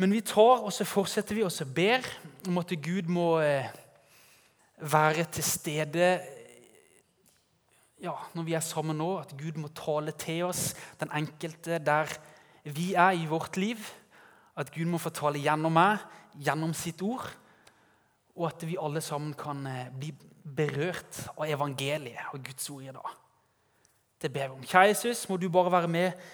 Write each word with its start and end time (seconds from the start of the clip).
Men 0.00 0.14
vi 0.16 0.22
tar 0.24 0.62
og 0.64 0.72
så 0.72 0.86
fortsetter 0.88 1.36
vi 1.36 1.44
og 1.44 1.52
så 1.52 1.66
ber 1.68 2.06
om 2.48 2.58
at 2.62 2.72
Gud 2.80 3.10
må 3.12 3.34
eh, 3.44 3.68
være 4.80 5.26
til 5.36 5.44
stede 5.44 6.06
ja, 8.00 8.14
når 8.32 8.46
vi 8.46 8.56
er 8.56 8.64
sammen 8.64 8.96
nå. 8.96 9.10
At 9.20 9.34
Gud 9.36 9.60
må 9.60 9.68
tale 9.76 10.14
til 10.16 10.46
oss, 10.48 10.70
den 11.00 11.12
enkelte 11.12 11.82
der 11.84 12.08
vi 12.64 12.94
er 12.94 13.12
i 13.12 13.28
vårt 13.28 13.60
liv. 13.60 13.76
At 14.56 14.72
Gud 14.72 14.88
må 14.88 15.00
få 15.00 15.12
tale 15.12 15.42
gjennom 15.42 15.76
meg, 15.76 16.00
gjennom 16.32 16.72
sitt 16.76 17.04
ord. 17.04 17.28
Og 18.40 18.48
at 18.48 18.64
vi 18.64 18.80
alle 18.80 19.04
sammen 19.04 19.36
kan 19.36 19.66
eh, 19.68 19.92
bli 19.92 20.14
berørt 20.40 21.26
av 21.36 21.44
evangeliet 21.44 22.32
og 22.32 22.40
Guds 22.48 22.72
ord 22.72 22.88
i 22.88 22.94
dag. 22.96 23.16
Det 24.20 24.32
ber 24.32 24.48
vi 24.48 24.62
om. 24.62 24.64
Kjære 24.64 24.94
Jesus, 24.94 25.28
må 25.28 25.36
du 25.36 25.50
bare 25.52 25.72
være 25.76 25.92
med 25.92 26.30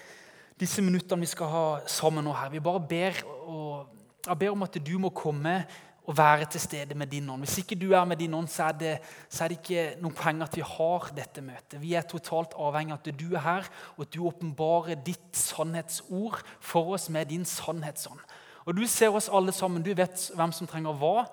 disse 0.61 0.83
minuttene 0.83 1.21
vi 1.21 1.29
skal 1.29 1.51
ha 1.53 1.67
sammen 1.91 2.25
nå 2.25 2.33
her. 2.37 2.53
Vi 2.53 2.63
bare 2.65 2.81
ber, 2.81 3.19
og, 3.45 3.93
jeg 4.27 4.39
ber 4.41 4.55
om 4.55 4.65
at 4.67 4.79
du 4.81 4.97
må 4.99 5.11
komme 5.15 5.59
og 6.07 6.15
være 6.17 6.47
til 6.51 6.63
stede 6.63 6.95
med 6.95 7.11
din 7.11 7.29
ånd. 7.31 7.43
Hvis 7.43 7.59
ikke 7.59 7.79
du 7.79 7.91
er 7.93 8.05
med 8.07 8.17
din 8.17 8.35
ånd, 8.35 8.49
så 8.49 8.69
er, 8.69 8.73
det, 8.79 8.93
så 9.29 9.45
er 9.45 9.51
det 9.51 9.59
ikke 9.59 9.87
noen 10.01 10.15
poeng 10.15 10.43
at 10.45 10.55
vi 10.57 10.63
har 10.63 11.09
dette 11.17 11.43
møtet. 11.43 11.81
Vi 11.83 11.97
er 11.99 12.07
totalt 12.07 12.55
avhengig 12.63 12.95
av 12.95 13.01
at 13.03 13.19
du 13.19 13.27
er 13.35 13.43
her, 13.43 13.69
og 13.97 14.07
at 14.07 14.13
du 14.15 14.23
åpenbarer 14.29 15.03
ditt 15.07 15.35
sannhetsord 15.37 16.39
for 16.61 16.95
oss 16.95 17.09
med 17.11 17.33
din 17.35 17.45
sannhetsånd. 17.45 18.23
Og 18.67 18.75
Du 18.75 18.87
ser 18.91 19.15
oss 19.15 19.29
alle 19.29 19.53
sammen. 19.53 19.83
Du 19.83 19.93
vet 19.95 20.31
hvem 20.35 20.53
som 20.53 20.67
trenger 20.67 20.95
hva. 20.99 21.27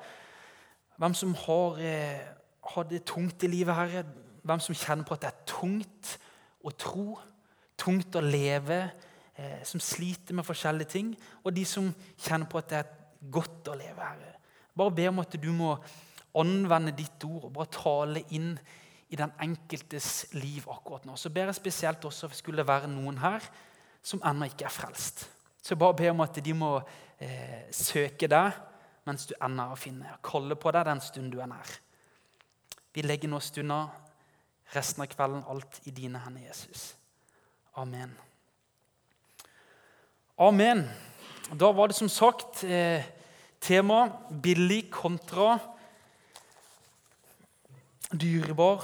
Hvem 1.02 1.14
som 1.14 1.34
har, 1.46 1.80
eh, 1.82 2.20
har 2.74 2.84
det 2.84 3.06
tungt 3.06 3.44
i 3.44 3.48
livet, 3.48 3.76
Herre. 3.76 4.04
Hvem 4.44 4.60
som 4.60 4.76
kjenner 4.76 5.04
på 5.04 5.14
at 5.14 5.22
det 5.22 5.30
er 5.30 5.46
tungt 5.46 6.18
å 6.64 6.70
tro, 6.78 7.20
tungt 7.78 8.16
å 8.16 8.22
leve, 8.22 8.92
som 9.66 9.82
sliter 9.82 10.36
med 10.38 10.46
forskjellige 10.46 10.92
ting. 10.94 11.08
Og 11.42 11.56
de 11.56 11.64
som 11.66 11.88
kjenner 12.22 12.46
på 12.50 12.60
at 12.60 12.70
det 12.70 12.78
er 12.84 12.92
godt 13.34 13.72
å 13.72 13.78
leve, 13.80 13.98
Herre. 13.98 14.34
Bare 14.78 14.94
be 14.94 15.08
om 15.10 15.22
at 15.24 15.38
du 15.42 15.50
må 15.54 15.74
anvende 16.40 16.94
ditt 16.98 17.24
ord 17.28 17.48
og 17.48 17.54
bare 17.56 17.74
tale 17.74 18.24
inn 18.34 18.54
i 19.14 19.20
den 19.20 19.34
enkeltes 19.46 20.34
liv 20.34 20.66
akkurat 20.72 21.06
nå. 21.06 21.16
Så 21.18 21.30
ber 21.30 21.52
jeg 21.52 21.60
spesielt 21.60 22.06
også 22.06 22.30
for 22.32 22.40
skulle 22.40 22.66
være 22.66 22.90
noen 22.90 23.20
her 23.22 23.46
som 24.04 24.24
ennå 24.26 24.50
ikke 24.50 24.66
er 24.68 24.74
frelst. 24.74 25.28
Så 25.64 25.78
bare 25.80 25.96
be 26.00 26.10
om 26.12 26.24
at 26.26 26.40
de 26.44 26.56
må 26.58 26.76
eh, 27.22 27.70
søke 27.72 28.28
deg 28.28 28.58
mens 29.08 29.28
du 29.30 29.36
ennå 29.38 29.68
er 29.68 29.76
å 29.76 29.80
finne. 29.80 30.18
Kalle 30.26 30.58
på 30.60 30.74
deg 30.74 30.90
den 30.90 31.04
stund 31.04 31.32
du 31.32 31.40
er 31.44 31.52
nær. 31.52 31.78
Vi 32.94 33.06
legger 33.06 33.30
nå 33.30 33.40
stunda, 33.42 33.86
resten 34.74 35.06
av 35.06 35.10
kvelden, 35.14 35.46
alt 35.50 35.82
i 35.90 35.94
dine 35.96 36.22
hender, 36.24 36.50
Jesus. 36.50 36.94
Amen. 37.82 38.14
Amen. 40.44 40.90
Da 41.56 41.70
var 41.72 41.88
det 41.88 41.96
som 41.96 42.10
sagt 42.12 42.66
eh, 42.68 43.06
tema 43.64 44.10
billig 44.44 44.90
kontra 44.92 45.54
dyrebar 48.12 48.84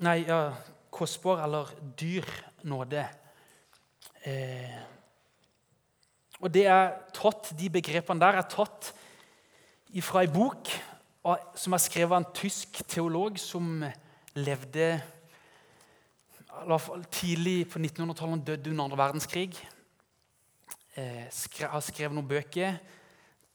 Nei, 0.00 0.22
ja, 0.24 0.54
kostbar 0.88 1.42
eller 1.44 1.68
dyr 1.98 2.24
nåde. 2.64 3.04
Eh, 4.24 4.80
og 6.40 6.56
det 6.56 6.64
er 6.72 6.96
tatt, 7.12 7.52
De 7.58 7.68
begrepene 7.68 8.24
der 8.24 8.40
er 8.40 8.48
tatt 8.48 8.94
fra 10.08 10.24
ei 10.24 10.32
bok 10.32 10.72
som 11.52 11.76
er 11.76 11.84
skrevet 11.84 12.14
av 12.14 12.22
en 12.22 12.32
tysk 12.32 12.80
teolog 12.88 13.36
som 13.36 13.82
levde 14.40 14.92
tidlig 17.12 17.66
på 17.68 17.76
1900-tallet. 17.82 18.46
døde 18.46 18.70
under 18.70 18.84
andre 18.88 19.04
verdenskrig. 19.04 19.68
Eh, 20.98 21.28
har 21.70 21.82
skrevet 21.84 22.14
noen 22.16 22.26
bøker. 22.26 22.78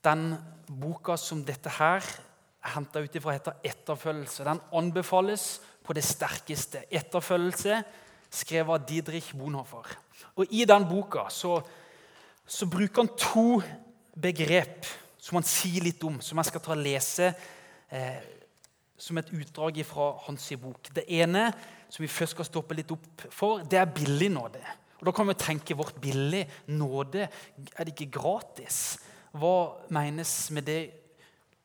Den 0.04 0.30
boka 0.70 1.18
som 1.20 1.42
dette 1.44 1.72
her 1.76 2.00
er 2.00 2.72
henta 2.72 3.02
ut 3.04 3.16
ifra, 3.16 3.34
heter 3.36 3.54
'Etterfølgelse'. 3.64 4.44
Den 4.44 4.62
anbefales 4.72 5.60
på 5.84 5.94
det 5.94 6.04
sterkeste. 6.04 6.86
'Etterfølgelse', 6.92 7.84
skrevet 8.30 8.74
av 8.74 8.88
Didrich 8.88 9.36
Bonhoeffer. 9.36 9.98
Og 10.36 10.46
I 10.52 10.66
den 10.66 10.88
boka 10.88 11.30
så, 11.30 11.62
så 12.48 12.66
bruker 12.66 13.02
han 13.02 13.18
to 13.18 13.62
begrep 14.22 14.86
som 15.18 15.36
han 15.36 15.44
sier 15.44 15.84
litt 15.84 16.04
om, 16.04 16.22
som 16.22 16.38
jeg 16.38 16.46
skal 16.46 16.62
ta 16.62 16.72
og 16.72 16.78
lese 16.78 17.34
eh, 17.92 18.22
som 18.98 19.18
et 19.18 19.34
utdrag 19.34 19.86
fra 19.86 20.18
hans 20.28 20.54
bok. 20.62 20.96
Det 20.96 21.04
ene 21.08 21.54
som 21.90 22.04
vi 22.04 22.08
først 22.08 22.32
skal 22.32 22.46
stoppe 22.46 22.74
litt 22.74 22.92
opp 22.92 23.28
for, 23.30 23.60
det 23.60 23.80
er 23.80 23.86
billig 23.86 24.32
nåde. 24.32 24.64
Og 25.04 25.08
Da 25.10 25.12
kan 25.12 25.28
vi 25.28 25.34
tenke 25.36 25.76
vårt 25.76 25.98
billig 26.00 26.46
nåde. 26.72 27.28
Er 27.76 27.84
det 27.84 27.92
ikke 27.92 28.22
gratis? 28.22 28.98
Hva 29.36 29.84
menes 29.92 30.32
med 30.56 30.64
det 30.64 30.82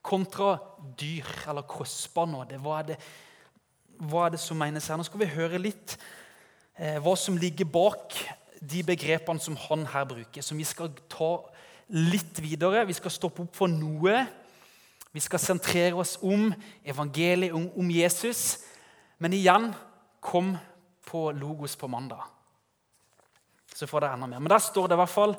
kontra 0.02 0.56
dyr 0.98 1.28
eller 1.46 1.62
kostbar 1.62 2.26
nåde? 2.26 2.58
Hva 2.58 2.80
er 2.80 2.88
det, 2.88 2.96
hva 4.10 4.24
er 4.26 4.32
det 4.34 4.40
som 4.42 4.58
menes 4.58 4.88
her? 4.90 4.98
Nå 4.98 5.06
skal 5.06 5.22
vi 5.22 5.28
høre 5.36 5.60
litt 5.62 5.94
eh, 6.74 6.98
hva 6.98 7.14
som 7.14 7.38
ligger 7.38 7.70
bak 7.70 8.16
de 8.58 8.82
begrepene 8.82 9.38
som 9.38 9.54
han 9.68 9.84
her 9.86 10.08
bruker, 10.10 10.42
som 10.42 10.58
vi 10.58 10.66
skal 10.66 10.90
ta 11.06 11.36
litt 11.94 12.40
videre. 12.42 12.82
Vi 12.90 12.96
skal 12.98 13.14
stoppe 13.14 13.44
opp 13.46 13.54
for 13.54 13.70
noe. 13.70 14.24
Vi 15.14 15.22
skal 15.22 15.44
sentrere 15.44 15.94
oss 15.94 16.16
om 16.26 16.50
evangeliet, 16.82 17.54
om, 17.54 17.70
om 17.78 17.94
Jesus. 17.94 18.64
Men 19.22 19.38
igjen 19.38 19.70
kom 20.18 20.56
på 21.06 21.28
Logos 21.38 21.78
på 21.78 21.86
mandag. 21.86 22.26
Så 23.78 23.86
får 23.86 24.02
dere 24.02 24.18
enda 24.18 24.26
mer. 24.26 24.42
Men 24.42 24.50
der 24.50 24.62
står 24.62 24.88
det 24.90 24.96
i 24.96 25.02
hvert 25.02 25.12
fall 25.12 25.36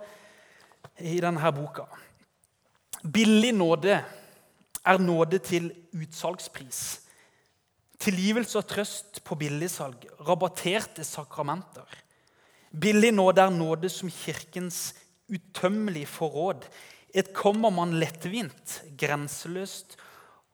i 1.04 1.18
denne 1.20 1.52
boka. 1.56 1.90
Billig 3.04 3.52
nåde 3.56 3.98
er 4.00 5.02
nåde 5.04 5.42
til 5.44 5.68
utsalgspris. 5.92 6.82
Tilgivelse 8.00 8.62
og 8.62 8.70
trøst 8.70 9.20
på 9.28 9.36
billigsalg. 9.36 10.08
Rabatterte 10.24 11.04
sakramenter. 11.04 11.88
Billig 12.72 13.12
nåde 13.12 13.44
er 13.44 13.52
nåde 13.52 13.92
som 13.92 14.12
Kirkens 14.12 14.94
utømmelige 15.28 16.08
forråd. 16.08 16.64
Et 17.14 17.34
kommer 17.34 17.74
man 17.74 17.98
lettvint, 18.00 18.84
grenseløst 18.98 19.98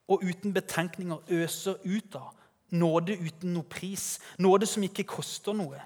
og 0.08 0.24
uten 0.24 0.54
betenkninger 0.56 1.22
øser 1.38 1.78
ut 1.84 2.18
av. 2.18 2.32
Nåde 2.74 3.14
uten 3.14 3.52
noe 3.54 3.66
pris. 3.70 4.16
Nåde 4.42 4.66
som 4.66 4.82
ikke 4.82 5.06
koster 5.06 5.54
noe. 5.54 5.78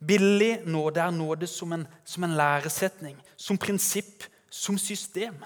Billig 0.00 0.60
nåde 0.66 1.00
er 1.00 1.10
nåde 1.10 1.46
som 1.46 1.72
en, 1.72 1.86
som 2.04 2.24
en 2.24 2.36
læresetning, 2.36 3.16
som 3.36 3.58
prinsipp, 3.58 4.24
som 4.50 4.78
system. 4.78 5.44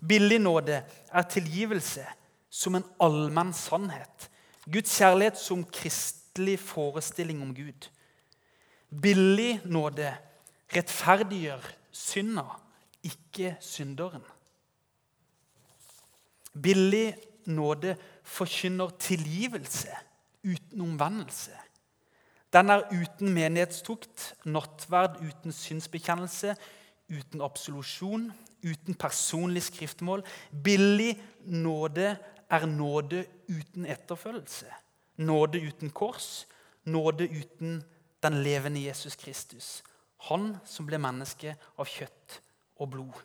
Billig 0.00 0.40
nåde 0.40 0.82
er 1.12 1.22
tilgivelse 1.22 2.04
som 2.50 2.76
en 2.76 2.84
allmenn 3.00 3.52
sannhet. 3.56 4.28
Guds 4.66 4.92
kjærlighet 4.98 5.38
som 5.38 5.64
kristelig 5.64 6.58
forestilling 6.60 7.40
om 7.42 7.54
Gud. 7.54 7.88
Billig 8.90 9.60
nåde 9.64 10.12
rettferdiggjør 10.74 11.64
synda, 11.92 12.44
ikke 13.02 13.56
synderen. 13.60 14.22
Billig 16.52 17.14
nåde 17.46 17.96
forkynner 18.24 18.90
tilgivelse 18.98 19.94
uten 20.44 20.80
omvendelse. 20.80 21.54
Den 22.52 22.70
er 22.70 22.86
uten 22.90 23.30
menighetstukt, 23.30 24.34
nattverd 24.44 25.20
uten 25.22 25.54
synsbekjennelse, 25.54 26.56
uten 27.10 27.42
absolusjon, 27.46 28.30
uten 28.66 28.96
personlig 28.98 29.62
skriftmål. 29.68 30.24
Billig 30.50 31.14
nåde 31.46 32.16
er 32.50 32.66
nåde 32.66 33.24
uten 33.48 33.86
etterfølgelse. 33.86 34.66
Nåde 35.22 35.60
uten 35.62 35.90
kors. 35.90 36.46
Nåde 36.84 37.28
uten 37.28 37.82
den 38.22 38.42
levende 38.42 38.80
Jesus 38.80 39.16
Kristus. 39.16 39.82
Han 40.28 40.56
som 40.66 40.88
ble 40.88 40.98
menneske 41.00 41.54
av 41.78 41.88
kjøtt 41.88 42.40
og 42.80 42.90
blod. 42.90 43.20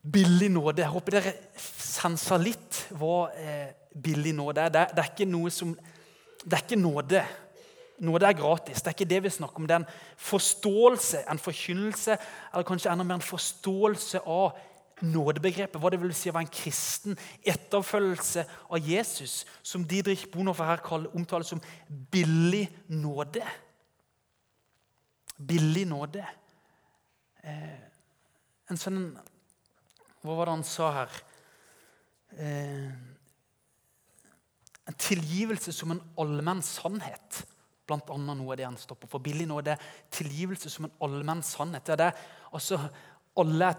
Billig 0.00 0.48
nåde. 0.50 0.82
Jeg 0.82 0.90
håper 0.90 1.16
dere 1.16 1.34
senser 1.60 2.42
litt 2.42 2.86
hva 2.96 3.30
eh, 3.36 3.70
billig 3.94 4.32
nåde 4.34 4.66
er. 4.66 4.74
Det, 4.74 4.84
det, 4.96 5.06
er 5.06 5.54
som, 5.54 5.74
det 6.42 6.56
er 6.56 6.64
ikke 6.64 6.80
nåde 6.80 7.22
Nåde 8.00 8.26
er 8.26 8.36
gratis. 8.38 8.80
Det 8.80 8.88
er 8.88 8.96
ikke 8.96 9.10
det 9.10 9.22
vi 9.26 9.32
snakker 9.34 9.60
om. 9.60 9.66
Det 9.68 9.74
er 9.74 9.82
en 9.82 9.92
forståelse, 10.16 11.24
en 11.30 11.38
forkynnelse, 11.38 12.16
eller 12.52 12.66
kanskje 12.68 12.92
enda 12.92 13.04
mer 13.04 13.20
en 13.20 13.24
forståelse 13.24 14.22
av 14.24 14.56
nådebegrepet. 15.04 15.76
Hva 15.80 15.90
det 15.92 16.00
vil 16.00 16.14
si 16.16 16.30
å 16.30 16.34
være 16.36 16.46
en 16.46 16.54
kristen 16.54 17.18
etterfølgelse 17.44 18.46
av 18.72 18.88
Jesus, 18.88 19.44
som 19.62 19.84
Didrik 19.84 20.26
Bonhoeffer 20.32 20.70
her 20.70 21.10
omtaler 21.12 21.48
som 21.48 21.60
billig 22.12 22.66
nåde. 22.88 23.44
Billig 25.36 25.86
nåde. 25.88 26.24
Eh, 27.44 27.84
en 28.70 28.80
sånn 28.80 29.04
Hva 30.20 30.34
var 30.36 30.50
det 30.50 30.52
han 30.58 30.66
sa 30.68 30.90
her? 30.92 31.14
Eh, 32.36 32.90
en 34.90 34.98
tilgivelse 35.00 35.72
som 35.72 35.94
en 35.94 36.02
allmenn 36.20 36.60
sannhet. 36.64 37.44
Blant 37.90 38.10
annet 38.14 38.38
noe 38.38 38.54
av 38.54 38.60
det 38.60 38.68
han 38.68 38.78
stopper 38.78 39.10
for. 39.10 39.22
Billig 39.24 39.48
nåde, 39.50 39.74
tilgivelse 40.14 40.70
som 40.70 40.86
en 40.86 40.96
allmenn 41.02 41.42
sannhet. 41.46 41.86
Det 41.86 41.96
er 41.96 42.04
det, 42.06 42.10
altså, 42.54 42.80
alle, 43.38 43.74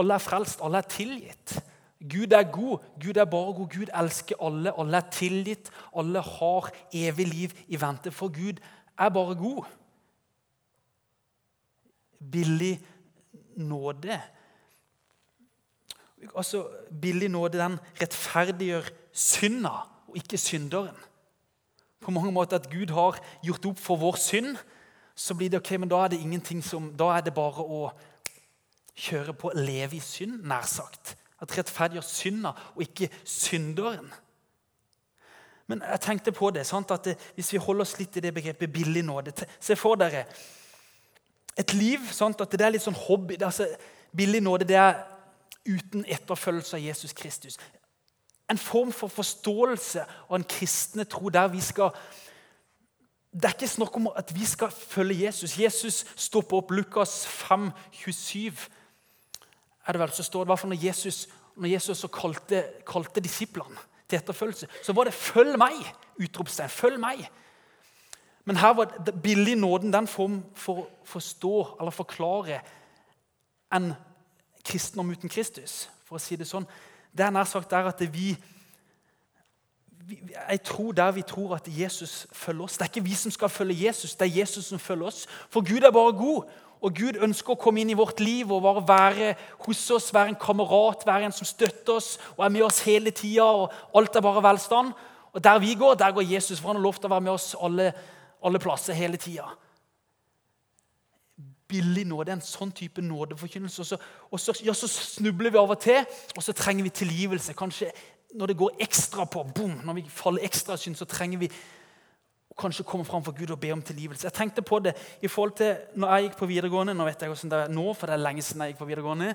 Alle 0.00 0.16
er 0.16 0.22
frelst, 0.22 0.62
alle 0.64 0.80
er 0.80 0.86
tilgitt. 0.88 1.58
Gud 2.00 2.32
er 2.32 2.46
god, 2.48 2.84
Gud 3.00 3.18
er 3.20 3.26
bare 3.28 3.52
god. 3.52 3.68
Gud 3.68 3.90
elsker 3.94 4.40
alle, 4.40 4.72
alle 4.80 4.96
er 4.96 5.10
tilgitt. 5.12 5.70
Alle 5.96 6.22
har 6.24 6.70
evig 6.92 7.26
liv 7.28 7.54
i 7.68 7.80
vente, 7.80 8.12
for 8.12 8.32
Gud 8.32 8.62
er 8.98 9.12
bare 9.12 9.36
god. 9.36 9.64
Billig 12.32 12.78
nåde. 13.56 14.20
Altså, 16.34 16.64
Billig 17.00 17.28
nåde 17.28 17.60
den 17.60 17.78
rettferdiggjør 18.00 18.88
synda 19.12 19.74
og 20.08 20.16
ikke 20.16 20.38
synderen. 20.40 20.96
På 22.04 22.12
mange 22.14 22.32
måter 22.32 22.60
at 22.60 22.70
Gud 22.70 22.92
har 22.94 23.20
gjort 23.42 23.70
opp 23.72 23.80
for 23.80 24.00
vår 24.00 24.18
synd, 24.20 24.56
så 25.14 25.34
blir 25.34 25.50
det 25.50 25.60
ok, 25.62 25.76
men 25.80 25.90
da 25.90 26.04
er 26.04 26.12
det 26.12 26.20
ingenting 26.20 26.62
som, 26.64 26.90
da 26.98 27.12
er 27.16 27.24
det 27.24 27.34
bare 27.34 27.62
å 27.62 27.86
kjøre 28.98 29.34
på, 29.38 29.52
leve 29.54 29.98
i 29.98 30.02
synd, 30.02 30.42
nær 30.46 30.66
sagt. 30.68 31.14
At 31.42 31.54
rettferdiggjør 31.58 32.06
synda 32.06 32.54
og 32.74 32.82
ikke 32.82 33.08
synderen. 33.24 34.12
Men 35.66 35.80
jeg 35.80 36.00
tenkte 36.04 36.32
på 36.32 36.50
det, 36.52 36.66
sant, 36.66 36.90
at 36.90 37.04
det, 37.08 37.16
hvis 37.34 37.52
vi 37.54 37.62
holder 37.62 37.86
oss 37.86 37.96
litt 37.98 38.16
i 38.18 38.22
det 38.24 38.34
begrepet 38.34 38.72
billig 38.72 39.04
nåde 39.04 39.32
Se 39.60 39.76
for 39.76 39.96
dere 39.96 40.26
et 41.56 41.74
liv 41.74 42.02
sant, 42.12 42.40
at 42.40 42.50
det 42.50 42.66
er 42.66 42.74
litt 42.74 42.82
sånn 42.82 42.98
hobby. 43.06 43.36
Det 43.38 43.46
altså, 43.46 43.68
billig 44.16 44.42
nåde 44.42 44.66
det 44.68 44.76
er 44.78 45.04
uten 45.64 46.04
etterfølgelse 46.04 46.76
av 46.76 46.82
Jesus 46.82 47.14
Kristus. 47.16 47.58
En 48.50 48.58
form 48.58 48.92
for 48.92 49.08
forståelse 49.08 50.04
av 50.28 50.36
en 50.36 50.44
kristne 50.44 51.04
tro 51.04 51.28
der 51.32 51.48
vi 51.48 51.60
skal 51.60 51.94
Det 53.34 53.48
er 53.48 53.56
ikke 53.56 53.68
snakk 53.68 53.96
om 53.96 54.08
at 54.16 54.30
vi 54.34 54.46
skal 54.46 54.70
følge 54.70 55.24
Jesus. 55.24 55.58
Jesus 55.58 56.04
stopper 56.16 56.56
opp 56.56 56.70
Lukas 56.70 57.26
5, 57.26 57.70
27. 57.92 58.52
Er 59.86 59.92
det 59.92 60.00
vel, 60.00 60.12
så 60.12 60.22
står 60.22 60.44
det 60.44 60.52
hvert 60.52 60.60
fall 60.60 60.70
når 60.70 60.84
Jesus, 60.84 61.28
når 61.56 61.68
Jesus 61.68 62.04
kalte, 62.14 62.62
kalte 62.86 63.20
disiplene 63.20 63.74
til 64.08 64.20
etterfølgelse, 64.20 64.68
så 64.82 64.92
var 64.92 65.04
det 65.04 65.14
'følg 65.14 65.58
meg'! 65.58 65.94
utropstegn. 66.20 66.68
Følg 66.68 67.00
meg! 67.00 67.28
Men 68.44 68.56
her 68.60 68.74
var 68.76 68.84
det 69.06 69.22
billig 69.22 69.56
nåden 69.56 69.92
den 69.92 70.06
form 70.06 70.42
for 70.54 70.82
å 70.82 70.88
forstå 71.08 71.54
eller 71.80 71.94
forklare 71.94 72.60
en 73.72 73.94
kristendom 74.64 75.10
uten 75.10 75.32
Kristus. 75.32 75.88
For 76.04 76.18
å 76.18 76.22
si 76.22 76.36
det 76.36 76.48
sånn. 76.48 76.66
Det 77.14 77.24
er 77.24 77.30
nær 77.30 77.46
sagt 77.46 77.70
der 77.70 77.86
at 77.88 78.02
vi, 78.14 78.36
Jeg 80.50 80.62
tror 80.62 80.92
der 80.92 81.10
vi 81.10 81.22
tror 81.22 81.54
at 81.54 81.68
Jesus 81.68 82.26
følger 82.32 82.64
oss. 82.64 82.72
Det 82.72 82.80
er 82.80 82.92
ikke 82.92 83.08
vi 83.08 83.14
som 83.14 83.30
skal 83.30 83.48
følge 83.48 83.86
Jesus, 83.86 84.14
det 84.14 84.26
er 84.26 84.38
Jesus 84.40 84.64
som 84.64 84.78
følger 84.78 85.06
oss. 85.06 85.26
For 85.50 85.60
Gud 85.60 85.82
er 85.82 85.90
bare 85.90 86.12
god. 86.12 86.44
Og 86.84 86.92
Gud 86.92 87.16
ønsker 87.22 87.54
å 87.54 87.56
komme 87.56 87.80
inn 87.80 87.94
i 87.94 87.96
vårt 87.96 88.18
liv 88.20 88.50
og 88.52 88.60
bare 88.60 88.82
være 88.88 89.28
hos 89.64 89.90
oss, 89.90 90.10
være 90.12 90.34
en 90.34 90.40
kamerat, 90.40 91.06
være 91.06 91.30
en 91.30 91.32
som 91.32 91.48
støtter 91.48 91.94
oss 91.94 92.18
og 92.36 92.44
er 92.44 92.52
med 92.52 92.66
oss 92.66 92.82
hele 92.84 93.10
tida. 93.10 93.46
Alt 93.96 94.16
er 94.16 94.24
bare 94.24 94.42
velstand. 94.44 94.92
Og 95.32 95.44
der 95.44 95.58
vi 95.58 95.74
går, 95.74 95.94
der 95.94 96.12
går 96.12 96.26
Jesus, 96.34 96.60
for 96.60 96.68
han 96.68 96.76
har 96.76 96.84
lov 96.84 96.98
til 96.98 97.08
å 97.08 97.14
være 97.14 97.24
med 97.24 97.32
oss 97.32 97.54
alle, 97.56 97.88
alle 98.44 98.60
plasser 98.60 98.92
hele 98.98 99.16
tida. 99.16 99.48
Billig 101.68 102.04
nåde, 102.06 102.34
en 102.34 102.44
sånn 102.44 102.72
type 102.76 103.02
nådeforkynnelse. 103.02 103.80
Og, 103.80 103.86
så, 103.88 103.98
og 104.30 104.40
så, 104.40 104.54
ja, 104.66 104.74
så 104.76 104.88
snubler 104.90 105.54
vi 105.54 105.60
av 105.60 105.72
og 105.72 105.80
til, 105.80 106.02
og 106.36 106.44
så 106.44 106.52
trenger 106.56 106.84
vi 106.84 106.92
tilgivelse. 106.92 107.56
Kanskje 107.56 107.92
når 108.34 108.50
det 108.50 108.58
går 108.58 108.82
ekstra 108.82 109.24
på, 109.30 109.44
boom, 109.54 109.78
når 109.86 110.00
vi 110.00 110.04
faller 110.10 110.44
ekstra 110.44 110.76
synd, 110.80 110.98
så 110.98 111.06
trenger 111.08 111.38
vi 111.44 111.50
og 112.54 112.60
kanskje 112.62 112.86
komme 112.86 113.06
fram 113.06 113.24
for 113.24 113.34
Gud 113.34 113.50
og 113.50 113.60
be 113.60 113.72
om 113.74 113.82
tilgivelse. 113.82 114.26
Jeg 114.26 114.32
tenkte 114.32 114.62
på 114.62 114.78
det 114.78 114.94
i 115.22 115.28
forhold 115.28 115.56
til 115.58 115.74
når 115.98 116.12
jeg 116.12 116.26
gikk 116.28 116.36
på 116.38 116.46
videregående. 116.46 116.94
Nå 116.94 117.06
vet 117.08 117.22
jeg 117.22 117.32
hvordan 117.32 117.50
det 117.50 117.58
er 117.64 117.74
nå, 117.74 117.86
for 117.94 118.06
det 118.06 118.14
er 118.14 118.22
lenge 118.22 118.44
siden 118.46 118.62
jeg 118.62 118.74
gikk 118.74 118.82
på 118.82 118.88
videregående. 118.90 119.34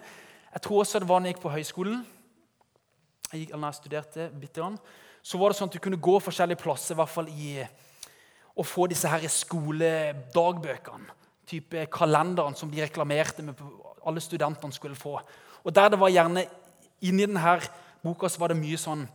Jeg 0.54 0.62
tror 0.64 0.80
også 0.80 1.00
det 1.00 1.10
var 1.10 1.20
når 1.20 1.28
jeg 1.28 1.36
gikk 1.36 1.44
på 1.44 1.54
høyskolen. 1.54 2.06
Jeg 3.32 3.42
gikk, 3.42 3.56
når 3.56 3.68
jeg 3.68 3.80
studerte 3.82 4.30
bitte 4.40 4.62
grann, 4.62 4.80
Så 5.22 5.38
var 5.38 5.52
det 5.52 5.58
sånn 5.58 5.68
at 5.68 5.76
du 5.76 5.84
kunne 5.84 6.00
gå 6.00 6.20
forskjellige 6.24 6.62
plasser 6.62 6.96
i 6.96 6.98
hvert 6.98 7.12
fall 7.12 7.28
i, 7.28 7.66
og 8.56 8.66
få 8.66 8.88
disse 8.88 9.08
her 9.08 9.28
skoledagbøkene. 9.28 11.19
Type 11.50 11.88
kalenderen 11.94 12.56
som 12.56 12.70
de 12.72 12.82
reklamerte 12.84 13.46
med 13.46 13.62
alle 14.06 14.22
studentene 14.22 14.76
skulle 14.76 14.98
få. 14.98 15.18
Og 15.64 15.76
der 15.76 15.90
det 15.90 16.00
var 16.00 16.14
gjerne 16.14 16.46
Inni 17.08 17.24
denne 17.24 17.54
boka 18.04 18.28
så 18.28 18.42
var 18.42 18.52
det 18.52 18.60
mye 18.60 18.76
sånn 18.76 19.06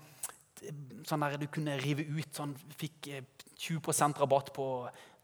sånn 1.04 1.24
der 1.24 1.36
du 1.36 1.48
kunne 1.52 1.76
rive 1.80 2.04
ut. 2.08 2.30
sånn, 2.32 2.54
Fikk 2.78 3.08
eh, 3.12 3.24
20% 3.60 4.20
rabatt 4.22 4.52
på 4.54 4.66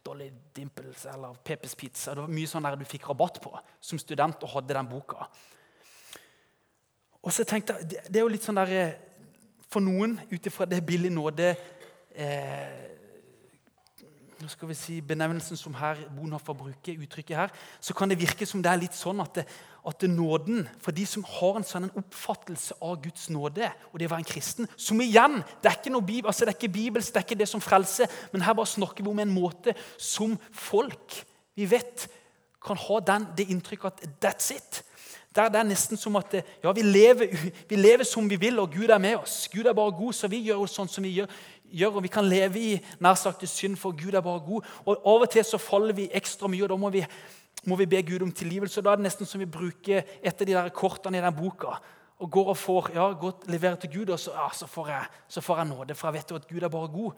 Dolly 0.05 0.31
Dimples 0.55 1.07
eller 1.11 1.37
Peppers 1.45 1.75
Pizza. 1.75 2.15
Det 2.15 2.25
var 2.25 2.33
mye 2.33 2.51
sånn 2.51 2.67
der 2.67 2.79
du 2.81 2.87
fikk 2.89 3.09
rabatt 3.11 3.41
på 3.43 3.53
som 3.81 4.01
student 4.01 4.45
og 4.45 4.55
hadde 4.57 4.77
den 4.77 4.91
boka. 4.91 5.29
Og 7.21 7.33
så 7.33 7.45
tenkte 7.45 7.77
jeg, 7.77 8.05
Det 8.09 8.17
er 8.17 8.25
jo 8.25 8.33
litt 8.33 8.45
sånn 8.45 8.61
der, 8.61 8.71
eh, 8.73 8.95
For 9.71 9.81
noen, 9.81 10.19
ut 10.31 10.47
ifra 10.47 10.67
det 10.67 10.85
billige 10.85 11.15
nåde 11.15 11.57
eh, 12.15 12.90
nå 14.41 14.49
skal 14.49 14.71
vi 14.71 14.77
si, 14.79 14.95
Benevnelsen 15.05 15.59
som 15.59 15.75
her 15.77 15.99
Bonhoffer 16.17 16.57
bruker, 16.57 16.99
uttrykket 17.05 17.37
her, 17.37 17.53
så 17.81 17.95
kan 17.97 18.09
det 18.11 18.19
virke 18.21 18.47
som 18.49 18.63
det 18.65 18.71
er 18.73 18.81
litt 18.81 18.97
sånn 18.97 19.21
at 19.21 19.41
det, 19.41 19.45
at 19.87 20.01
det 20.01 20.11
nåden 20.13 20.67
for 20.81 20.97
de 20.97 21.05
som 21.09 21.25
har 21.29 21.59
en 21.59 21.67
sånn 21.67 21.91
oppfattelse 21.97 22.77
av 22.85 22.99
Guds 23.05 23.29
nåde, 23.33 23.69
og 23.93 24.01
det 24.01 24.09
å 24.09 24.13
være 24.13 24.25
en 24.25 24.29
kristen 24.29 24.69
Som 24.77 25.01
igjen 25.01 25.41
det 25.63 25.71
er 25.71 25.79
ikke 25.79 25.93
noe 25.93 26.05
bibel, 26.05 26.29
altså 26.29 26.45
det 26.45 26.55
er 26.55 26.59
ikke 26.59 26.79
bibelsk, 26.79 27.13
det 27.13 27.23
er 27.23 27.29
ikke 27.29 27.41
det 27.43 27.49
som 27.49 27.65
frelser, 27.65 28.09
men 28.33 28.45
her 28.45 28.57
bare 28.57 28.73
snakker 28.73 29.05
vi 29.05 29.13
om 29.13 29.25
en 29.25 29.35
måte 29.35 29.77
som 29.97 30.37
folk 30.53 31.21
vi 31.57 31.67
vet 31.69 32.09
kan 32.65 32.77
ha 32.77 33.01
den, 33.01 33.27
det 33.37 33.49
inntrykket 33.53 33.93
at 33.93 34.09
that's 34.21 34.53
it. 34.55 34.85
Der 35.37 35.49
det 35.49 35.61
er 35.61 35.67
nesten 35.69 35.97
som 35.97 36.17
at 36.19 36.33
ja, 36.35 36.73
vi 36.73 36.83
lever, 36.83 37.31
vi 37.69 37.77
lever, 37.77 38.05
som 38.05 38.31
vi 38.31 38.37
vil, 38.37 38.59
og 38.59 38.73
Gud 38.73 38.91
er 38.91 38.99
med 38.99 39.17
oss. 39.17 39.49
Gud 39.53 39.67
er 39.67 39.73
bare 39.73 39.93
god, 39.93 40.13
så 40.13 40.29
vi 40.29 40.43
gjør 40.43 40.67
sånn 40.67 40.91
som 40.91 41.07
vi 41.07 41.13
gjør. 41.21 41.31
Gjør 41.71 42.01
og 42.01 42.03
Vi 42.03 42.09
kan 42.09 42.29
leve 42.29 42.59
i 42.59 42.81
nær 43.01 43.15
sagt 43.15 43.49
synd, 43.49 43.77
for 43.77 43.97
Gud 43.97 44.15
er 44.15 44.25
bare 44.25 44.41
god. 44.41 44.67
Og 44.87 44.97
Av 45.07 45.27
og 45.27 45.31
til 45.31 45.45
så 45.45 45.59
faller 45.59 45.95
vi 45.97 46.11
ekstra 46.13 46.49
mye, 46.49 46.63
og 46.65 46.73
da 46.73 46.77
må 46.77 46.91
vi 46.91 47.05
må 47.69 47.77
vi 47.77 47.87
be 47.87 48.03
Gud 48.03 48.23
om 48.23 48.33
tilgivelse. 48.33 48.81
Da 48.83 48.93
er 48.93 49.01
det 49.01 49.05
nesten 49.05 49.29
som 49.29 49.41
vi 49.41 49.49
bruker 49.49 50.05
et 50.23 50.33
av 50.41 50.47
de 50.47 50.55
der 50.55 50.71
kortene 50.73 51.19
i 51.19 51.25
den 51.25 51.37
boka. 51.37 51.77
Og 52.21 52.31
går 52.31 52.49
og 52.53 52.57
får, 52.57 52.91
ja, 52.95 53.11
går, 53.13 53.45
leverer 53.53 53.77
til 53.81 53.91
Gud, 53.99 54.13
og 54.13 54.21
så, 54.21 54.33
ja, 54.37 54.49
så, 54.55 54.67
får 54.67 54.89
jeg, 54.89 55.05
så, 55.29 55.41
får 55.41 55.57
jeg, 55.57 55.69
nåde. 55.69 55.95
For 55.95 56.09
jeg 56.09 56.15
vet 56.15 56.31
jo 56.31 56.37
at 56.37 56.49
Gud 56.49 56.63
er 56.63 56.73
bare 56.73 56.89
god. 56.89 57.13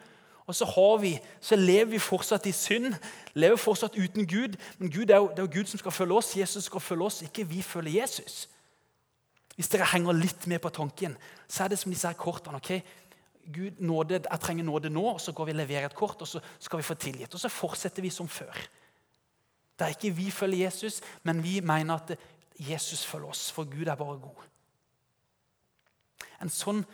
Og 0.46 0.54
så, 0.54 0.66
har 0.66 0.96
vi, 0.98 1.12
så 1.40 1.56
lever 1.56 1.90
vi 1.90 1.98
fortsatt 1.98 2.46
i 2.46 2.52
synd, 2.52 2.94
lever 3.34 3.56
fortsatt 3.56 3.98
uten 3.98 4.26
Gud. 4.26 4.58
Men 4.78 4.90
Gud 4.90 5.10
er 5.10 5.16
jo, 5.16 5.28
det 5.30 5.38
er 5.38 5.46
jo 5.46 5.60
Gud 5.60 5.70
som 5.70 5.78
skal 5.78 5.94
følge 5.94 6.18
oss. 6.18 6.36
Jesus 6.36 6.64
skal 6.64 6.80
følge 6.80 7.04
oss, 7.04 7.22
ikke 7.22 7.46
vi 7.48 7.62
følger 7.62 8.02
Jesus. 8.02 8.48
Hvis 9.54 9.68
dere 9.68 9.86
henger 9.92 10.16
litt 10.16 10.46
med 10.46 10.62
på 10.64 10.72
tanken, 10.72 11.16
så 11.48 11.64
er 11.64 11.72
det 11.72 11.78
som 11.78 11.92
disse 11.92 12.08
her 12.08 12.18
kortene. 12.18 12.56
ok? 12.56 12.82
Gud, 13.52 13.80
nåde, 13.80 14.20
Jeg 14.30 14.40
trenger 14.40 14.64
nåde 14.64 14.90
nå, 14.90 15.02
og 15.14 15.20
så 15.20 15.32
går 15.32 15.44
vi 15.44 15.52
og 15.52 15.56
leverer 15.56 15.86
et 15.86 15.94
kort, 15.94 16.20
og 16.22 16.28
så 16.28 16.40
skal 16.58 16.78
vi 16.78 16.86
få 16.86 16.94
tilgitt. 16.94 17.34
Og 17.34 17.40
så 17.40 17.48
fortsetter 17.48 18.02
vi 18.02 18.10
som 18.10 18.28
før. 18.28 18.54
Det 19.78 19.86
er 19.86 19.96
ikke 19.96 20.14
vi 20.14 20.30
følger 20.30 20.64
Jesus, 20.64 21.00
men 21.22 21.42
vi 21.42 21.60
mener 21.60 21.94
at 21.94 22.18
Jesus 22.58 23.06
følger 23.06 23.28
oss, 23.28 23.50
for 23.50 23.64
Gud 23.64 23.86
er 23.86 23.98
bare 23.98 24.18
god. 24.20 24.44
En 26.42 26.50
sånn 26.50 26.84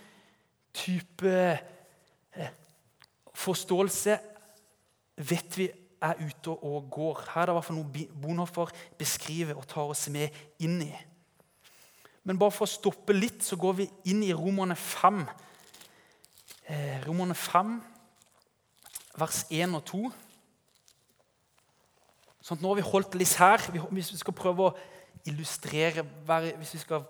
type 0.76 1.34
eh, 2.36 2.50
forståelse 3.34 4.18
vet 5.16 5.58
vi 5.58 5.68
er 6.02 6.20
ute 6.22 6.54
og 6.54 6.90
går. 6.90 7.22
Her 7.34 7.42
er 7.42 7.46
det 7.46 7.54
i 7.54 7.58
hvert 7.58 7.68
fall 7.68 7.80
noe 7.80 8.06
Bonhoffer 8.22 8.72
beskriver 8.98 9.58
og 9.58 9.66
tar 9.68 9.90
oss 9.90 10.06
med 10.14 10.34
inn 10.62 10.80
i. 10.84 10.92
Men 12.28 12.38
bare 12.38 12.52
for 12.54 12.68
å 12.68 12.70
stoppe 12.70 13.16
litt, 13.16 13.40
så 13.44 13.56
går 13.56 13.78
vi 13.78 13.88
inn 14.12 14.20
i 14.26 14.34
Romerne 14.36 14.76
5. 14.76 15.22
Eh, 16.68 17.00
Romerne 17.06 17.34
5, 17.34 17.82
vers 19.16 19.46
1 19.50 19.74
og 19.74 19.84
2. 19.88 20.00
Sånn, 22.44 22.60
nå 22.60 22.68
har 22.68 22.76
vi 22.76 22.84
holdt 22.84 23.16
litt 23.16 23.38
her. 23.40 23.62
Hvis 23.88 24.10
vi 24.12 24.18
skal 24.20 24.36
prøve 24.36 24.66
å 24.66 24.74
illustrere 25.28 26.04
hvis, 26.04 26.74
vi 26.76 26.80
skal, 26.82 27.06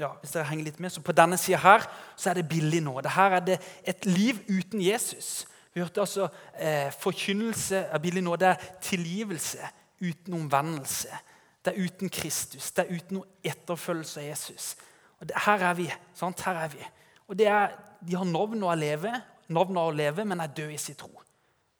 ja, 0.00 0.14
hvis 0.22 0.32
dere 0.32 0.48
henger 0.48 0.70
litt 0.70 0.80
med, 0.80 0.94
så 0.94 1.04
På 1.04 1.12
denne 1.12 1.36
sida 1.36 1.60
her 1.60 1.84
så 2.16 2.30
er 2.30 2.40
det 2.40 2.48
billig 2.48 2.80
nå. 2.86 2.96
Her 3.04 3.36
er 3.36 3.44
det 3.44 3.58
et 3.84 4.08
liv 4.08 4.40
uten 4.48 4.80
Jesus. 4.80 5.44
Vi 5.74 5.84
hørte 5.84 6.00
altså 6.00 6.30
eh, 6.54 6.88
Forkynnelse 6.96 7.90
av 7.92 8.00
billig 8.00 8.24
nå. 8.24 8.36
Det 8.40 8.54
er 8.54 8.68
tilgivelse 8.80 9.72
uten 10.00 10.40
omvendelse. 10.40 11.20
Det 11.60 11.74
er 11.74 11.84
uten 11.84 12.08
Kristus. 12.08 12.72
Det 12.72 12.86
er 12.86 12.96
uten 12.96 13.20
noe 13.20 13.28
etterfølgelse 13.44 14.24
av 14.24 14.30
Jesus. 14.30 14.72
Og 15.20 15.28
det, 15.28 15.36
her 15.44 15.68
er 15.68 15.76
vi. 15.76 15.90
Sant? 16.16 16.40
Her 16.48 16.64
er 16.64 16.72
vi. 16.72 16.80
Og 17.28 17.40
er, 17.44 17.76
De 18.06 18.14
har 18.14 18.28
navn 18.28 18.62
å 18.62 18.74
leve, 18.78 19.12
navn 19.48 19.80
å 19.80 19.90
leve, 19.90 20.24
men 20.24 20.40
er 20.40 20.52
døde 20.54 20.76
i 20.76 20.80
sin 20.80 20.98
tro. 20.98 21.10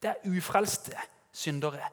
Det 0.02 0.10
er 0.12 0.34
ufrelste 0.36 0.98
syndere 1.32 1.86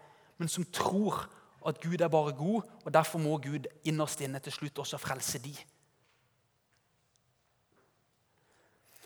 men 0.44 0.50
som 0.50 0.66
tror 0.66 1.24
at 1.68 1.80
Gud 1.80 2.02
er 2.02 2.12
bare 2.12 2.34
god, 2.36 2.66
og 2.84 2.94
derfor 2.94 3.22
må 3.24 3.38
Gud 3.38 3.70
innerst 3.88 4.22
inne 4.22 4.42
til 4.44 4.52
slutt 4.52 4.82
også 4.84 5.00
frelse 5.00 5.40
de. 5.40 5.54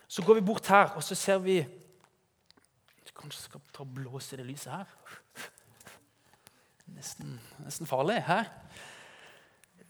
Så 0.08 0.24
går 0.26 0.40
vi 0.40 0.46
bort 0.48 0.68
her, 0.68 0.96
og 0.96 1.04
så 1.04 1.16
ser 1.16 1.44
vi 1.44 1.60
Kanskje 3.18 3.48
skal 3.48 3.62
ta 3.74 3.82
og 3.82 3.94
blåse 3.96 4.38
det 4.38 4.44
lyset 4.46 4.70
her. 4.70 4.90
Nesten, 6.94 7.32
nesten 7.66 7.90
farlig. 7.90 8.20
Hæ? 8.22 8.36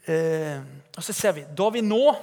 Eh, 0.08 0.62
Og 0.96 1.04
så 1.04 1.14
ser 1.14 1.34
vi 1.36 1.44
da 1.58 1.68
vi 1.76 1.82
nå 1.84 2.14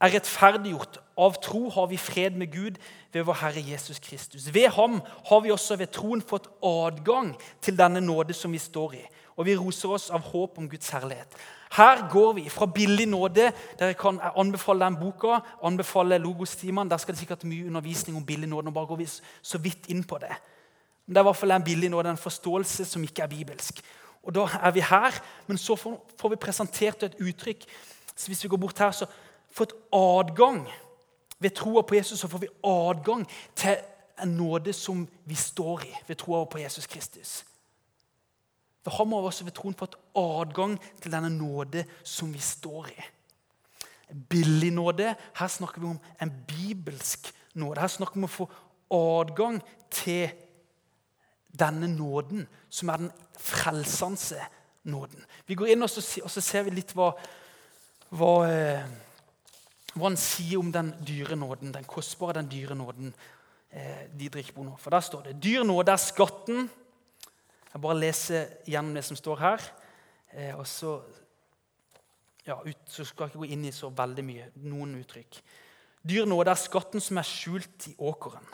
er 0.00 0.14
rettferdiggjort 0.14 1.00
av 1.18 1.38
tro, 1.42 1.68
har 1.74 1.88
vi 1.90 1.98
fred 1.98 2.36
med 2.38 2.52
Gud 2.52 2.78
ved 3.12 3.24
vår 3.26 3.40
Herre 3.40 3.62
Jesus 3.66 3.98
Kristus. 3.98 4.48
Ved 4.54 4.68
ham 4.76 5.00
har 5.30 5.40
vi 5.42 5.50
også 5.50 5.76
ved 5.76 5.90
troen 5.94 6.22
fått 6.22 6.46
adgang 6.62 7.32
til 7.62 7.78
denne 7.78 8.00
nåde 8.00 8.36
som 8.36 8.52
vi 8.52 8.60
står 8.62 8.98
i. 9.00 9.04
Og 9.38 9.46
vi 9.46 9.56
roser 9.58 9.94
oss 9.94 10.08
av 10.10 10.24
håp 10.32 10.58
om 10.58 10.68
Guds 10.70 10.90
herlighet. 10.90 11.34
Her 11.76 12.08
går 12.10 12.32
vi 12.38 12.48
fra 12.50 12.66
billig 12.66 13.06
nåde. 13.06 13.52
Dere 13.78 13.94
kan 13.94 14.18
anbefale 14.34 14.86
den 14.86 14.96
boka, 14.98 15.40
anbefale 15.62 16.18
Logostimene. 16.18 16.90
Der 16.90 16.96
skal 16.98 17.14
det 17.14 17.20
sikkert 17.20 17.44
mye 17.44 17.66
undervisning 17.66 18.16
om 18.16 18.26
billig 18.26 18.48
nåde. 18.48 18.66
Nå 18.66 18.74
bare 18.74 18.90
går 18.90 19.02
vi 19.02 19.06
så 19.42 19.60
vidt 19.62 19.90
inn 19.92 20.02
på 20.04 20.18
det. 20.18 20.32
Men 21.06 21.14
det 21.14 21.20
er 21.20 21.26
i 21.26 21.30
hvert 21.30 21.40
fall 21.40 21.54
en 21.54 21.64
billig 21.64 21.90
nåde, 21.90 22.10
en 22.10 22.20
forståelse 22.20 22.84
som 22.84 23.04
ikke 23.04 23.22
er 23.22 23.30
bibelsk. 23.30 23.82
Og 24.22 24.34
Da 24.34 24.48
er 24.62 24.70
vi 24.70 24.80
her, 24.80 25.14
men 25.46 25.58
så 25.58 25.76
får 25.76 26.28
vi 26.28 26.36
presentert 26.36 27.02
et 27.02 27.14
uttrykk. 27.20 27.64
Så 28.16 28.26
Hvis 28.26 28.44
vi 28.44 28.48
går 28.48 28.56
bort 28.56 28.78
her, 28.78 28.90
så 28.90 29.06
fått 29.58 29.74
adgang 29.94 30.62
Ved 31.38 31.54
troa 31.54 31.82
på 31.86 31.94
Jesus 31.94 32.20
så 32.20 32.28
får 32.28 32.38
vi 32.42 32.48
adgang 32.66 33.26
til 33.56 33.76
en 34.22 34.32
nåde 34.34 34.72
som 34.74 35.04
vi 35.24 35.36
står 35.38 35.84
i 35.86 35.92
ved 36.08 36.18
troa 36.18 36.44
på 36.50 36.58
Jesus 36.58 36.86
Kristus. 36.86 37.44
For 38.82 38.90
ham 38.90 39.12
har 39.12 39.20
vi 39.20 39.30
også 39.30 39.44
ved 39.44 39.54
troen 39.54 39.76
fått 39.78 39.94
adgang 40.16 40.78
til 41.02 41.14
denne 41.14 41.30
nåde 41.30 41.84
som 42.02 42.32
vi 42.34 42.42
står 42.42 42.90
i. 42.90 43.06
Billig 44.30 44.72
nåde. 44.72 45.14
Her 45.38 45.48
snakker 45.48 45.80
vi 45.80 45.86
om 45.86 46.00
en 46.22 46.32
bibelsk 46.48 47.32
nåde. 47.54 47.80
Her 47.80 47.88
snakker 47.92 48.14
vi 48.14 48.24
om 48.24 48.28
å 48.28 48.32
få 48.32 48.48
adgang 48.90 49.62
til 49.90 50.30
denne 51.58 51.88
nåden, 51.90 52.46
som 52.70 52.88
er 52.88 52.96
den 52.96 53.12
frelsende 53.38 54.40
nåden. 54.82 55.24
Vi 55.46 55.54
går 55.54 55.74
inn 55.74 55.82
og 55.82 55.90
så, 55.90 56.40
ser 56.40 56.66
vi 56.66 56.76
litt 56.78 56.94
hva, 56.96 57.12
hva, 58.10 58.32
hva, 59.98 60.08
han 60.10 60.20
sier 60.20 60.60
om 60.60 60.72
den 60.72 60.94
dyre 61.04 61.36
nåden, 61.36 61.74
den 61.74 61.86
kostbare, 61.88 62.38
den 62.40 62.50
dyre 62.52 62.76
nåden. 62.78 63.14
Eh, 63.68 64.06
Didrik 64.16 64.54
Bono. 64.54 64.78
For 64.80 64.94
der 64.94 65.04
står 65.04 65.26
det 65.26 65.40
dyr 65.44 65.66
nåde 65.66 65.92
er 65.92 66.00
skatten 66.00 66.70
jeg 67.68 67.84
bare 67.84 68.00
leser 68.00 68.52
gjennom 68.66 68.96
det 68.96 69.04
som 69.04 69.18
står 69.18 69.40
her. 69.42 69.64
Eh, 70.32 70.54
og 70.56 70.64
så, 70.66 70.96
ja, 72.46 72.56
ut, 72.64 72.80
så 72.88 73.04
skal 73.04 73.26
jeg 73.26 73.34
ikke 73.34 73.42
gå 73.44 73.50
inn 73.52 73.66
i 73.68 73.74
så 73.76 73.90
veldig 73.92 74.24
mye. 74.24 74.46
Noen 74.64 74.96
uttrykk. 75.02 75.40
Dyr 76.08 76.28
nåde 76.28 76.54
er 76.54 76.60
skatten 76.60 77.02
som 77.04 77.20
er 77.20 77.28
skjult 77.28 77.90
i 77.90 77.94
åkeren. 78.00 78.48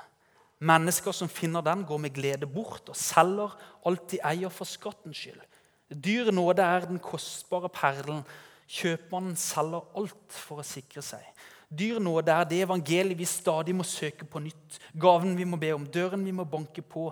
Mennesker 0.65 1.15
som 1.15 1.31
finner 1.31 1.63
den, 1.65 1.85
går 1.87 2.01
med 2.03 2.15
glede 2.17 2.49
bort 2.51 2.89
og 2.91 2.99
selger 2.99 3.55
alt 3.87 4.09
de 4.11 4.21
eier 4.25 4.53
for 4.53 4.69
skattens 4.69 5.21
skyld. 5.21 5.41
Dyr 5.89 6.33
nåde 6.35 6.65
er 6.65 6.89
den 6.89 6.99
kostbare 7.03 7.71
perlen. 7.71 8.25
Kjøpmannen 8.71 9.37
selger 9.39 9.85
alt 9.99 10.39
for 10.39 10.63
å 10.63 10.67
sikre 10.67 11.03
seg. 11.05 11.25
Dyr 11.75 11.99
nåde 12.03 12.33
er 12.33 12.47
det 12.49 12.63
evangeliet 12.65 13.19
vi 13.19 13.27
stadig 13.29 13.75
må 13.77 13.87
søke 13.87 14.27
på 14.29 14.43
nytt. 14.43 14.79
Gaven 15.01 15.35
vi 15.37 15.47
må 15.49 15.59
be 15.61 15.73
om, 15.75 15.87
døren 15.87 16.25
vi 16.25 16.35
må 16.35 16.47
banke 16.47 16.83
på. 16.83 17.09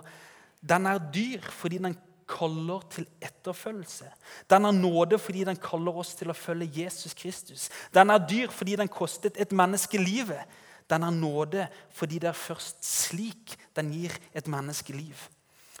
Den 0.63 0.87
er 0.87 1.01
dyr 1.13 1.43
fordi 1.51 1.81
den 1.83 1.97
kaller 2.29 2.85
til 2.91 3.05
etterfølgelse. 3.21 4.07
Den 4.49 4.65
er 4.65 4.75
nåde 4.77 5.19
fordi 5.19 5.43
den 5.43 5.59
kaller 5.59 5.99
oss 5.99 6.13
til 6.15 6.31
å 6.31 6.37
følge 6.37 6.83
Jesus 6.83 7.15
Kristus. 7.17 7.69
Den 7.93 8.13
er 8.13 8.23
dyr 8.23 8.53
fordi 8.53 8.77
den 8.79 8.91
kostet 8.91 9.37
et 9.37 9.51
menneske 9.51 9.99
livet. 10.01 10.47
Den 10.89 11.03
er 11.03 11.15
nåde 11.15 11.67
fordi 11.95 12.21
det 12.23 12.31
er 12.31 12.37
først 12.37 12.83
slik 12.85 13.57
den 13.75 13.91
gir 13.93 14.15
et 14.33 14.47
menneske 14.47 14.95
liv. 14.95 15.17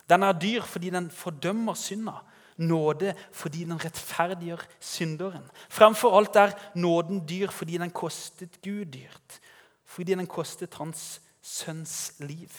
Den 0.09 0.23
er 0.23 0.35
dyr 0.35 0.65
fordi 0.67 0.91
den 0.93 1.09
fordømmer 1.13 1.77
synda. 1.79 2.19
Nåde 2.57 3.13
fordi 3.31 3.63
den 3.65 3.79
rettferdiggjør 3.81 4.61
synderen. 4.79 5.45
Fremfor 5.69 6.17
alt 6.17 6.35
er 6.35 6.55
nåden 6.75 7.23
dyr 7.29 7.51
fordi 7.51 7.77
den 7.77 7.91
kostet 7.91 8.61
Gud 8.61 8.85
dyrt. 8.93 9.39
Fordi 9.85 10.13
den 10.13 10.27
kostet 10.27 10.73
hans 10.79 11.21
sønns 11.41 12.13
liv. 12.19 12.51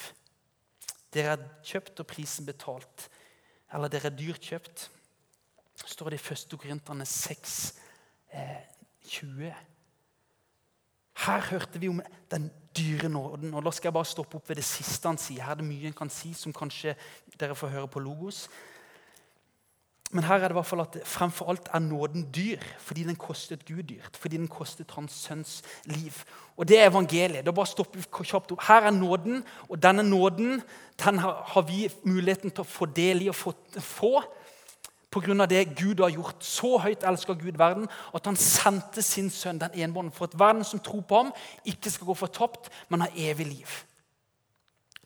Dere 1.14 1.36
er 1.36 1.46
kjøpt 1.64 2.02
og 2.02 2.06
prisen 2.10 2.46
betalt. 2.46 3.08
Eller 3.74 3.88
dere 3.88 4.10
er 4.10 4.18
dyrt 4.18 4.42
kjøpt. 4.42 4.90
står 5.84 6.10
det 6.10 6.20
i 6.20 6.32
1. 6.32 6.58
Korinterne 6.58 7.06
6, 7.06 7.74
eh, 8.32 8.62
20. 9.08 9.54
Her 11.26 11.40
hørte 11.40 11.80
vi 11.80 11.88
om 11.88 12.02
den 12.30 12.50
dyre 12.76 13.08
nåden. 13.08 13.54
og 13.54 13.64
Da 13.64 13.70
skal 13.70 13.88
jeg 13.88 13.92
bare 13.92 14.04
stoppe 14.04 14.36
opp 14.36 14.48
ved 14.48 14.56
det 14.56 14.64
siste 14.64 15.08
han 15.08 15.18
sier. 15.18 15.42
Her 15.42 15.50
er 15.50 15.54
det 15.62 15.64
mye 15.64 15.86
en 15.86 15.92
kan 15.92 16.10
si 16.10 16.32
som 16.34 16.52
kanskje 16.52 16.96
dere 17.38 17.54
får 17.54 17.68
høre 17.68 17.88
på 17.88 18.00
Logos. 18.00 18.48
Men 20.14 20.24
her 20.28 20.38
er 20.38 20.48
det 20.48 20.54
i 20.54 20.58
hvert 20.60 20.68
fall 20.68 20.84
at 20.84 20.96
fremfor 21.10 21.48
alt 21.50 21.68
er 21.74 21.82
nåden 21.82 22.28
dyr 22.34 22.62
fordi 22.78 23.02
den 23.02 23.16
kostet 23.18 23.64
Gud 23.66 23.82
dyrt. 23.82 24.16
Fordi 24.20 24.36
den 24.36 24.48
kostet 24.48 24.92
hans 24.94 25.12
sønns 25.12 25.62
liv. 25.84 26.22
Og 26.56 26.68
det 26.68 26.78
er 26.78 26.90
evangeliet. 26.90 27.42
Da 27.46 27.50
bare 27.50 27.66
stopper 27.66 28.02
stoppe 28.02 28.24
kjapt 28.24 28.52
opp. 28.54 28.62
Her 28.68 28.86
er 28.86 28.94
nåden, 28.94 29.42
og 29.68 29.82
denne 29.82 30.02
nåden 30.06 30.62
den 31.04 31.18
har 31.18 31.66
vi 31.66 31.88
muligheten 32.04 32.54
til 32.54 32.62
å 32.62 32.68
få 32.68 32.86
del 32.86 33.24
i 33.24 33.28
og 33.32 33.34
få, 33.34 33.54
få 33.80 34.22
pga. 35.10 35.46
det 35.46 35.74
Gud 35.74 36.00
har 36.00 36.14
gjort. 36.14 36.44
Så 36.44 36.78
høyt 36.78 37.02
elsker 37.02 37.34
Gud 37.34 37.58
verden 37.58 37.88
at 38.14 38.26
han 38.26 38.36
sendte 38.36 39.02
sin 39.02 39.30
sønn, 39.30 39.58
den 39.58 39.74
enbånden, 39.74 40.12
for 40.12 40.24
at 40.24 40.38
verden 40.38 40.64
som 40.64 40.78
tror 40.80 41.00
på 41.00 41.16
ham, 41.16 41.32
ikke 41.64 41.90
skal 41.90 42.06
gå 42.06 42.14
fortapt, 42.14 42.70
men 42.88 43.00
har 43.00 43.10
evig 43.16 43.46
liv. 43.46 43.84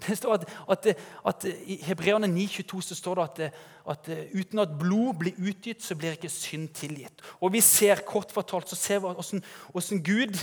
Det 0.07 0.19
står 0.19 0.35
at, 0.35 0.45
at, 0.71 0.87
at 1.27 1.45
I 1.67 1.79
Hebreerne 1.83 2.27
9,22 2.27 2.81
så 2.81 2.95
står 2.95 3.15
det 3.15 3.25
at, 3.25 3.55
at, 3.91 4.11
uten 4.35 4.59
at 4.63 4.77
blod 4.79 5.15
blir 5.19 5.39
utgitt, 5.39 5.83
så 5.83 5.97
blir 5.99 6.15
ikke 6.15 6.31
synd 6.31 6.69
tilgitt. 6.77 7.23
Og 7.41 7.53
vi 7.53 7.61
ser 7.65 8.05
kort 8.07 8.33
fortalt, 8.33 8.69
så 8.71 8.77
ser 8.77 9.03
vi 9.03 9.13
hvordan, 9.13 9.45
hvordan 9.73 10.03
Gud 10.03 10.39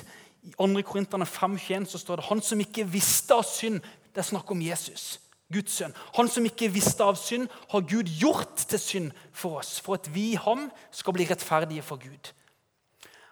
I 0.46 0.52
2. 0.58 0.82
Korinterne 0.86 1.26
5,21 1.26 1.86
så 1.90 1.98
står 1.98 2.16
det 2.16 2.26
han 2.30 2.42
som 2.42 2.60
ikke 2.60 2.86
visste 2.86 3.34
av 3.34 3.46
synd. 3.50 3.80
Det 4.14 4.22
er 4.22 4.28
snakk 4.28 4.52
om 4.52 4.62
Jesus, 4.62 5.20
Guds 5.54 5.80
sønn. 5.80 5.96
Han 6.16 6.30
som 6.30 6.46
ikke 6.46 6.70
visste 6.72 7.04
av 7.04 7.18
synd, 7.18 7.48
har 7.72 7.88
Gud 7.90 8.12
gjort 8.20 8.68
til 8.70 8.80
synd 8.80 9.12
for 9.34 9.62
oss, 9.62 9.80
for 9.82 9.98
at 9.98 10.10
vi 10.14 10.34
i 10.34 10.42
ham 10.42 10.68
skal 10.92 11.16
bli 11.18 11.26
rettferdige 11.30 11.86
for 11.86 12.02
Gud. 12.02 12.32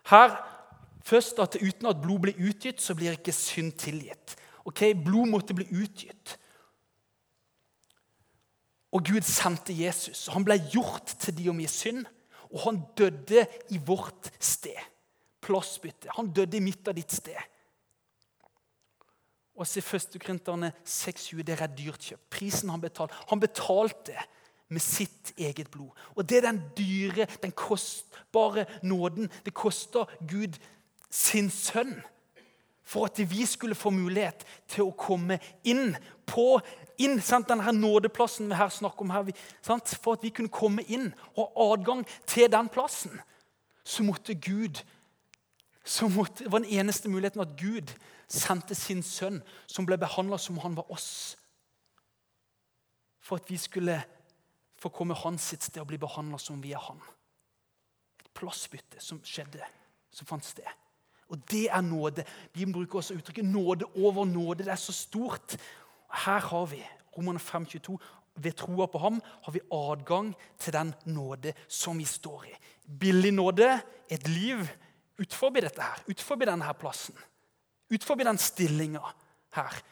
Her 0.09 0.39
først 1.05 1.39
at 1.39 1.59
uten 1.61 1.87
at 1.87 2.01
blod 2.01 2.25
blir 2.25 2.49
utgitt, 2.49 2.81
så 2.81 2.95
blir 2.95 3.15
ikke 3.15 3.35
synd 3.35 3.77
tilgitt. 3.77 4.35
Ok, 4.65 4.93
Blod 5.05 5.29
måtte 5.31 5.55
bli 5.57 5.67
utgitt. 5.71 6.37
Og 8.93 9.03
Gud 9.05 9.25
sendte 9.25 9.73
Jesus. 9.73 10.27
Han 10.31 10.45
ble 10.45 10.59
gjort 10.71 11.15
til 11.19 11.35
de 11.37 11.49
og 11.49 11.57
mi 11.57 11.65
synd, 11.67 12.05
og 12.53 12.59
han 12.67 12.83
døde 12.97 13.47
i 13.73 13.79
vårt 13.81 14.29
sted. 14.39 14.77
Plassbytte. 15.43 16.13
Han 16.15 16.29
døde 16.31 16.59
i 16.59 16.63
midt 16.63 16.87
av 16.87 16.95
ditt 16.95 17.11
sted. 17.11 17.39
Og 19.53 19.67
se 19.69 19.81
i 19.81 19.85
1. 19.85 20.15
Korinterne 20.21 20.71
6,20 20.85 21.43
dere 21.45 21.65
er 21.65 21.75
dyrt 21.77 22.05
kjøpt. 22.05 22.29
Prisen 22.33 22.71
han 22.73 22.81
betalte. 22.81 23.17
Han 23.29 23.41
betalte 23.41 24.15
med 24.73 24.81
sitt 24.81 25.33
eget 25.37 25.69
blod. 25.73 25.91
Og 26.15 26.29
det 26.29 26.39
er 26.39 26.47
den 26.47 26.61
dyre, 26.77 27.27
den 27.41 27.51
kostbare 27.51 28.65
nåden. 28.85 29.29
Det 29.45 29.53
koster 29.53 30.09
Gud 30.29 30.57
sin 31.09 31.49
sønn 31.53 31.99
for 32.83 33.07
at 33.07 33.19
vi 33.31 33.45
skulle 33.47 33.75
få 33.75 33.93
mulighet 33.95 34.43
til 34.67 34.89
å 34.89 34.95
komme 34.97 35.39
inn 35.63 35.93
på 36.27 36.57
inn, 37.01 37.19
sant? 37.21 37.47
denne 37.49 37.71
nådeplassen 37.75 38.51
vi 38.51 38.57
her 38.59 38.71
snakker 38.71 39.05
om 39.05 39.13
her. 39.13 39.29
Sant? 39.65 39.95
For 40.01 40.17
at 40.17 40.25
vi 40.25 40.33
kunne 40.35 40.53
komme 40.53 40.83
inn 40.87 41.11
og 41.33 41.45
ha 41.45 41.69
adgang 41.73 42.03
til 42.29 42.51
den 42.51 42.69
plassen, 42.71 43.15
så 43.83 44.03
måtte 44.05 44.35
Gud 44.35 44.83
så 45.83 46.07
måtte, 46.07 46.51
var 46.51 46.63
den 46.63 46.79
eneste 46.79 47.09
muligheten 47.11 47.41
at 47.43 47.57
Gud 47.59 47.91
sendte 48.31 48.75
sin 48.75 49.03
sønn, 49.03 49.41
som 49.67 49.83
ble 49.83 49.97
behandla 49.99 50.37
som 50.39 50.61
han 50.63 50.77
var 50.77 50.87
oss. 50.91 51.35
For 53.19 53.39
at 53.39 53.51
vi 53.51 53.57
skulle 53.59 53.97
få 54.79 54.91
komme 54.95 55.17
hans 55.25 55.49
sitt 55.51 55.63
sted 55.63 55.81
og 55.83 55.89
bli 55.91 55.99
behandla 55.99 56.39
som 56.39 56.61
vi 56.63 56.71
er 56.71 56.83
han. 56.87 57.03
Et 58.23 58.31
plassbytte 58.35 59.03
som 59.03 59.19
skjedde, 59.27 59.63
som 60.11 60.27
fant 60.29 60.47
sted. 60.47 60.67
Og 61.33 61.39
det 61.51 61.65
er 61.65 61.81
nåde. 61.81 62.25
Bibelen 62.53 62.73
bruker 62.73 62.95
også 63.01 63.13
uttrykket 63.13 63.45
'nåde 63.45 63.85
over 63.95 64.25
nåde'. 64.25 64.63
Det 64.63 64.67
er 64.67 64.75
så 64.75 64.93
stort. 64.93 65.57
Her 66.25 66.39
har 66.39 66.65
vi 66.65 66.83
Romerne 67.17 67.39
5,22. 67.39 67.97
Ved 68.35 68.51
troa 68.51 68.85
på 68.85 68.97
ham 68.97 69.21
har 69.43 69.51
vi 69.51 69.59
adgang 69.71 70.35
til 70.59 70.73
den 70.73 70.93
nåde 71.05 71.53
som 71.67 71.97
vi 71.97 72.05
står 72.05 72.43
i. 72.43 72.53
Billig 72.99 73.31
nåde, 73.31 73.81
et 74.09 74.27
liv 74.27 74.57
utenfor 75.19 75.49
dette 75.49 75.81
her, 75.81 76.03
utenfor 76.07 76.35
denne 76.35 76.63
her 76.63 76.73
plassen. 76.73 77.15
Utenfor 77.93 78.15
den 78.15 78.37
stillinga 78.37 79.13
her. 79.53 79.83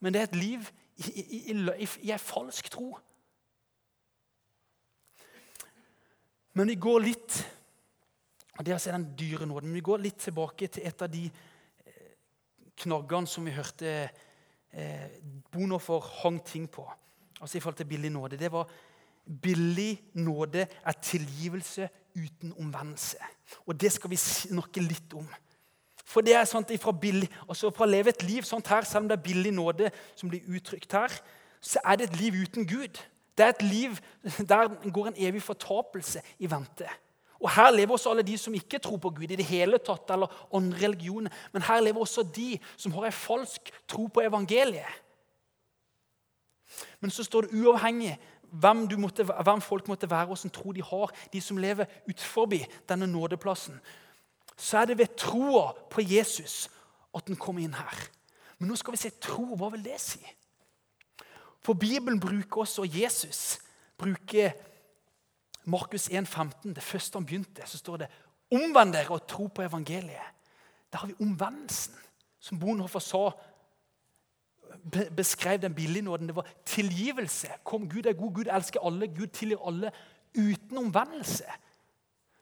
Men 0.00 0.12
det 0.12 0.20
er 0.20 0.24
et 0.24 0.36
liv 0.36 0.60
i, 0.96 1.20
i, 1.20 1.52
i, 1.52 1.88
i 2.00 2.10
en 2.10 2.18
falsk 2.18 2.70
tro. 2.70 2.98
Men 6.52 6.68
vi 6.68 6.74
går 6.74 6.98
litt 6.98 7.53
og 8.58 8.66
Det 8.66 8.74
er 8.74 8.92
den 8.92 9.14
dyre 9.18 9.46
nåden. 9.46 9.68
Men 9.68 9.74
vi 9.74 9.80
går 9.80 10.02
litt 10.02 10.20
tilbake 10.22 10.68
til 10.68 10.86
et 10.86 11.02
av 11.02 11.10
de 11.10 11.24
eh, 11.26 12.10
knaggene 12.84 13.26
som 13.26 13.46
vi 13.46 13.54
hørte 13.54 13.94
eh, 14.72 15.08
Bonoffer 15.50 16.00
hang 16.22 16.38
ting 16.44 16.68
på. 16.70 16.86
Altså 17.40 17.58
i 17.58 17.60
forhold 17.60 17.76
til 17.76 17.90
billig 17.90 18.10
nåde. 18.10 18.38
Det 18.38 18.52
var 18.52 18.70
billig 19.42 20.02
nåde 20.14 20.66
er 20.84 21.00
tilgivelse 21.02 21.88
uten 22.14 22.54
omvendelse. 22.58 23.18
Og 23.66 23.80
det 23.80 23.92
skal 23.92 24.10
vi 24.10 24.16
snakke 24.16 24.82
litt 24.82 25.14
om. 25.14 25.26
For 26.04 26.22
det 26.22 26.36
er 26.36 26.46
sånn 26.46 26.66
ifra, 26.70 26.92
billig, 26.92 27.30
altså 27.48 27.72
fra 27.74 27.86
å 27.86 27.90
leve 27.90 28.12
et 28.12 28.22
liv 28.22 28.44
sånt 28.46 28.68
her, 28.70 28.84
selv 28.86 29.04
om 29.04 29.08
det 29.10 29.16
er 29.16 29.24
billig 29.24 29.54
nåde 29.56 29.90
som 30.14 30.30
blir 30.30 30.44
uttrykt 30.46 30.92
her, 30.94 31.14
så 31.64 31.80
er 31.82 31.98
det 31.98 32.10
et 32.10 32.18
liv 32.20 32.36
uten 32.44 32.68
Gud. 32.68 33.00
Det 33.34 33.46
er 33.46 33.54
et 33.54 33.64
liv 33.66 33.96
der 34.52 34.68
går 34.92 35.10
en 35.10 35.18
evig 35.18 35.42
fortapelse 35.42 36.22
i 36.38 36.50
vente. 36.50 36.86
Og 37.40 37.50
Her 37.50 37.70
lever 37.70 37.92
også 37.92 38.10
alle 38.10 38.22
de 38.22 38.38
som 38.38 38.54
ikke 38.54 38.78
tror 38.78 38.96
på 38.96 39.10
Gud 39.10 39.30
i 39.30 39.36
det 39.36 39.44
hele 39.44 39.78
tatt, 39.78 40.10
eller 40.10 40.32
andre 40.54 40.78
religioner. 40.86 41.32
Men 41.52 41.62
her 41.62 41.80
lever 41.80 42.00
også 42.00 42.22
de 42.22 42.58
som 42.76 42.92
har 42.92 43.06
en 43.06 43.12
falsk 43.12 43.72
tro 43.88 44.06
på 44.06 44.20
evangeliet. 44.20 45.02
Men 47.00 47.10
så 47.10 47.24
står 47.24 47.40
det 47.46 47.58
uavhengig 47.60 48.14
hvem, 48.50 48.86
måtte, 48.98 49.24
hvem 49.24 49.60
folk 49.60 49.88
måtte 49.88 50.10
være, 50.10 50.28
og 50.28 50.38
hvilken 50.38 50.50
tro 50.50 50.72
de 50.72 50.82
har, 50.82 51.12
de 51.32 51.40
som 51.40 51.56
lever 51.56 51.84
utenfor 52.08 52.48
denne 52.88 53.06
nådeplassen, 53.06 53.80
så 54.56 54.78
er 54.78 54.84
det 54.84 54.98
ved 54.98 55.16
troa 55.18 55.72
på 55.90 56.00
Jesus 56.00 56.70
at 57.14 57.26
den 57.26 57.36
kommer 57.36 57.62
inn 57.62 57.74
her. 57.74 58.08
Men 58.58 58.70
nå 58.70 58.76
skal 58.78 58.94
vi 58.94 59.02
se 59.02 59.10
tro. 59.20 59.56
Hva 59.58 59.68
vil 59.74 59.82
det 59.84 59.98
si? 60.00 60.22
For 61.64 61.74
Bibelen 61.74 62.20
bruker 62.20 62.62
også, 62.62 62.84
og 62.84 63.00
Jesus 63.00 63.58
bruker 63.98 64.52
Markus 65.64 66.08
1,15. 66.08 66.74
Det 66.74 66.82
første 66.82 67.16
han 67.16 67.26
begynte, 67.26 67.62
så 67.66 67.78
står 67.78 67.96
det 67.96 68.08
'omvend 68.50 68.92
dere 68.92 69.10
og 69.10 69.26
tro 69.26 69.46
på 69.46 69.62
evangeliet'. 69.62 70.32
Der 70.92 70.98
har 70.98 71.06
vi 71.06 71.14
omvendelsen, 71.20 71.94
som 72.40 72.58
Bonhoeffer 72.58 72.98
sa 72.98 73.30
beskrev 75.16 75.58
den 75.58 75.74
billignåden. 75.74 76.26
Det 76.26 76.36
var 76.36 76.46
tilgivelse. 76.64 77.48
Kom, 77.64 77.88
Gud 77.88 78.06
er 78.06 78.12
god, 78.12 78.34
Gud 78.34 78.44
elsker 78.56 78.80
alle, 78.86 79.08
Gud 79.08 79.26
tilgir 79.26 79.66
alle 79.66 79.92
uten 80.38 80.78
omvendelse. 80.78 81.44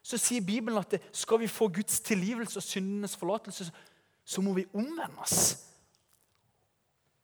Så 0.02 0.18
sier 0.18 0.40
Bibelen 0.40 0.78
at 0.78 0.90
det, 0.90 1.00
skal 1.12 1.40
vi 1.40 1.46
få 1.46 1.68
Guds 1.68 2.00
tilgivelse 2.00 2.58
og 2.58 2.62
syndenes 2.62 3.16
forlatelse, 3.16 3.72
så 4.24 4.40
må 4.40 4.52
vi 4.52 4.66
omvende 4.74 5.18
oss 5.18 5.68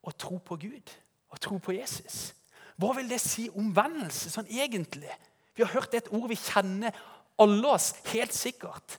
og 0.03 0.19
tro 0.19 0.37
på 0.37 0.57
Gud 0.57 0.91
og 1.29 1.41
tro 1.41 1.57
på 1.57 1.73
Jesus. 1.73 2.35
Hva 2.77 2.93
vil 2.95 3.11
det 3.11 3.21
si 3.21 3.49
omvendelse 3.51 4.31
sånn 4.31 4.47
egentlig? 4.47 5.11
Vi 5.59 5.65
har 5.65 5.73
hørt 5.75 5.95
et 5.99 6.07
ord 6.15 6.29
vi 6.31 6.37
kjenner 6.39 6.95
alle 7.43 7.71
oss 7.75 7.91
helt 8.13 8.35
sikkert. 8.35 8.95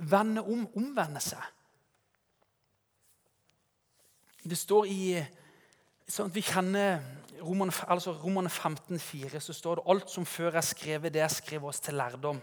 Vende 0.00 0.40
om, 0.40 0.62
omvende 0.80 1.20
seg. 1.20 1.42
Det 4.44 4.56
står 4.56 4.88
i 4.88 5.02
sånn 6.08 6.30
at 6.30 6.36
Vi 6.36 6.44
kjenner 6.44 7.04
Roman, 7.44 7.72
altså 7.92 8.14
Roman 8.16 8.48
15,4. 8.48 9.42
Så 9.44 9.52
står 9.52 9.82
det 9.82 9.86
alt 9.92 10.08
som 10.08 10.24
før 10.24 10.56
er 10.56 10.64
skrevet, 10.64 11.12
det 11.12 11.20
er 11.20 11.32
skrevet 11.32 11.68
oss 11.68 11.84
til 11.84 12.00
lærdom. 12.00 12.40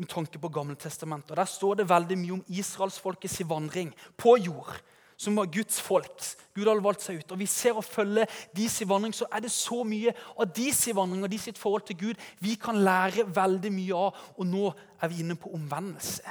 Med 0.00 0.08
tanke 0.08 0.40
på 0.40 0.50
Gammeltestamentet. 0.56 1.36
Der 1.36 1.48
står 1.48 1.82
det 1.82 1.88
veldig 1.92 2.16
mye 2.18 2.38
om 2.38 2.44
israelsfolkets 2.48 3.42
vandring 3.48 3.92
på 4.16 4.38
jord 4.40 4.72
som 5.16 5.36
var 5.36 5.50
Guds 5.52 5.80
folk. 5.80 6.22
Gud 6.54 6.68
hadde 6.68 6.84
valgt 6.84 7.02
seg 7.02 7.18
ut. 7.22 7.32
Og 7.32 7.38
Vi 7.38 7.46
ser 7.46 7.76
og 7.78 7.84
følger 7.84 8.26
deres 8.56 8.82
vandring, 8.88 9.14
så 9.14 9.26
er 9.32 9.40
det 9.44 9.52
så 9.52 9.82
mye 9.84 10.14
av 10.38 10.50
deres 10.56 10.86
vandring 10.94 11.24
og 11.24 11.30
de 11.30 11.38
sitt 11.38 11.58
forhold 11.58 11.86
til 11.86 11.98
Gud 11.98 12.28
vi 12.40 12.54
kan 12.54 12.76
lære 12.76 13.26
veldig 13.34 13.72
mye 13.72 13.94
av. 14.06 14.22
Og 14.38 14.46
nå 14.46 14.72
er 15.00 15.08
vi 15.08 15.20
inne 15.24 15.36
på 15.36 15.52
omvendelse. 15.54 16.22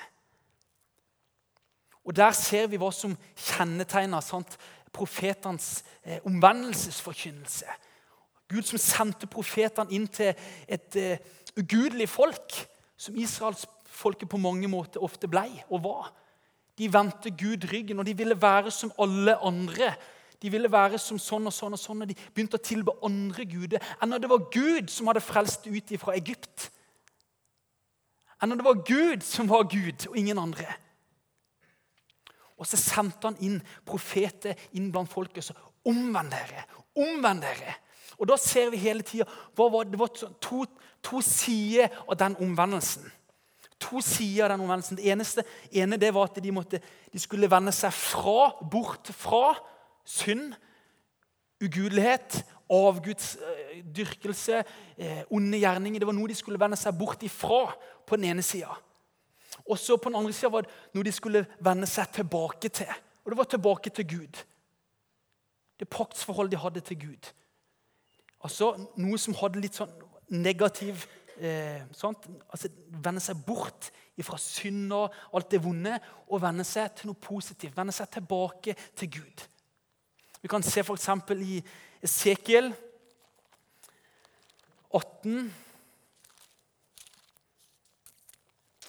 Og 2.04 2.16
Der 2.16 2.32
ser 2.32 2.68
vi 2.68 2.78
hva 2.78 2.92
som 2.92 3.18
kjennetegner 3.36 4.22
sant? 4.22 4.58
profetenes 4.94 5.84
eh, 6.04 6.20
omvendelsesforkynnelse. 6.26 7.66
Gud 8.50 8.68
som 8.68 8.78
sendte 8.82 9.30
profetene 9.32 9.94
inn 9.96 10.06
til 10.12 10.34
et 10.68 10.98
eh, 11.00 11.24
ugudelig 11.58 12.10
folk, 12.10 12.54
som 12.98 13.18
israelsfolket 13.18 14.30
på 14.30 14.38
mange 14.42 14.70
måter 14.70 15.04
ofte 15.04 15.28
ble 15.28 15.48
og 15.70 15.84
var. 15.88 16.12
De 16.78 16.90
vendte 16.94 17.32
Gud 17.32 17.68
ryggen, 17.72 18.00
og 18.00 18.06
de 18.06 18.18
ville 18.18 18.42
være 18.42 18.72
som 18.72 18.92
alle 19.00 19.36
andre. 19.46 19.94
De 20.42 20.52
ville 20.52 20.72
være 20.72 20.98
som 21.00 21.20
sånn 21.22 21.48
og 21.48 21.54
sånn 21.54 21.78
og 21.78 21.80
sånn, 21.80 22.04
og 22.04 22.10
de 22.10 22.18
begynte 22.34 22.58
å 22.60 22.64
tilbe 22.64 22.96
andre 23.06 23.46
guder 23.48 23.84
enn 24.02 24.12
når 24.12 24.24
det 24.24 24.32
var 24.32 24.48
Gud 24.52 24.90
som 24.92 25.08
hadde 25.08 25.24
frelst 25.24 25.70
ut 25.70 25.94
fra 26.02 26.18
Egypt. 26.18 26.70
Enn 28.42 28.52
når 28.52 28.60
det 28.60 28.68
var 28.68 28.82
Gud 28.90 29.24
som 29.24 29.48
var 29.48 29.70
Gud, 29.72 30.08
og 30.10 30.18
ingen 30.20 30.42
andre. 30.42 30.68
Og 32.60 32.68
så 32.68 32.80
sendte 32.80 33.30
han 33.30 33.40
inn 33.44 33.62
profeter 33.88 34.60
inn 34.76 34.92
blant 34.92 35.12
folket. 35.12 35.46
Så 35.46 35.56
omvend 35.88 36.34
dere! 36.34 36.66
Omvend 37.00 37.46
dere! 37.46 37.78
Og 38.20 38.28
da 38.30 38.38
ser 38.38 38.70
vi 38.70 38.78
hele 38.84 39.02
tida 39.02 39.26
Det 39.58 40.00
var 40.00 40.12
to, 40.42 40.66
to 41.02 41.22
sider 41.26 41.90
av 42.08 42.18
den 42.20 42.36
omvendelsen 42.44 43.08
to 43.82 44.02
sider 44.04 44.46
av 44.46 44.54
den 44.54 44.66
omvendelsen. 44.66 44.98
Det 45.00 45.10
eneste, 45.12 45.46
ene 45.72 46.00
det 46.00 46.14
var 46.16 46.30
at 46.30 46.40
de, 46.44 46.52
måtte, 46.54 46.80
de 47.14 47.22
skulle 47.22 47.50
vende 47.52 47.74
seg 47.76 47.94
fra, 47.96 48.54
bort 48.72 49.12
fra 49.18 49.56
synd, 50.06 50.54
ugudelighet, 51.64 52.42
avgudsdyrkelse, 52.74 54.64
eh, 54.98 55.22
onde 55.32 55.62
gjerninger. 55.62 56.02
Det 56.02 56.10
var 56.10 56.18
noe 56.18 56.32
de 56.32 56.38
skulle 56.38 56.60
vende 56.60 56.80
seg 56.80 56.96
bort 56.98 57.24
ifra 57.24 57.66
på 58.08 58.20
den 58.20 58.32
ene 58.34 58.46
sida. 58.46 58.74
Og 59.64 59.80
så 59.80 59.98
på 59.98 60.10
den 60.10 60.20
andre 60.20 60.34
sida 60.34 60.52
var 60.52 60.66
det 60.66 60.74
noe 60.96 61.06
de 61.06 61.14
skulle 61.14 61.46
vende 61.64 61.88
seg 61.90 62.10
tilbake 62.18 62.72
til. 62.74 62.92
Og 63.24 63.32
det 63.32 63.40
var 63.40 63.50
tilbake 63.52 63.94
til 63.96 64.08
Gud. 64.08 64.44
Det 65.80 65.90
paktsforholdet 65.90 66.52
de 66.52 66.64
hadde 66.64 66.84
til 66.84 67.00
Gud. 67.00 67.32
Altså 68.44 68.74
Noe 69.00 69.18
som 69.18 69.36
hadde 69.40 69.62
litt 69.64 69.78
sånn 69.80 69.92
negativ 70.34 71.06
eh, 71.40 71.82
altså, 71.84 72.70
Vende 73.04 73.24
seg 73.24 73.40
bort 73.46 73.92
fra 74.24 74.38
synd 74.38 74.94
og 74.94 75.14
alt 75.34 75.50
det 75.52 75.64
vonde 75.64 75.96
og 76.30 76.42
vende 76.44 76.66
seg 76.68 76.92
til 76.98 77.10
noe 77.10 77.20
positivt. 77.20 77.76
Vende 77.78 77.96
seg 77.96 78.12
tilbake 78.14 78.76
til 79.00 79.10
Gud. 79.18 79.46
Vi 80.44 80.52
kan 80.52 80.64
se 80.66 80.84
f.eks. 80.84 81.10
i 81.40 81.62
Esekiel 82.04 82.74
18, 84.94 85.54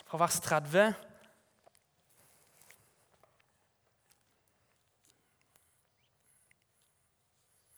fra 0.04 0.18
vers 0.20 0.40
30. 0.40 0.92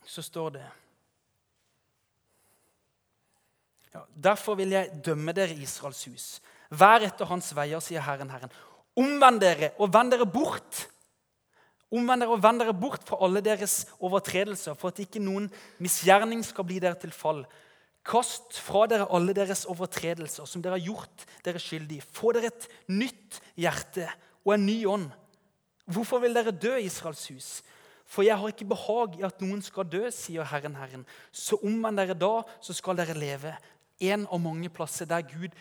Så 0.07 0.23
står 0.23 0.51
det 0.57 0.65
Ja, 3.97 4.03
derfor 4.29 4.59
vil 4.59 4.75
jeg 4.75 4.93
dømme 5.05 5.33
dere, 5.33 5.57
Israels 5.57 6.03
hus. 6.11 6.25
Vær 6.69 7.05
etter 7.07 7.29
hans 7.31 7.49
veier, 7.57 7.81
sier 7.81 8.05
Herren, 8.05 8.29
Herren. 8.29 8.53
Omvend 8.97 9.41
dere 9.41 9.71
og 9.81 9.93
vend 9.95 10.13
dere 10.13 10.27
bort. 10.29 10.83
Omvend 11.95 12.25
dere 12.25 12.35
og 12.35 12.43
vend 12.45 12.61
dere 12.61 12.75
bort 12.77 13.07
fra 13.09 13.17
alle 13.25 13.41
deres 13.45 13.87
overtredelser, 14.05 14.77
for 14.77 14.93
at 14.93 15.01
ikke 15.01 15.23
noen 15.23 15.47
misgjerning 15.81 16.43
skal 16.45 16.67
bli 16.69 16.81
dere 16.83 16.99
til 17.01 17.15
fall. 17.15 17.45
Kast 18.07 18.59
fra 18.63 18.85
dere 18.91 19.07
alle 19.17 19.33
deres 19.37 19.65
overtredelser, 19.71 20.45
som 20.45 20.61
dere 20.63 20.77
har 20.77 20.91
gjort 20.91 21.25
dere 21.47 21.63
skyldige. 21.63 22.05
Få 22.05 22.35
dere 22.37 22.51
et 22.53 22.69
nytt 22.93 23.41
hjerte 23.57 24.11
og 24.45 24.59
en 24.59 24.67
ny 24.69 24.77
ånd. 24.91 25.09
Hvorfor 25.89 26.21
vil 26.21 26.37
dere 26.37 26.53
dø, 26.53 26.75
Israels 26.83 27.25
hus? 27.33 27.49
For 28.07 28.23
jeg 28.23 28.37
har 28.39 28.53
ikke 28.53 28.69
behag 28.71 29.17
i 29.19 29.25
at 29.27 29.41
noen 29.43 29.65
skal 29.67 29.89
dø, 29.91 30.05
sier 30.15 30.47
Herren, 30.47 30.77
Herren. 30.79 31.03
Så 31.35 31.59
omvend 31.65 31.99
dere 31.99 32.15
da, 32.19 32.45
så 32.63 32.77
skal 32.77 32.99
dere 32.99 33.17
leve 33.19 33.55
en 34.01 34.27
av 34.27 34.41
mange 34.43 34.71
plasser 34.73 35.09
der 35.09 35.25
Gud 35.27 35.55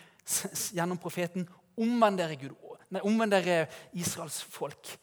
gjennom 0.75 0.99
profeten 1.01 1.47
omvend 1.77 2.21
Gud, 2.39 2.55
nei, 2.89 3.01
omvend 3.03 3.33
dere 3.35 3.65
Israels 3.93 4.41
folk. 4.41 4.95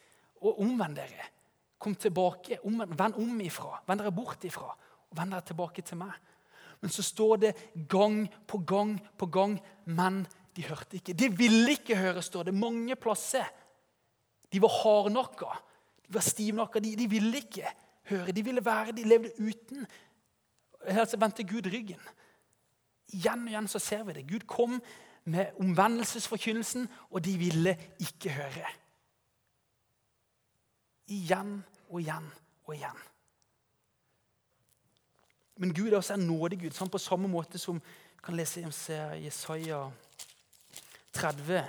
Og 0.43 0.59
omvend 0.65 0.97
dere. 0.97 1.29
Kom 1.79 1.95
tilbake. 1.95 2.59
Vend 2.63 3.19
om 3.19 3.41
ifra. 3.43 3.79
Vend 3.87 4.01
dere 4.01 4.11
bort 4.15 4.43
ifra. 4.47 4.73
Og 5.09 5.17
vend 5.17 5.35
dere 5.35 5.45
tilbake 5.47 5.83
til 5.85 5.99
meg. 6.01 6.15
Men 6.83 6.91
så 6.91 7.03
står 7.05 7.37
det 7.39 7.51
gang 7.87 8.25
på 8.47 8.59
gang 8.67 8.97
på 9.17 9.29
gang, 9.31 9.53
men 9.85 10.25
de 10.55 10.65
hørte 10.67 10.97
ikke. 10.99 11.15
De 11.15 11.29
ville 11.31 11.77
ikke 11.77 11.95
høre, 11.95 12.21
står 12.21 12.49
det 12.49 12.55
mange 12.57 12.97
plasser. 12.99 13.47
De 14.51 14.59
var 14.61 14.73
hardnakka. 14.81 15.53
De 16.03 16.17
var 16.17 16.25
stivnakka. 16.25 16.81
De, 16.83 16.95
de 16.99 17.07
ville 17.09 17.39
ikke 17.39 17.71
høre. 18.11 18.35
De 18.35 18.43
ville 18.43 18.65
være, 18.65 18.91
de 18.97 19.07
levde 19.07 19.31
uten. 19.39 19.87
Altså 20.83 21.17
vendte 21.17 21.47
Gud 21.47 21.71
ryggen. 21.71 22.03
Igjen 23.11 23.43
og 23.43 23.51
igjen 23.51 23.67
så 23.67 23.79
ser 23.79 24.03
vi 24.07 24.13
det. 24.13 24.27
Gud 24.29 24.47
kom 24.47 24.79
med 25.25 25.45
omvendelsesforkynnelsen, 25.59 26.87
og 27.09 27.25
de 27.25 27.37
ville 27.37 27.77
ikke 27.99 28.29
høre. 28.29 28.69
Igjen 31.07 31.63
og 31.89 32.01
igjen 32.01 32.29
og 32.65 32.75
igjen. 32.75 33.01
Men 35.55 35.73
Gud 35.73 35.91
er 35.91 35.97
også 35.97 36.13
en 36.13 36.27
nådig 36.27 36.59
Gud, 36.63 36.73
sånn 36.73 36.91
på 36.91 37.01
samme 37.01 37.29
måte 37.29 37.59
som 37.61 37.77
vi 37.77 38.23
kan 38.23 38.37
lese 38.39 38.63
i 38.63 39.25
Jesaja 39.25 39.83
30. 41.13 41.59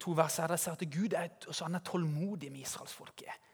To 0.00 0.14
vers 0.16 0.38
er 0.38 0.56
ser 0.56 0.72
at 0.72 0.90
Gud 0.90 1.12
er, 1.12 1.28
også 1.46 1.64
han 1.64 1.74
er 1.74 1.84
tålmodig 1.84 2.50
med 2.52 2.60
israelsfolket. 2.60 3.47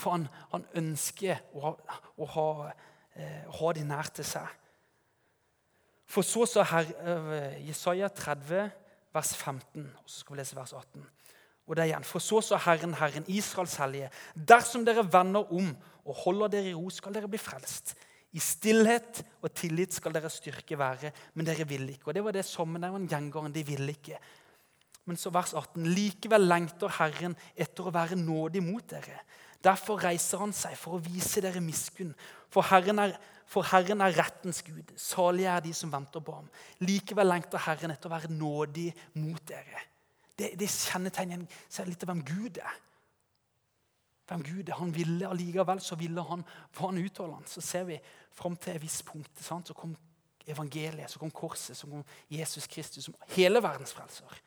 For 0.00 0.10
han, 0.14 0.28
han 0.52 0.66
ønsker 0.80 1.40
å, 1.54 1.74
å 2.18 2.28
ha, 2.36 2.48
eh, 3.14 3.42
ha 3.58 3.72
de 3.76 3.84
nær 3.88 4.10
til 4.14 4.26
seg. 4.28 4.60
For 6.04 6.26
så 6.26 6.44
sa 6.46 6.62
her, 6.68 6.90
uh, 7.00 7.54
Jesaja 7.64 8.10
30, 8.12 8.70
vers 9.14 9.30
15, 9.34 9.86
og 10.02 10.10
så 10.10 10.20
skal 10.20 10.34
vi 10.34 10.40
lese 10.42 10.56
vers 10.58 10.74
18. 10.76 11.06
Og 11.64 11.76
det 11.76 11.84
er 11.84 11.90
igjen, 11.92 12.06
For 12.06 12.22
så 12.22 12.42
sa 12.44 12.58
Herren, 12.60 12.92
Herren, 12.98 13.24
Israels 13.32 13.78
hellige, 13.80 14.10
dersom 14.36 14.84
dere 14.84 15.06
vender 15.08 15.48
om 15.54 15.70
og 16.04 16.18
holder 16.26 16.52
dere 16.52 16.74
i 16.74 16.76
ro, 16.76 16.90
skal 16.92 17.14
dere 17.16 17.30
bli 17.30 17.40
frelst. 17.40 17.94
I 18.34 18.42
stillhet 18.42 19.22
og 19.40 19.52
tillit 19.56 19.94
skal 19.94 20.12
deres 20.12 20.40
styrke 20.40 20.76
være, 20.76 21.12
men 21.34 21.46
dere 21.46 21.66
vil 21.70 21.86
ikke. 21.92 22.10
Og 22.10 22.14
Det 22.14 22.24
var 22.24 22.34
det 22.34 22.44
sammenhengen 22.44 23.08
gjengåren. 23.08 23.54
De 23.54 23.62
ville 23.64 23.94
ikke. 23.94 24.18
Men 25.06 25.16
så 25.20 25.30
vers 25.30 25.54
18.: 25.54 25.86
Likevel 25.86 26.48
lengter 26.48 26.92
Herren 26.98 27.36
etter 27.54 27.86
å 27.86 27.94
være 27.94 28.18
nådig 28.18 28.62
mot 28.64 28.84
dere. 28.90 29.20
Derfor 29.64 30.02
reiser 30.04 30.42
han 30.42 30.52
seg 30.56 30.76
for 30.76 30.96
å 30.96 31.02
vise 31.04 31.40
dere 31.44 31.62
miskunn. 31.64 32.12
For 32.52 32.66
Herren 32.68 33.00
er, 33.02 33.16
for 33.48 33.66
Herren 33.70 34.04
er 34.04 34.16
rettens 34.16 34.60
Gud. 34.66 34.92
Salige 35.00 35.52
er 35.52 35.64
de 35.64 35.72
som 35.76 35.92
venter 35.92 36.22
på 36.24 36.36
ham. 36.36 36.48
Likevel 36.84 37.30
lengter 37.30 37.62
Herren 37.64 37.94
etter 37.94 38.10
å 38.10 38.14
være 38.14 38.32
nådig 38.32 38.90
mot 39.22 39.40
dere. 39.48 39.86
Det, 40.34 40.52
det 40.58 40.68
kjennetegner 40.68 41.46
litt 41.88 42.04
av 42.04 42.10
hvem 42.10 42.24
Gud 42.26 42.58
er 42.62 42.80
hvem 44.28 44.42
Gud 44.42 44.68
er. 44.68 44.78
Han 44.78 44.94
ville 44.94 45.28
allikevel 45.28 45.80
så 45.84 45.98
ville 46.00 46.22
han 46.24 46.44
var 46.78 46.90
han 46.90 47.02
utholdende. 47.02 47.48
Så 47.48 47.60
ser 47.60 47.84
vi 47.88 48.00
fram 48.32 48.56
til 48.56 48.74
et 48.74 48.82
visst 48.82 49.04
punkt. 49.04 49.32
Sant? 49.40 49.68
Så 49.68 49.74
kom 49.74 49.96
evangeliet, 50.46 51.10
så 51.10 51.18
kom 51.18 51.30
korset, 51.30 51.76
så 51.76 51.88
kom 51.88 52.04
Jesus 52.30 52.66
Kristus 52.66 53.04
som 53.04 53.16
hele 53.36 53.62
verdens 53.62 53.92
frelser. 53.92 54.40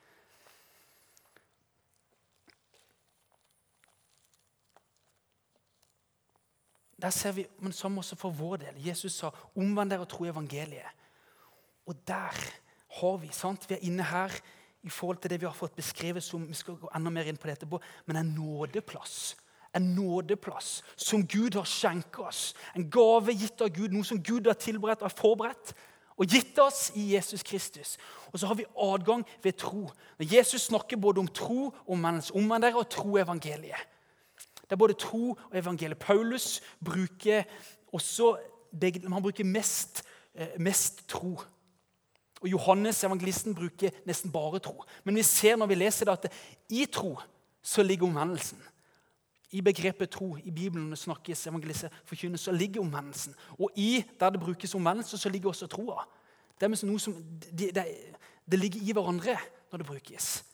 Der 7.02 7.10
ser 7.10 7.32
vi, 7.32 7.46
men 7.60 7.74
som 7.74 7.98
også 7.98 8.16
for 8.16 8.34
vår 8.34 8.58
del. 8.58 8.86
Jesus 8.88 9.14
sa 9.14 9.30
'omvend 9.56 9.90
dere 9.90 10.00
og 10.00 10.10
tro 10.10 10.26
evangeliet'. 10.26 10.94
Og 11.86 12.08
der 12.08 12.34
har 12.90 13.18
vi 13.18 13.30
sant? 13.32 13.70
Vi 13.70 13.76
er 13.76 13.86
inne 13.86 14.04
her 14.04 14.32
i 14.84 14.90
forhold 14.90 15.18
til 15.18 15.30
det 15.30 15.42
vi 15.42 15.46
har 15.46 15.54
fått 15.54 15.76
beskrevet 15.76 16.24
som 16.24 16.48
vi 16.48 16.54
skal 16.54 16.76
gå 16.76 16.90
enda 16.96 17.10
mer 17.10 17.24
inn 17.24 17.38
på 17.38 17.48
det 17.48 17.58
etterpå, 17.58 17.82
men 18.06 18.16
en 18.16 18.36
nådeplass 18.36 19.36
en 19.78 19.96
nådeplass 19.96 20.84
som 20.96 21.28
Gud 21.28 21.54
har 21.54 21.68
skjenket 21.68 22.20
oss. 22.20 22.56
En 22.76 22.90
gave 22.90 23.36
gitt 23.36 23.62
av 23.62 23.70
Gud, 23.74 23.94
noe 23.94 24.08
som 24.08 24.22
Gud 24.24 24.48
har 24.50 24.58
tilberedt 24.60 25.04
og 25.06 25.14
forberedt 25.14 25.74
og 26.18 26.26
gitt 26.26 26.58
oss 26.60 26.88
i 26.98 27.12
Jesus 27.14 27.44
Kristus. 27.46 27.98
Og 28.34 28.40
så 28.40 28.50
har 28.50 28.58
vi 28.58 28.66
adgang 28.74 29.26
ved 29.44 29.60
tro. 29.62 29.86
Når 30.18 30.34
Jesus 30.34 30.68
snakker 30.72 30.98
både 30.98 31.22
om 31.22 31.28
tro 31.30 31.70
og 31.86 31.98
menneske, 31.98 32.36
omvend 32.38 32.66
dere 32.66 32.82
og 32.82 32.90
tro 32.90 33.20
evangeliet. 33.22 33.86
Det 34.68 34.76
er 34.76 34.84
både 34.84 34.94
tro 35.00 35.30
og 35.30 35.58
evangeliet. 35.58 36.00
Paulus 36.00 36.62
bruker 36.84 37.44
også 37.94 38.36
han 38.82 39.22
bruker 39.22 39.44
mest, 39.44 40.04
eh, 40.36 40.60
mest 40.60 41.08
tro. 41.08 41.42
Og 42.42 42.48
Johannes, 42.48 43.04
evangelisten, 43.04 43.56
bruker 43.56 43.90
nesten 44.06 44.32
bare 44.32 44.60
tro. 44.60 44.84
Men 45.04 45.16
vi 45.16 45.24
ser 45.24 45.56
når 45.56 45.66
vi 45.66 45.76
leser 45.76 46.06
det, 46.06 46.12
at 46.12 46.34
i 46.70 46.86
tro 46.86 47.18
så 47.62 47.84
ligger 47.84 48.08
omvendelsen. 48.08 48.62
I 49.52 49.62
begrepet 49.62 50.10
tro 50.10 50.36
i 50.38 50.52
Bibelen 50.52 50.86
når 50.86 50.96
det 50.96 51.00
snakkes 51.00 51.48
evangelise, 51.48 51.90
forkynnes, 52.06 52.42
så 52.42 52.52
ligger 52.52 52.82
omvendelsen. 52.82 53.36
Og 53.60 53.72
i 53.76 54.04
der 54.20 54.30
det 54.30 54.40
brukes 54.40 54.76
omvendelse, 54.76 55.18
så 55.18 55.30
ligger 55.30 55.50
også 55.50 55.68
troa. 55.68 56.04
Det, 56.60 56.70
det, 56.72 57.76
det, 57.76 57.86
det 58.52 58.60
ligger 58.60 58.82
i 58.82 58.92
hverandre 58.92 59.38
når 59.72 59.78
det 59.78 59.88
brukes. 59.88 60.46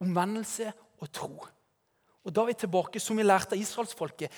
Omvendelse 0.00 0.72
og 0.98 1.12
tro. 1.12 1.46
Og 2.24 2.34
Da 2.34 2.42
er 2.42 2.52
vi 2.52 2.58
tilbake 2.62 3.00
som 3.00 3.16
vi 3.16 3.24
lærte 3.24 3.56
av 3.56 3.60
israelsfolket. 3.60 4.32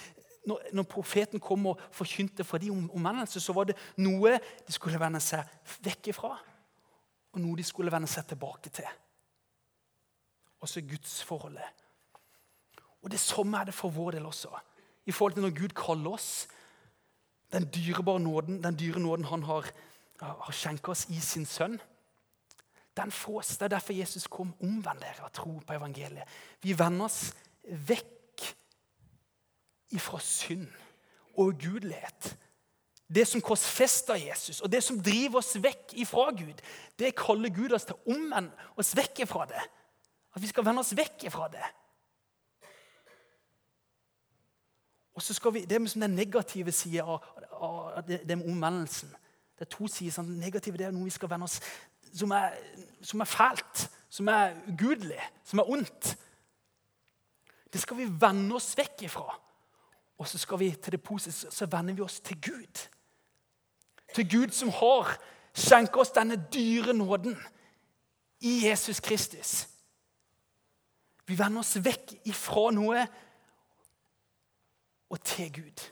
Når, 0.47 0.71
når 0.75 0.87
profeten 0.91 1.41
kom 1.41 1.67
og 1.71 1.81
forkynte 1.95 2.45
for 2.45 2.59
dem 2.59 2.75
om 2.75 2.91
omvendelse, 2.99 3.41
så 3.41 3.55
var 3.55 3.69
det 3.71 3.77
noe 4.03 4.39
de 4.39 4.75
skulle 4.75 4.99
vende 4.99 5.21
seg 5.23 5.47
vekk 5.87 6.11
ifra, 6.11 6.33
og 7.33 7.41
noe 7.41 7.59
de 7.59 7.67
skulle 7.67 7.93
vende 7.95 8.11
seg 8.11 8.27
tilbake 8.31 8.73
til. 8.75 8.89
Også 10.63 10.83
gudsforholdet. 10.87 11.83
Og 13.03 13.11
Det 13.11 13.21
samme 13.21 13.59
er 13.59 13.65
det 13.65 13.75
for 13.75 13.91
vår 13.91 14.19
del 14.19 14.27
også. 14.27 14.51
I 15.07 15.13
forhold 15.13 15.35
til 15.35 15.43
når 15.43 15.57
Gud 15.59 15.75
kaller 15.75 16.11
oss. 16.11 16.49
Den 17.53 17.67
dyrebare 17.75 18.21
nåden, 18.21 18.63
den 18.63 18.79
dyre 18.79 19.01
nåden 19.01 19.25
han 19.25 19.43
har, 19.43 19.67
har 20.21 20.53
skjenket 20.53 20.89
oss 20.89 21.09
i 21.11 21.21
sin 21.21 21.47
sønn. 21.47 21.81
Den 22.97 23.11
fås. 23.11 23.57
Det 23.57 23.67
er 23.67 23.75
derfor 23.77 23.93
Jesus 23.93 24.27
kom. 24.27 24.55
Omvend 24.61 25.01
dere 25.01 25.27
og 25.27 25.33
tro 25.33 25.59
på 25.67 25.75
evangeliet. 25.75 26.29
Vi 26.63 26.79
vender 26.79 27.05
oss 27.05 27.33
vekk 27.65 28.47
ifra 29.93 30.21
synd 30.21 30.69
og 31.37 31.53
ugudelighet. 31.53 32.33
Det 33.15 33.27
som 33.29 33.43
korsfester 33.45 34.17
Jesus, 34.17 34.61
og 34.61 34.73
det 34.73 34.81
som 34.85 35.01
driver 35.03 35.43
oss 35.43 35.53
vekk 35.61 35.93
ifra 36.01 36.31
Gud, 36.33 36.63
det 36.99 37.15
kaller 37.17 37.53
Gud 37.53 37.75
oss 37.77 37.85
til 37.85 37.99
å 37.99 38.15
omvende 38.15 38.71
oss 38.81 38.95
vekk 38.97 39.25
ifra 39.27 39.45
det. 39.51 39.63
At 40.33 40.43
vi 40.43 40.49
skal 40.49 40.65
vende 40.65 40.81
oss 40.81 40.95
vekk 40.97 41.27
ifra 41.29 41.49
det. 41.53 41.65
Og 45.13 45.23
så 45.23 45.35
skal 45.35 45.55
vi, 45.55 45.65
Det 45.65 45.77
er 45.77 45.87
som 45.87 46.01
den 46.01 46.17
negative 46.17 46.73
sida 46.73 47.05
av, 47.05 47.25
av, 47.53 48.03
det, 48.07 48.23
det, 48.29 48.39
med 48.39 48.49
omvendelsen. 48.49 49.13
Det 49.59 49.67
er 49.67 49.77
to 49.77 49.87
sider. 49.87 50.15
Sånn, 50.15 50.39
negative 50.41 50.81
det 50.81 50.87
er 50.87 50.95
noe 50.95 51.05
vi 51.05 51.13
skal 51.13 51.29
vende 51.29 51.51
oss 51.51 51.61
som 52.13 52.33
er, 52.37 52.57
som 53.03 53.21
er 53.21 53.29
fælt, 53.29 53.91
som 54.13 54.29
er 54.29 54.57
ugudelig, 54.69 55.21
som 55.45 55.63
er 55.63 55.71
ondt. 55.71 56.17
Det 57.73 57.81
skal 57.81 57.97
vi 57.97 58.09
vende 58.21 58.55
oss 58.55 58.75
vekk 58.79 59.07
ifra. 59.09 59.39
Og 60.19 60.29
så 60.29 60.39
skal 60.39 60.59
vi 60.61 60.71
til 60.71 60.93
det 60.93 61.03
positive, 61.03 61.51
så 61.51 61.67
vender 61.67 61.95
vi 61.95 62.05
oss 62.05 62.21
til 62.21 62.41
Gud. 62.41 62.89
Til 64.15 64.29
Gud 64.31 64.51
som 64.51 64.69
har 64.69 65.17
skjenket 65.55 65.97
oss 65.97 66.13
denne 66.15 66.37
dyre 66.53 66.95
nåden 66.95 67.37
i 68.41 68.69
Jesus 68.69 69.01
Kristus. 69.01 69.69
Vi 71.27 71.39
vender 71.39 71.63
oss 71.63 71.77
vekk 71.81 72.15
ifra 72.29 72.71
noe 72.75 73.07
og 75.13 75.21
til 75.25 75.53
Gud. 75.53 75.85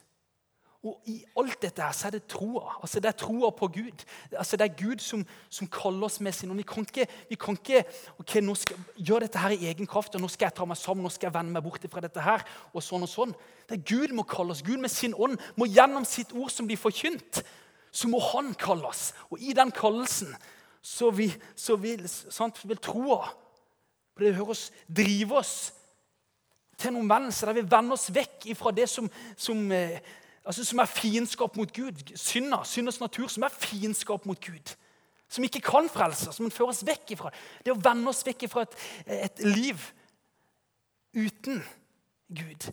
Og 0.81 0.97
I 1.13 1.19
alt 1.37 1.59
dette 1.61 1.83
her 1.85 1.93
så 1.93 2.07
er 2.09 2.15
det 2.15 2.23
troa. 2.33 2.79
Altså 2.81 3.03
det 3.05 3.11
er 3.11 3.17
troa 3.21 3.51
på 3.53 3.69
Gud. 3.69 4.05
Altså 4.33 4.57
Det 4.57 4.65
er 4.65 4.77
Gud 4.79 5.03
som, 5.05 5.27
som 5.53 5.69
kaller 5.69 6.07
oss 6.09 6.21
med 6.21 6.33
sin 6.33 6.51
ånd. 6.51 6.57
Vi 6.63 6.69
kan 6.69 6.87
ikke, 6.87 7.07
vi 7.29 7.37
kan 7.37 7.59
ikke 7.59 7.83
ok, 8.19 8.35
nå 8.41 8.55
skal 8.57 8.79
gjøre 8.97 9.27
dette 9.27 9.43
her 9.43 9.53
i 9.57 9.67
egen 9.69 9.87
kraft. 9.87 10.15
og 10.15 10.25
Nå 10.25 10.29
skal 10.29 10.49
jeg 10.49 10.57
ta 10.57 10.65
meg 10.65 10.81
sammen, 10.81 11.05
nå 11.05 11.13
skal 11.13 11.29
jeg 11.29 11.35
vende 11.35 11.53
meg 11.53 11.67
bort 11.67 11.85
fra 11.93 12.01
dette 12.01 12.25
her. 12.25 12.47
og 12.73 12.83
sånn 12.83 13.05
og 13.05 13.13
sånn. 13.13 13.35
Det 13.69 13.77
er 13.77 13.85
Gud 13.93 14.17
må 14.17 14.25
kalle 14.25 14.57
oss. 14.57 14.65
Gud 14.65 14.81
med 14.81 14.91
sin 14.91 15.15
ånd 15.15 15.37
må 15.57 15.69
gjennom 15.69 16.09
sitt 16.09 16.33
ord 16.33 16.51
som 16.51 16.67
blir 16.67 16.81
forkynt, 16.81 17.43
så 17.93 18.09
må 18.09 18.21
Han 18.33 18.55
kalle 18.55 18.89
oss. 18.89 19.13
Og 19.29 19.39
i 19.39 19.53
den 19.53 19.71
kallelsen 19.71 20.33
så 20.81 21.11
vil, 21.13 21.35
så 21.57 21.77
vil, 21.77 22.09
sant, 22.09 22.65
vil 22.65 22.81
troa 22.81 23.29
det 24.21 24.35
hører 24.37 24.53
oss, 24.53 24.71
drive 24.85 25.37
oss 25.41 25.73
til 26.81 26.93
en 26.93 27.03
omvendelse 27.03 27.47
der 27.47 27.57
vi 27.57 27.71
vender 27.71 27.97
oss 27.97 28.11
vekk 28.15 28.51
fra 28.57 28.73
det 28.73 28.89
som, 28.89 29.09
som, 29.37 29.73
eh, 29.73 30.01
altså 30.51 30.65
som 30.67 30.83
er 30.83 30.91
fiendskap 30.91 31.57
mot 31.57 31.71
Gud. 31.77 32.01
Synda, 32.19 32.65
synders 32.67 33.01
natur, 33.01 33.29
som 33.31 33.47
er 33.47 33.55
fiendskap 33.55 34.27
mot 34.27 34.41
Gud. 34.43 34.75
Som 35.31 35.47
ikke 35.47 35.63
kan 35.63 35.87
frelse 35.93 36.33
som 36.35 36.51
fører 36.51 36.73
oss 36.73 36.83
vekk 36.87 37.15
ifra. 37.15 37.31
Det 37.63 37.71
å 37.71 37.79
vende 37.79 38.11
oss 38.11 38.25
vekk 38.27 38.49
ifra 38.49 38.65
et, 38.67 38.75
et 39.31 39.45
liv 39.47 39.85
uten 41.15 41.63
Gud. 42.35 42.67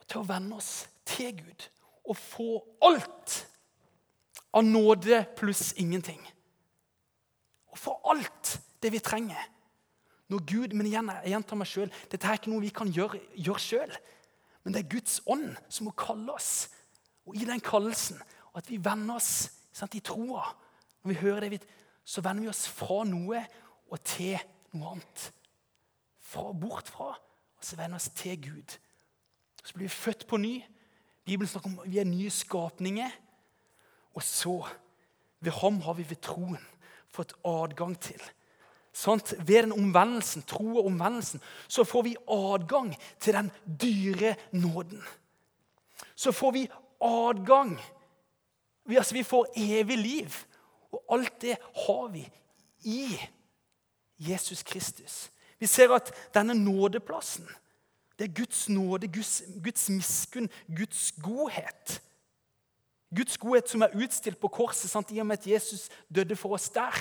Og 0.00 0.04
til 0.04 0.20
å 0.20 0.28
vende 0.28 0.60
oss 0.60 0.84
til 1.08 1.32
Gud 1.40 1.70
og 2.04 2.18
få 2.20 2.48
alt 2.84 3.38
av 4.54 4.64
nåde 4.66 5.22
pluss 5.38 5.72
ingenting. 5.80 6.20
Og 7.72 7.80
få 7.80 7.96
alt 8.12 8.58
det 8.84 8.92
vi 8.92 9.00
trenger. 9.00 9.40
Når 10.28 10.44
Gud, 10.48 10.74
men 10.76 10.88
igjen, 10.88 11.08
jeg 11.24 11.32
gjentar 11.32 11.58
meg 11.60 11.68
selv, 11.68 11.96
Dette 12.12 12.28
er 12.28 12.36
ikke 12.36 12.52
noe 12.52 12.64
vi 12.64 12.72
kan 12.76 12.92
gjøre, 12.92 13.20
gjøre 13.36 13.64
sjøl. 13.64 13.96
Men 14.64 14.74
det 14.74 14.82
er 14.82 14.92
Guds 14.96 15.20
ånd 15.28 15.52
som 15.68 15.88
må 15.88 15.94
kalle 15.96 16.32
oss. 16.34 16.68
Og 17.28 17.36
i 17.36 17.46
den 17.48 17.62
kallelsen, 17.64 18.20
at 18.56 18.68
vi 18.70 18.80
vender 18.80 19.18
oss 19.18 19.50
sant, 19.74 19.94
i 19.94 20.04
troa 20.04 20.44
Når 21.02 21.10
vi 21.10 21.20
hører 21.20 21.48
det, 21.52 21.64
så 22.04 22.22
vender 22.24 22.46
vi 22.46 22.48
oss 22.48 22.66
fra 22.68 23.02
noe 23.04 23.42
og 23.92 23.98
til 24.04 24.38
noe 24.72 24.94
annet. 24.94 25.24
Fra, 26.24 26.52
bort 26.52 26.88
fra, 26.88 27.10
og 27.58 27.64
så 27.64 27.76
vender 27.76 27.98
vi 27.98 28.00
oss 28.00 28.14
til 28.16 28.40
Gud. 28.40 28.76
Så 29.64 29.74
blir 29.74 29.84
vi 29.84 29.92
født 29.92 30.26
på 30.28 30.40
ny. 30.40 30.54
Bibelen 31.24 31.48
snakker 31.48 31.70
om 31.70 31.82
vi 31.84 32.00
er 32.00 32.08
nye 32.08 32.32
skapninger. 32.32 33.12
Og 34.14 34.22
så, 34.22 34.56
ved 35.40 35.52
ham 35.60 35.80
har 35.84 35.96
vi 35.98 36.08
ved 36.08 36.20
troen 36.24 36.60
fått 37.12 37.36
adgang 37.44 37.94
til 38.00 38.20
Sånt, 38.94 39.34
ved 39.38 39.62
den 39.62 39.72
omvendelsen, 39.72 40.44
tro 40.46 40.76
og 40.76 40.86
omvendelsen, 40.86 41.42
så 41.68 41.84
får 41.84 42.02
vi 42.06 42.16
adgang 42.30 42.94
til 43.20 43.34
den 43.34 43.50
dyre 43.82 44.36
nåden. 44.52 45.02
Så 46.14 46.32
får 46.32 46.50
vi 46.50 46.68
adgang. 47.02 47.80
Vi, 48.86 48.96
altså, 48.96 49.14
vi 49.14 49.22
får 49.22 49.46
evig 49.56 49.98
liv. 49.98 50.30
Og 50.92 51.04
alt 51.10 51.40
det 51.42 51.56
har 51.86 52.08
vi 52.08 52.22
i 52.84 53.18
Jesus 54.18 54.62
Kristus. 54.62 55.30
Vi 55.58 55.66
ser 55.66 55.94
at 55.94 56.12
denne 56.34 56.54
nådeplassen 56.54 57.48
Det 58.18 58.28
er 58.28 58.34
Guds 58.34 58.68
nåde, 58.68 59.08
Guds, 59.08 59.42
Guds 59.64 59.88
miskunn, 59.90 60.50
Guds 60.76 61.12
godhet. 61.22 62.02
Guds 63.16 63.38
godhet 63.38 63.68
som 63.68 63.82
er 63.82 63.96
utstilt 64.04 64.38
på 64.38 64.48
korset 64.48 64.90
sant, 64.90 65.10
i 65.10 65.18
og 65.18 65.26
med 65.26 65.38
at 65.38 65.46
Jesus 65.46 65.88
døde 66.14 66.36
for 66.36 66.54
oss 66.54 66.68
der. 66.70 66.94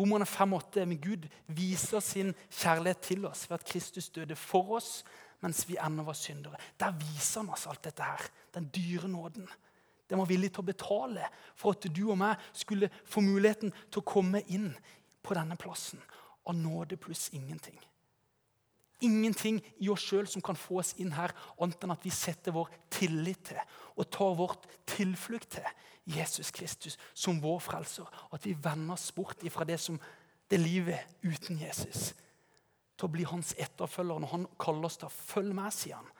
Romerne 0.00 0.24
5,8.: 0.24 0.84
Men 0.86 1.00
Gud 1.00 1.26
viser 1.46 2.00
sin 2.00 2.32
kjærlighet 2.48 3.02
til 3.04 3.26
oss 3.28 3.44
ved 3.50 3.58
at 3.58 3.66
Kristus 3.68 4.08
døde 4.08 4.36
for 4.36 4.78
oss 4.78 5.02
mens 5.40 5.64
vi 5.68 5.76
ennå 5.80 6.04
var 6.04 6.16
syndere. 6.16 6.56
Der 6.80 6.92
viser 6.96 7.40
han 7.40 7.52
oss 7.52 7.66
alt 7.66 7.84
dette 7.84 8.04
her. 8.04 8.24
Den 8.54 8.70
dyre 8.74 9.08
nåden. 9.08 9.48
Den 10.10 10.18
var 10.18 10.28
villig 10.28 10.50
til 10.52 10.64
å 10.64 10.68
betale 10.68 11.28
for 11.56 11.76
at 11.76 11.86
du 11.86 12.02
og 12.10 12.18
meg 12.20 12.40
skulle 12.52 12.90
få 13.08 13.22
muligheten 13.24 13.72
til 13.90 14.02
å 14.02 14.08
komme 14.08 14.42
inn 14.52 14.72
på 15.22 15.36
denne 15.38 15.56
plassen. 15.60 16.00
Av 16.48 16.56
nåde 16.56 16.98
pluss 17.00 17.28
ingenting. 17.36 17.78
Ingenting 19.00 19.62
i 19.80 19.88
oss 19.88 20.02
sjøl 20.04 20.26
som 20.28 20.42
kan 20.44 20.58
få 20.58 20.80
oss 20.82 20.92
inn 21.00 21.14
her, 21.16 21.32
annet 21.60 21.84
enn 21.84 21.94
at 21.94 22.04
vi 22.04 22.12
setter 22.12 22.52
vår 22.52 22.68
tillit 22.92 23.46
til 23.52 23.60
og 23.96 24.10
tar 24.12 24.36
vårt 24.36 24.66
tilflukt 24.88 25.54
til 25.56 25.70
Jesus 26.10 26.50
Kristus 26.50 26.98
som 27.14 27.40
vår 27.42 27.58
frelser. 27.64 28.08
At 28.32 28.46
vi 28.46 28.54
vender 28.54 28.94
oss 28.94 29.10
bort 29.12 29.42
fra 29.50 29.64
det, 29.64 29.80
som, 29.80 30.00
det 30.50 30.60
livet 30.60 31.06
uten 31.22 31.58
Jesus. 31.60 32.12
Til 32.96 33.08
å 33.08 33.12
bli 33.12 33.24
hans 33.28 33.54
etterfølger 33.58 34.20
når 34.20 34.34
han 34.34 34.48
kaller 34.60 34.90
oss 34.90 34.98
til 35.00 35.08
å 35.08 35.14
følge 35.14 35.56
med, 35.56 35.72
sier 35.74 36.00
han. 36.00 36.10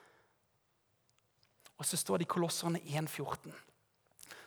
Og 1.81 1.87
så 1.89 1.97
står 1.97 2.21
det 2.21 2.29
i 2.29 2.33
Kolosserne 2.35 2.81
1,14. 2.85 3.53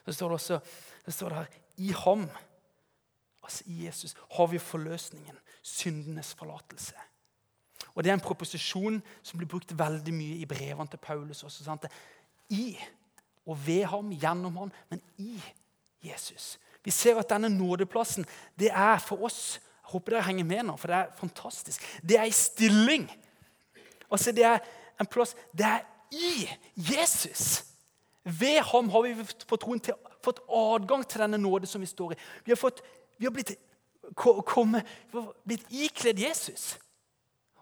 Så 0.04 0.12
står 0.12 0.28
det 0.28 0.40
også 0.40 0.60
så 1.04 1.12
står 1.12 1.28
det 1.28 1.38
her, 1.38 1.56
i 1.76 1.90
ham, 1.92 2.28
altså 3.42 3.64
i 3.66 3.84
Jesus, 3.84 4.14
har 4.36 4.46
vi 4.46 4.58
forløsningen, 4.58 5.36
syndenes 5.62 6.34
forlatelse. 6.34 6.94
Og 7.94 8.04
Det 8.04 8.10
er 8.10 8.14
en 8.14 8.20
proposisjon 8.20 9.02
som 9.22 9.38
blir 9.38 9.48
brukt 9.48 9.78
veldig 9.78 10.14
mye 10.14 10.38
i 10.40 10.46
brevene 10.46 10.90
til 10.90 10.98
Paulus. 10.98 11.42
også, 11.42 11.64
sant? 11.64 11.84
I 12.50 12.78
og 13.46 13.66
ved 13.66 13.84
ham, 13.84 14.12
gjennom 14.12 14.56
ham, 14.56 14.72
men 14.90 15.02
i 15.18 15.42
Jesus. 16.04 16.58
Vi 16.84 16.90
ser 16.90 17.18
at 17.18 17.30
denne 17.30 17.48
nådeplassen 17.48 18.26
det 18.58 18.70
er 18.70 18.98
for 18.98 19.24
oss 19.24 19.60
Jeg 19.84 19.92
håper 20.00 20.14
dere 20.14 20.26
henger 20.26 20.44
med 20.48 20.62
nå, 20.64 20.76
for 20.80 20.88
det 20.90 20.96
er 20.96 21.10
fantastisk. 21.18 21.82
Det 22.02 22.16
er 22.18 22.24
i 22.24 22.32
stilling. 22.32 23.04
Altså, 24.10 24.32
Det 24.32 24.44
er 24.44 24.58
en 25.00 25.06
plass 25.06 25.36
Det 25.52 25.66
er 25.66 25.80
i 26.10 26.48
Jesus. 26.76 27.64
Ved 28.24 28.60
ham 28.60 28.88
har 28.88 29.02
vi 29.02 29.14
fått, 29.24 29.60
troen 29.60 29.80
til, 29.80 29.94
fått 30.24 30.40
adgang 30.48 31.04
til 31.08 31.20
denne 31.20 31.38
nåde 31.38 31.66
som 31.66 31.80
vi 31.80 31.86
står 31.86 32.12
i. 32.12 32.16
Vi 32.44 32.50
har, 32.50 32.56
fått, 32.56 32.80
vi 33.18 33.26
har 33.26 33.32
blitt, 33.32 33.52
blitt 35.44 35.66
ikledd 35.70 36.18
Jesus. 36.18 36.78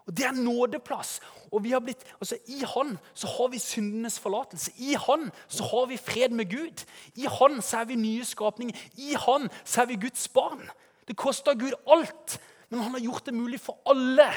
Og 0.05 0.17
Det 0.17 0.25
er 0.25 0.31
nådeplass. 0.31 1.19
Og 1.51 1.63
vi 1.63 1.71
har 1.71 1.79
blitt, 1.79 2.03
altså 2.19 2.37
I 2.47 2.63
Han 2.75 2.97
så 3.13 3.27
har 3.27 3.47
vi 3.47 3.59
syndenes 3.59 4.19
forlatelse. 4.19 4.71
I 4.77 4.93
Han 4.93 5.31
så 5.47 5.63
har 5.63 5.85
vi 5.85 5.97
fred 5.97 6.29
med 6.29 6.49
Gud. 6.49 6.85
I 7.15 7.25
Han 7.25 7.61
så 7.61 7.77
er 7.77 7.85
vi 7.85 7.95
nye 7.95 8.25
skapninger. 8.25 8.75
I 8.97 9.13
Han 9.13 9.49
så 9.63 9.81
er 9.81 9.85
vi 9.85 9.95
Guds 9.95 10.27
barn. 10.27 10.69
Det 11.07 11.17
koster 11.17 11.53
Gud 11.53 11.73
alt, 11.87 12.39
men 12.69 12.79
han 12.79 12.91
har 12.91 12.99
gjort 12.99 13.25
det 13.25 13.33
mulig 13.33 13.59
for 13.59 13.79
alle 13.85 14.29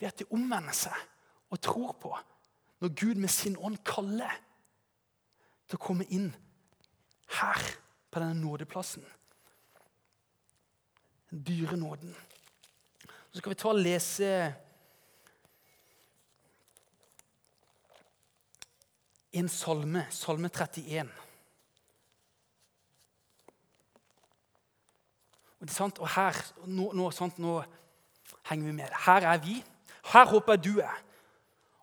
ved 0.00 0.08
at 0.08 0.18
de 0.18 0.24
omvender 0.32 0.72
seg 0.72 0.96
og 1.50 1.60
tror 1.60 1.92
på 2.00 2.14
når 2.80 2.94
Gud 2.96 3.14
med 3.20 3.28
sin 3.28 3.58
ånd 3.60 3.76
kaller 3.84 4.32
til 5.68 5.76
å 5.76 5.84
komme 5.84 6.06
inn 6.08 6.30
her 7.36 7.60
på 8.10 8.22
denne 8.22 8.40
nådeplassen. 8.40 9.04
Den 11.30 11.44
dyre 11.46 11.76
nåden. 11.76 12.16
Så 13.30 13.38
skal 13.38 13.52
vi 13.52 13.58
ta 13.62 13.70
og 13.70 13.78
lese 13.78 14.30
en 19.38 19.48
salme, 19.48 20.02
salme 20.10 20.50
31. 20.50 21.12
Og, 25.60 25.68
og 26.00 26.08
her, 26.16 26.40
nå, 26.66 26.88
nå, 26.96 27.10
sant, 27.14 27.38
nå 27.38 27.60
henger 28.48 28.66
vi 28.66 28.74
med. 28.80 28.98
Her 29.06 29.28
er 29.30 29.38
vi. 29.44 29.60
Her 30.10 30.26
håper 30.32 30.56
jeg 30.56 30.64
du 30.66 30.82
er. 30.82 30.98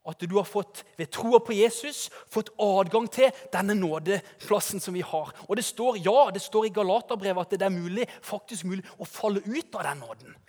At 0.08 0.24
du 0.24 0.38
har 0.38 0.48
fått, 0.48 0.84
ved 1.00 1.12
troa 1.12 1.40
på 1.44 1.56
Jesus 1.56 2.08
fått 2.32 2.54
adgang 2.64 3.10
til 3.12 3.32
denne 3.52 3.76
nådeplassen 3.76 4.84
som 4.84 4.96
vi 4.96 5.04
har. 5.04 5.32
Og 5.48 5.56
det 5.60 5.66
står 5.68 6.00
ja, 6.04 6.30
det 6.32 6.44
står 6.44 6.68
i 6.68 6.76
Galaterbrevet 6.76 7.44
at 7.44 7.56
det 7.56 7.68
er 7.68 7.76
mulig, 7.76 8.08
faktisk 8.24 8.68
mulig 8.68 8.84
å 9.00 9.08
falle 9.08 9.44
ut 9.44 9.76
av 9.76 9.88
den 9.88 10.04
nåden. 10.04 10.40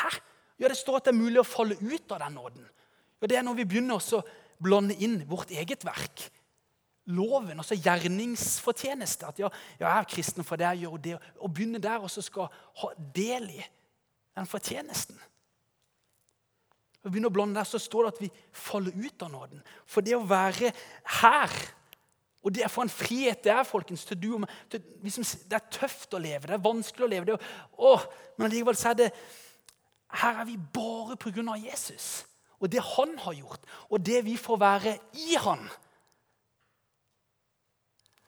Hæ? 0.00 0.14
Ja, 0.58 0.68
Det 0.68 0.76
står 0.78 0.96
at 0.96 1.08
det 1.08 1.14
er 1.14 1.22
mulig 1.22 1.40
å 1.42 1.46
falle 1.46 1.76
ut 1.80 2.12
av 2.12 2.22
den 2.22 2.34
nåden. 2.38 2.64
Ja, 3.20 3.26
Det 3.26 3.36
er 3.36 3.42
når 3.42 3.54
vi 3.54 3.64
begynner 3.64 3.98
å 3.98 4.22
blande 4.62 4.94
inn 4.94 5.22
vårt 5.28 5.50
eget 5.50 5.84
verk. 5.84 6.30
Loven, 7.06 7.58
altså 7.58 7.76
gjerningsfortjeneste. 7.76 9.26
At 9.26 9.38
ja, 9.38 9.50
jeg 9.78 9.88
er 9.90 10.08
kristen 10.08 10.44
for 10.44 10.56
det 10.56 10.70
jeg 10.72 10.86
gjør 10.86 10.98
det. 10.98 11.18
Og 11.40 11.52
begynne 11.52 11.82
der 11.82 12.00
og 12.00 12.10
så 12.10 12.22
skal 12.24 12.48
ha 12.80 12.92
del 13.14 13.50
i 13.50 13.62
den 14.34 14.46
fortjenesten. 14.46 15.18
Og 17.04 17.12
begynner 17.12 17.28
å 17.28 17.36
blande 17.36 17.60
der, 17.60 17.68
så 17.68 17.78
står 17.78 18.06
det 18.06 18.12
at 18.14 18.20
vi 18.22 18.30
faller 18.56 18.94
ut 18.96 19.22
av 19.22 19.32
nåden. 19.34 19.64
For 19.84 20.00
det 20.00 20.16
å 20.16 20.24
være 20.24 20.72
her 21.20 21.58
og 22.44 22.52
det 22.52 22.60
er 22.60 22.68
for 22.68 22.84
en 22.84 22.92
frihet 22.92 23.40
det 23.44 23.52
er, 23.52 23.64
folkens. 23.64 24.04
til 24.04 24.18
du 24.20 24.34
og 24.34 24.42
meg. 24.44 24.50
Det, 24.68 24.82
er 25.48 25.70
tøft 25.72 26.12
å 26.12 26.20
leve, 26.20 26.46
det 26.46 26.58
er 26.58 26.66
vanskelig 26.66 27.06
å 27.06 27.08
leve. 27.08 27.24
Det, 27.30 27.52
å, 27.80 27.94
men 28.36 28.50
allikevel 28.50 28.76
så 28.76 28.90
er 28.90 28.98
det 28.98 29.06
her 30.22 30.40
er 30.40 30.46
vi 30.48 30.56
bare 30.74 31.16
pga. 31.20 31.56
Jesus 31.58 32.24
og 32.64 32.72
det 32.72 32.80
han 32.80 33.18
har 33.20 33.36
gjort, 33.36 33.66
og 33.92 34.00
det 34.00 34.22
vi 34.24 34.38
får 34.40 34.56
være 34.56 34.96
i 35.20 35.36
han. 35.36 35.66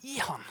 I 0.04 0.18
han. 0.20 0.42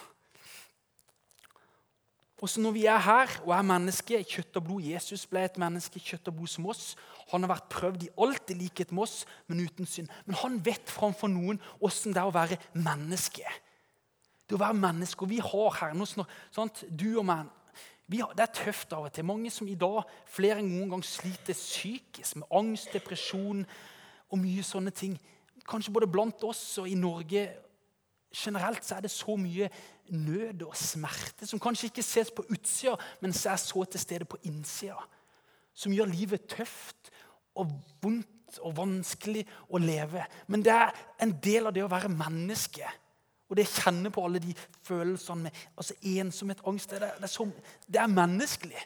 Også 2.41 2.61
når 2.61 2.73
vi 2.75 2.85
er 2.89 2.97
her 2.99 3.31
og 3.45 3.53
er 3.55 3.67
mennesker, 3.67 4.23
kjøtt 4.25 4.57
og 4.59 4.65
blod 4.67 4.87
Jesus 4.89 5.27
ble 5.29 5.45
et 5.45 5.59
menneske, 5.61 6.01
kjøtt 6.01 6.31
og 6.31 6.39
blod 6.39 6.51
som 6.51 6.65
oss. 6.69 6.95
Han 7.31 7.45
har 7.45 7.53
vært 7.53 7.69
prøvd 7.71 8.07
i 8.07 8.11
alt 8.25 8.51
i 8.51 8.57
likhet 8.57 8.91
med 8.91 9.05
oss, 9.05 9.21
men 9.47 9.63
uten 9.63 9.87
synd. 9.89 10.09
Men 10.25 10.39
han 10.41 10.57
vet 10.65 10.91
framfor 10.91 11.31
noen 11.31 11.61
åssen 11.79 12.13
det 12.13 12.21
er 12.21 12.29
å 12.29 12.35
være 12.35 12.59
menneske. 12.73 13.45
Det 14.45 14.57
å 14.57 14.61
være 14.61 14.77
menneske, 14.81 15.25
og 15.25 15.31
Vi 15.31 15.39
har 15.41 15.77
her 15.79 15.95
noe 15.97 16.27
sånt, 16.53 16.83
du 16.89 17.15
og 17.15 17.25
meg 17.29 17.53
har, 18.13 18.33
det 18.37 18.43
er 18.45 18.53
tøft 18.53 18.93
av 18.93 19.07
og 19.07 19.13
til. 19.13 19.25
Mange 19.25 19.51
som 19.53 19.67
i 19.67 19.77
dag 19.79 20.03
flere 20.29 20.61
enn 20.61 20.69
noen 20.69 20.95
gang 20.95 21.05
sliter 21.05 21.57
psykisk 21.57 22.41
med 22.41 22.51
angst, 22.53 22.93
depresjon 22.93 23.63
og 24.29 24.41
mye 24.41 24.65
sånne 24.65 24.93
ting. 24.93 25.15
Kanskje 25.65 25.93
både 25.93 26.11
blant 26.11 26.43
oss 26.45 26.63
og 26.81 26.89
i 26.89 26.97
Norge 26.99 27.47
generelt 28.35 28.85
så 28.85 28.97
er 28.97 29.05
det 29.05 29.11
så 29.13 29.35
mye 29.39 29.69
nød 30.13 30.65
og 30.67 30.77
smerte 30.77 31.47
som 31.47 31.61
kanskje 31.61 31.89
ikke 31.89 32.05
ses 32.05 32.31
på 32.35 32.45
utsida, 32.51 32.95
men 33.23 33.33
som 33.33 33.53
er 33.53 33.61
så 33.61 33.85
til 33.89 34.01
stede 34.01 34.27
på 34.29 34.39
innsida. 34.45 34.99
Som 35.73 35.93
gjør 35.95 36.11
livet 36.11 36.47
tøft 36.51 37.11
og 37.55 37.71
vondt 38.03 38.59
og 38.61 38.75
vanskelig 38.77 39.43
å 39.73 39.79
leve. 39.81 40.23
Men 40.47 40.63
det 40.63 40.75
er 40.75 40.93
en 41.23 41.33
del 41.43 41.67
av 41.67 41.75
det 41.75 41.83
å 41.83 41.91
være 41.91 42.11
menneske. 42.13 42.87
Og 43.55 43.61
det 43.61 43.71
kjenner 43.71 44.11
på 44.11 44.23
alle 44.27 44.41
de 44.43 44.51
følelsene 44.83 45.45
med 45.47 45.59
altså 45.79 45.95
ensomhet, 46.03 46.59
angst 46.67 46.91
det 46.91 46.97
er, 46.97 47.13
det, 47.15 47.23
er 47.23 47.31
så, 47.31 47.45
det 47.87 48.01
er, 48.01 48.11
menneskelig. 48.11 48.81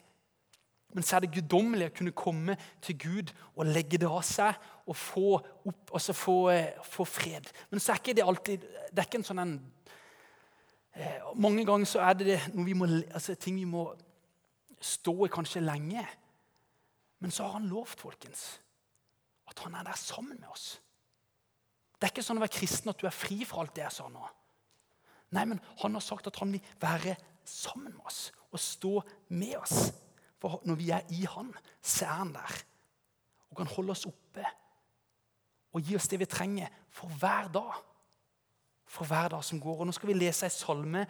Men 0.93 1.05
så 1.05 1.15
er 1.15 1.25
det 1.25 1.32
guddommelig 1.34 1.88
å 1.89 1.95
kunne 1.97 2.13
komme 2.13 2.55
til 2.86 2.97
Gud 3.01 3.34
og 3.55 3.65
legge 3.65 3.97
det 3.97 4.05
av 4.05 4.21
seg 4.25 4.69
og 4.86 4.93
få, 4.97 5.39
opp, 5.39 5.89
altså 5.89 6.13
få, 6.13 6.38
eh, 6.53 6.77
få 6.86 7.08
fred. 7.10 7.49
Men 7.71 7.82
så 7.82 7.95
er 7.95 8.03
ikke 8.03 8.17
det 8.19 8.27
alltid 8.29 8.69
Det 8.69 9.01
er 9.01 9.10
ikke 9.10 9.21
en 9.23 9.25
sånn 9.25 9.41
en 9.41 9.58
eh, 10.93 11.34
Mange 11.34 11.65
ganger 11.65 11.89
så 11.89 12.05
er 12.05 12.21
det 12.21 12.39
vi 12.53 12.77
må, 12.77 12.86
altså, 13.10 13.34
ting 13.41 13.58
vi 13.58 13.65
må 13.65 13.88
stå 14.77 15.15
i 15.25 15.34
kanskje 15.34 15.65
lenge. 15.65 16.05
Men 17.25 17.34
så 17.34 17.49
har 17.49 17.58
han 17.58 17.71
lovt, 17.73 18.05
folkens, 18.05 18.51
at 19.49 19.65
han 19.65 19.82
er 19.82 19.89
der 19.89 19.97
sammen 19.97 20.38
med 20.38 20.53
oss. 20.53 20.75
Det 21.97 22.05
er 22.05 22.13
ikke 22.13 22.29
sånn 22.29 22.38
å 22.38 22.45
være 22.45 22.60
kristen 22.62 22.93
at 22.93 23.01
du 23.01 23.10
er 23.10 23.17
fri 23.17 23.41
fra 23.49 23.65
alt 23.65 23.73
det 23.73 23.88
jeg 23.88 23.97
sa 23.97 24.13
nå. 24.13 24.29
Nei, 25.35 25.45
men 25.45 25.59
han 25.81 25.97
har 25.97 26.03
sagt 26.03 26.27
at 26.27 26.39
han 26.41 26.53
vil 26.53 26.71
være 26.81 27.15
sammen 27.45 27.93
med 27.93 28.05
oss 28.09 28.29
og 28.49 28.61
stå 28.61 28.93
med 29.29 29.57
oss. 29.59 29.91
For 30.39 30.61
når 30.65 30.79
vi 30.79 30.89
er 30.95 31.13
i 31.13 31.25
han, 31.29 31.51
så 31.81 32.07
er 32.07 32.17
han 32.23 32.33
der 32.33 32.57
og 33.49 33.57
kan 33.57 33.69
holde 33.75 33.93
oss 33.95 34.05
oppe 34.05 34.45
og 35.73 35.85
gi 35.85 35.97
oss 35.97 36.09
det 36.09 36.19
vi 36.21 36.29
trenger 36.29 36.69
for 36.93 37.11
hver 37.21 37.49
dag. 37.53 37.77
For 38.89 39.05
hver 39.05 39.27
dag 39.29 39.43
som 39.45 39.59
går. 39.61 39.83
Og 39.83 39.85
Nå 39.85 39.93
skal 39.93 40.09
vi 40.09 40.17
lese 40.17 40.47
ei 40.47 40.53
salme 40.53 41.03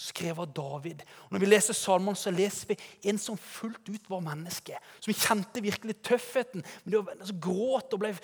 skrevet 0.00 0.40
av 0.44 0.54
David. 0.56 1.02
Og 1.26 1.34
når 1.34 1.42
vi 1.42 1.50
leser 1.50 1.76
salmene, 1.76 2.16
så 2.16 2.32
leser 2.32 2.70
vi 2.70 2.76
en 3.10 3.20
som 3.20 3.36
fullt 3.40 3.90
ut 3.90 4.08
var 4.08 4.24
menneske. 4.24 4.78
Som 5.04 5.16
kjente 5.16 5.64
virkelig 5.64 5.98
tøffheten. 6.04 6.64
Men 6.84 6.92
det 6.92 7.00
var, 7.00 7.18
altså, 7.18 7.36
gråt 7.40 7.92
og 7.96 8.02
ble, 8.02 8.14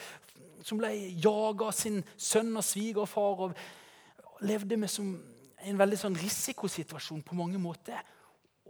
som 0.65 0.81
ble 0.81 0.93
jaga 1.21 1.69
av 1.69 1.77
sin 1.77 2.01
sønn 2.17 2.57
og 2.57 2.65
svigerfar. 2.65 3.47
Og 3.49 4.45
levde 4.49 4.81
med 4.81 4.93
som 4.93 5.13
en 5.69 5.79
veldig 5.79 5.99
sånn 6.01 6.19
risikosituasjon 6.19 7.23
på 7.27 7.37
mange 7.39 7.61
måter. 7.63 8.01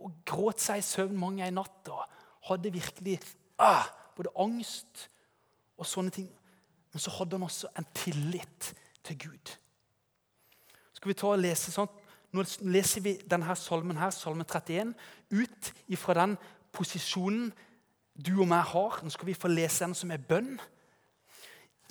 Og 0.02 0.14
gråt 0.26 0.62
seg 0.62 0.80
i 0.80 0.86
søvn 0.86 1.18
mange 1.18 1.46
en 1.46 1.58
natt 1.60 1.90
og 1.92 2.04
hadde 2.48 2.72
virkelig 2.74 3.18
ah, 3.62 3.86
både 4.16 4.32
angst 4.42 5.06
og 5.78 5.88
sånne 5.88 6.14
ting. 6.14 6.30
Men 6.92 7.02
så 7.02 7.12
hadde 7.16 7.38
han 7.38 7.46
også 7.46 7.70
en 7.78 7.88
tillit 7.96 8.72
til 9.06 9.18
Gud. 9.28 9.54
Skal 10.92 11.10
vi 11.10 11.18
ta 11.18 11.32
og 11.32 11.40
lese 11.42 11.72
sånn? 11.74 11.90
Nå 12.32 12.44
leser 12.72 13.04
vi 13.04 13.16
denne 13.28 13.54
salmen, 13.60 13.98
her, 14.00 14.12
salme 14.14 14.46
31, 14.48 14.94
ut 15.34 15.72
ifra 15.92 16.16
den 16.22 16.36
posisjonen 16.72 17.50
du 18.16 18.38
og 18.38 18.48
meg 18.48 18.64
har. 18.72 19.00
Nå 19.04 19.12
skal 19.12 19.28
vi 19.28 19.36
få 19.36 19.50
lese 19.52 19.84
den 19.84 19.96
som 19.96 20.12
er 20.14 20.22
bønn 20.28 20.54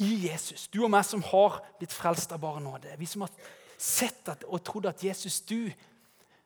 i 0.02 0.28
Jesus. 0.28 0.68
Du 0.74 0.82
og 0.86 0.92
meg 0.94 1.06
som 1.06 1.22
har 1.30 1.60
blitt 1.78 1.94
frelst 1.94 2.34
av 2.34 2.42
bare 2.42 2.62
nåde. 2.64 2.94
Vi 2.98 3.10
som 3.10 3.26
har 3.26 3.34
sett 3.82 4.30
at, 4.30 4.46
og 4.46 4.62
trodd 4.66 4.90
at 4.92 5.04
Jesus, 5.04 5.42
du 5.42 5.72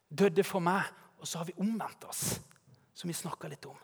døde 0.10 0.44
for 0.48 0.64
meg, 0.64 0.88
og 1.20 1.28
så 1.28 1.42
har 1.42 1.50
vi 1.50 1.58
omvendt 1.60 2.08
oss, 2.08 2.38
som 2.96 3.12
vi 3.12 3.18
snakka 3.18 3.50
litt 3.52 3.66
om. 3.68 3.78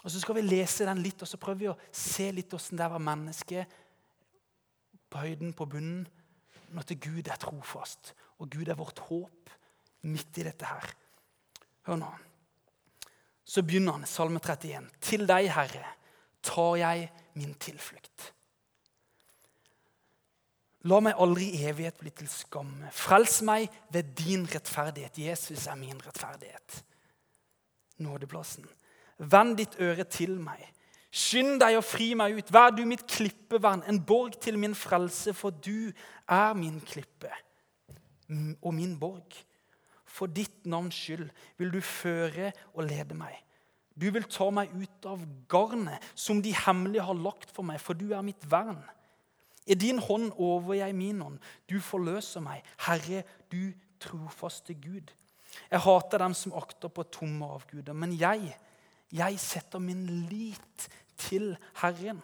Og 0.00 0.10
Så 0.10 0.20
skal 0.22 0.38
vi 0.38 0.46
lese 0.46 0.86
den 0.88 1.02
litt, 1.04 1.20
og 1.22 1.28
så 1.28 1.36
prøver 1.36 1.60
vi 1.60 1.68
å 1.68 1.78
se 1.92 2.30
litt 2.32 2.50
hvordan 2.50 2.80
det 2.80 2.88
var 2.90 3.04
mennesket 3.04 3.76
på 5.10 5.22
høyden, 5.26 5.52
på 5.52 5.66
bunnen, 5.66 6.08
Men 6.70 6.84
at 6.84 6.92
Gud 7.02 7.26
er 7.26 7.34
trofast. 7.34 8.12
Og 8.38 8.46
Gud 8.50 8.68
er 8.68 8.78
vårt 8.78 9.00
håp 9.08 9.50
midt 10.06 10.38
i 10.38 10.44
dette 10.46 10.64
her. 10.64 10.84
Hør 11.82 11.96
nå. 11.98 12.10
Så 13.42 13.64
begynner 13.66 13.96
han, 13.98 14.06
Salme 14.06 14.38
31. 14.38 14.86
Til 15.02 15.26
deg, 15.26 15.48
Herre, 15.50 15.96
tar 16.46 16.76
jeg 16.78 17.08
min 17.34 17.56
tilflukt. 17.58 18.30
La 20.88 21.00
meg 21.04 21.18
aldri 21.20 21.50
i 21.58 21.64
evighet 21.68 21.98
bli 22.00 22.12
til 22.16 22.28
skamme. 22.32 22.88
Frels 22.96 23.40
meg 23.44 23.68
ved 23.92 24.14
din 24.16 24.46
rettferdighet. 24.48 25.18
Jesus 25.20 25.66
er 25.68 25.76
min 25.76 25.98
rettferdighet. 26.00 26.84
Nådeplassen. 28.00 28.64
Vend 29.18 29.58
ditt 29.60 29.76
øre 29.80 30.06
til 30.08 30.38
meg. 30.40 30.62
Skynd 31.10 31.58
deg 31.60 31.76
og 31.76 31.84
fri 31.84 32.12
meg 32.16 32.38
ut. 32.38 32.52
Vær 32.54 32.72
du 32.72 32.84
mitt 32.88 33.04
klippevern, 33.10 33.82
en 33.84 33.98
borg 34.06 34.38
til 34.40 34.56
min 34.58 34.76
frelse, 34.78 35.34
for 35.36 35.50
du 35.50 35.90
er 36.30 36.54
min 36.56 36.80
klippe 36.80 37.32
og 38.62 38.72
min 38.74 38.94
borg. 38.98 39.34
For 40.06 40.30
ditt 40.30 40.64
navns 40.70 40.96
skyld 40.96 41.28
vil 41.58 41.74
du 41.74 41.80
føre 41.84 42.52
og 42.72 42.86
lede 42.86 43.18
meg. 43.18 43.34
Du 44.00 44.08
vil 44.14 44.24
ta 44.30 44.46
meg 44.54 44.70
ut 44.72 45.06
av 45.10 45.26
garnet 45.50 46.06
som 46.14 46.40
de 46.40 46.54
hemmelige 46.56 47.04
har 47.04 47.18
lagt 47.18 47.50
for 47.52 47.66
meg, 47.66 47.82
for 47.82 47.98
du 47.98 48.14
er 48.14 48.24
mitt 48.24 48.46
vern. 48.48 48.80
I 49.70 49.76
din 49.78 50.00
hånd 50.02 50.32
over 50.34 50.74
jeg 50.74 50.94
min 50.98 51.22
ånd. 51.22 51.38
Du 51.70 51.78
forløser 51.82 52.42
meg. 52.42 52.64
Herre, 52.86 53.22
du 53.52 53.70
trofaste 54.02 54.74
Gud. 54.74 55.12
Jeg 55.70 55.82
hater 55.84 56.22
dem 56.22 56.34
som 56.34 56.56
akter 56.58 56.90
på 56.90 57.04
tomme 57.12 57.46
avguder, 57.46 57.94
men 57.94 58.14
jeg, 58.18 58.52
jeg 59.14 59.38
setter 59.42 59.82
min 59.82 60.02
lit 60.30 60.88
til 61.20 61.52
Herren. 61.82 62.22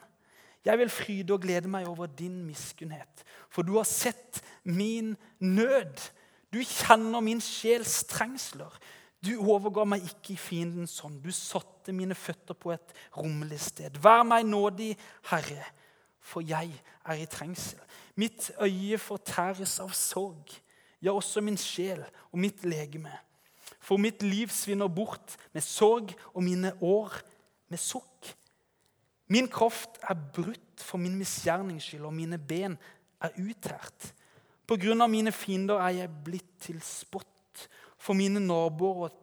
Jeg 0.67 0.81
vil 0.81 0.91
fryde 0.91 1.35
og 1.35 1.45
glede 1.45 1.71
meg 1.71 1.87
over 1.87 2.11
din 2.11 2.41
miskunnhet, 2.47 3.23
for 3.51 3.63
du 3.63 3.77
har 3.79 3.87
sett 3.87 4.43
min 4.65 5.15
nød. 5.39 6.09
Du 6.51 6.59
kjenner 6.67 7.23
min 7.23 7.43
sjels 7.43 8.01
trengsler. 8.11 8.75
Du 9.23 9.37
overga 9.39 9.85
meg 9.87 10.07
ikke 10.07 10.35
i 10.35 10.41
fiendens 10.41 10.99
hånd. 11.03 11.21
Du 11.23 11.31
satte 11.35 11.95
mine 11.95 12.15
føtter 12.19 12.59
på 12.59 12.75
et 12.75 12.95
rommelig 13.17 13.61
sted. 13.69 13.99
Vær 14.03 14.27
meg 14.27 14.47
nådig, 14.47 14.95
Herre 15.31 15.63
for 16.27 16.43
jeg 16.43 16.73
er 17.07 17.21
i 17.23 17.29
trengsel. 17.31 17.79
Mitt 18.19 18.51
øye 18.61 18.99
fortæres 18.99 19.79
av 19.81 19.93
sorg, 19.95 20.57
ja, 21.03 21.13
også 21.13 21.43
min 21.45 21.59
sjel 21.61 22.03
og 22.33 22.41
mitt 22.43 22.65
legeme. 22.67 23.13
For 23.79 24.01
mitt 24.01 24.25
liv 24.27 24.51
svinner 24.51 24.91
bort 24.91 25.37
med 25.55 25.63
sorg 25.63 26.15
og 26.33 26.43
mine 26.43 26.73
år 26.83 27.15
med 27.71 27.79
sukk. 27.79 28.33
Min 29.31 29.49
kraft 29.51 30.01
er 30.03 30.19
brutt 30.35 30.83
for 30.83 30.99
min 31.03 31.17
misgjernings 31.19 31.87
skyld, 31.87 32.07
og 32.07 32.15
mine 32.15 32.39
ben 32.39 32.77
er 33.23 33.35
uthært. 33.39 34.13
På 34.67 34.79
grunn 34.79 35.03
av 35.03 35.11
mine 35.11 35.33
fiender 35.35 35.79
er 35.83 36.01
jeg 36.01 36.17
blitt 36.27 36.51
til 36.67 36.81
spott 36.83 37.67
for 37.99 38.19
mine 38.19 38.43
naboer 38.43 39.07
og 39.07 39.21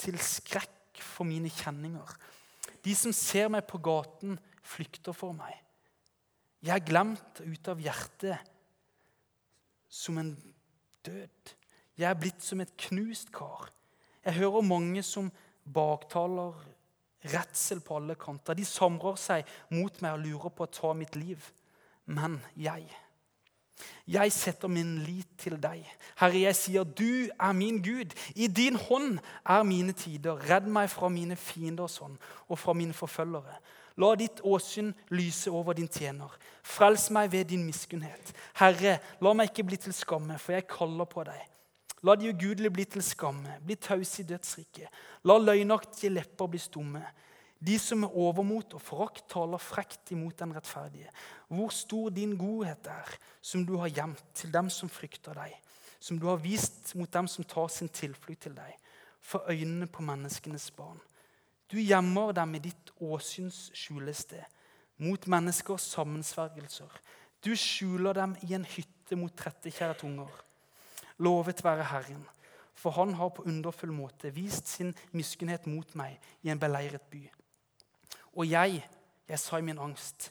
til 0.00 0.16
skrekk 0.20 1.00
for 1.00 1.28
mine 1.28 1.52
kjenninger. 1.52 2.16
De 2.84 2.94
som 2.96 3.12
ser 3.14 3.52
meg 3.52 3.66
på 3.68 3.80
gaten, 3.84 4.38
flykter 4.62 5.16
for 5.16 5.36
meg. 5.36 5.54
Jeg 6.62 6.74
er 6.76 6.86
glemt 6.86 7.42
ut 7.42 7.68
av 7.72 7.80
hjertet 7.82 8.50
som 9.92 10.18
en 10.20 10.32
død. 11.04 11.54
Jeg 11.98 12.08
er 12.08 12.18
blitt 12.18 12.44
som 12.44 12.62
et 12.62 12.74
knust 12.86 13.32
kar. 13.34 13.68
Jeg 14.22 14.38
hører 14.38 14.64
mange 14.64 15.02
som 15.02 15.30
baktaler 15.62 16.54
redsel 17.32 17.82
på 17.82 17.98
alle 17.98 18.14
kanter. 18.18 18.54
De 18.58 18.66
samrer 18.66 19.18
seg 19.20 19.48
mot 19.74 20.02
meg 20.02 20.16
og 20.16 20.24
lurer 20.26 20.54
på 20.54 20.66
å 20.66 20.74
ta 20.78 20.92
mitt 20.96 21.18
liv. 21.18 21.42
Men 22.10 22.38
jeg 22.58 22.86
jeg 24.06 24.32
setter 24.34 24.70
min 24.70 24.98
lit 25.06 25.28
til 25.40 25.56
deg. 25.58 25.82
Herre, 26.20 26.38
jeg 26.44 26.58
sier, 26.58 26.84
du 26.84 27.30
er 27.32 27.52
min 27.56 27.80
Gud. 27.82 28.12
I 28.34 28.46
din 28.46 28.76
hånd 28.78 29.18
er 29.42 29.62
mine 29.66 29.94
tider. 29.96 30.38
Redd 30.50 30.68
meg 30.70 30.90
fra 30.92 31.10
mine 31.10 31.36
fienders 31.38 31.96
hånd 32.02 32.18
og 32.48 32.58
fra 32.60 32.74
mine 32.76 32.94
forfølgere. 32.94 33.56
La 34.00 34.14
ditt 34.16 34.40
åsyn 34.44 34.92
lyse 35.12 35.50
over 35.50 35.76
din 35.76 35.88
tjener. 35.88 36.30
Frels 36.62 37.08
meg 37.12 37.32
ved 37.32 37.50
din 37.52 37.64
miskunnhet. 37.66 38.32
Herre, 38.60 38.98
la 39.20 39.32
meg 39.36 39.50
ikke 39.50 39.66
bli 39.68 39.78
til 39.80 39.94
skamme, 39.96 40.38
for 40.40 40.56
jeg 40.56 40.68
kaller 40.70 41.08
på 41.10 41.24
deg. 41.28 41.48
La 42.02 42.16
de 42.18 42.32
ugudelige 42.32 42.74
bli 42.74 42.86
til 42.88 43.04
skamme, 43.06 43.58
bli 43.62 43.76
tause 43.78 44.22
i 44.22 44.26
dødsriket. 44.26 44.88
La 45.28 45.36
løgnaktige 45.38 46.10
lepper 46.10 46.50
bli 46.50 46.58
stumme. 46.62 47.02
De 47.62 47.76
som 47.78 48.00
med 48.02 48.14
overmot 48.18 48.74
og 48.74 48.82
forakt 48.82 49.28
taler 49.30 49.60
frekt 49.62 50.10
imot 50.10 50.34
den 50.40 50.54
rettferdige. 50.56 51.12
Hvor 51.46 51.70
stor 51.70 52.10
din 52.10 52.34
godhet 52.38 52.88
er, 52.90 53.12
som 53.40 53.62
du 53.66 53.76
har 53.78 53.92
gjemt 53.92 54.24
til 54.34 54.50
dem 54.50 54.70
som 54.70 54.90
frykter 54.90 55.38
deg. 55.38 55.54
Som 56.02 56.18
du 56.18 56.26
har 56.26 56.42
vist 56.42 56.90
mot 56.98 57.12
dem 57.12 57.28
som 57.30 57.46
tar 57.46 57.70
sin 57.70 57.88
tilflukt 57.88 58.48
til 58.48 58.56
deg. 58.56 58.74
For 59.22 59.46
øynene 59.46 59.86
på 59.86 60.02
menneskenes 60.02 60.72
barn. 60.74 60.98
Du 61.72 61.78
gjemmer 61.80 62.34
dem 62.36 62.54
i 62.54 62.60
ditt 62.60 62.90
åsyns 63.00 63.70
skjulested, 63.72 64.42
mot 65.00 65.26
menneskers 65.26 65.86
sammensvergelser. 65.94 66.90
Du 67.40 67.54
skjuler 67.56 68.18
dem 68.18 68.34
i 68.44 68.52
en 68.52 68.66
hytte 68.68 69.16
mot 69.16 69.32
trettekjære 69.32 69.96
tunger. 70.02 70.34
Lovet 71.24 71.62
være 71.64 71.86
Herren, 71.88 72.26
for 72.74 72.92
han 72.98 73.14
har 73.16 73.32
på 73.32 73.46
underfull 73.48 73.92
måte 73.94 74.34
vist 74.36 74.68
sin 74.68 74.92
miskunnhet 75.16 75.64
mot 75.70 75.94
meg 75.96 76.20
i 76.44 76.52
en 76.52 76.60
beleiret 76.60 77.04
by. 77.08 77.22
Og 78.36 78.44
jeg, 78.50 78.82
jeg 79.28 79.40
sa 79.40 79.56
i 79.56 79.64
min 79.64 79.80
angst, 79.80 80.28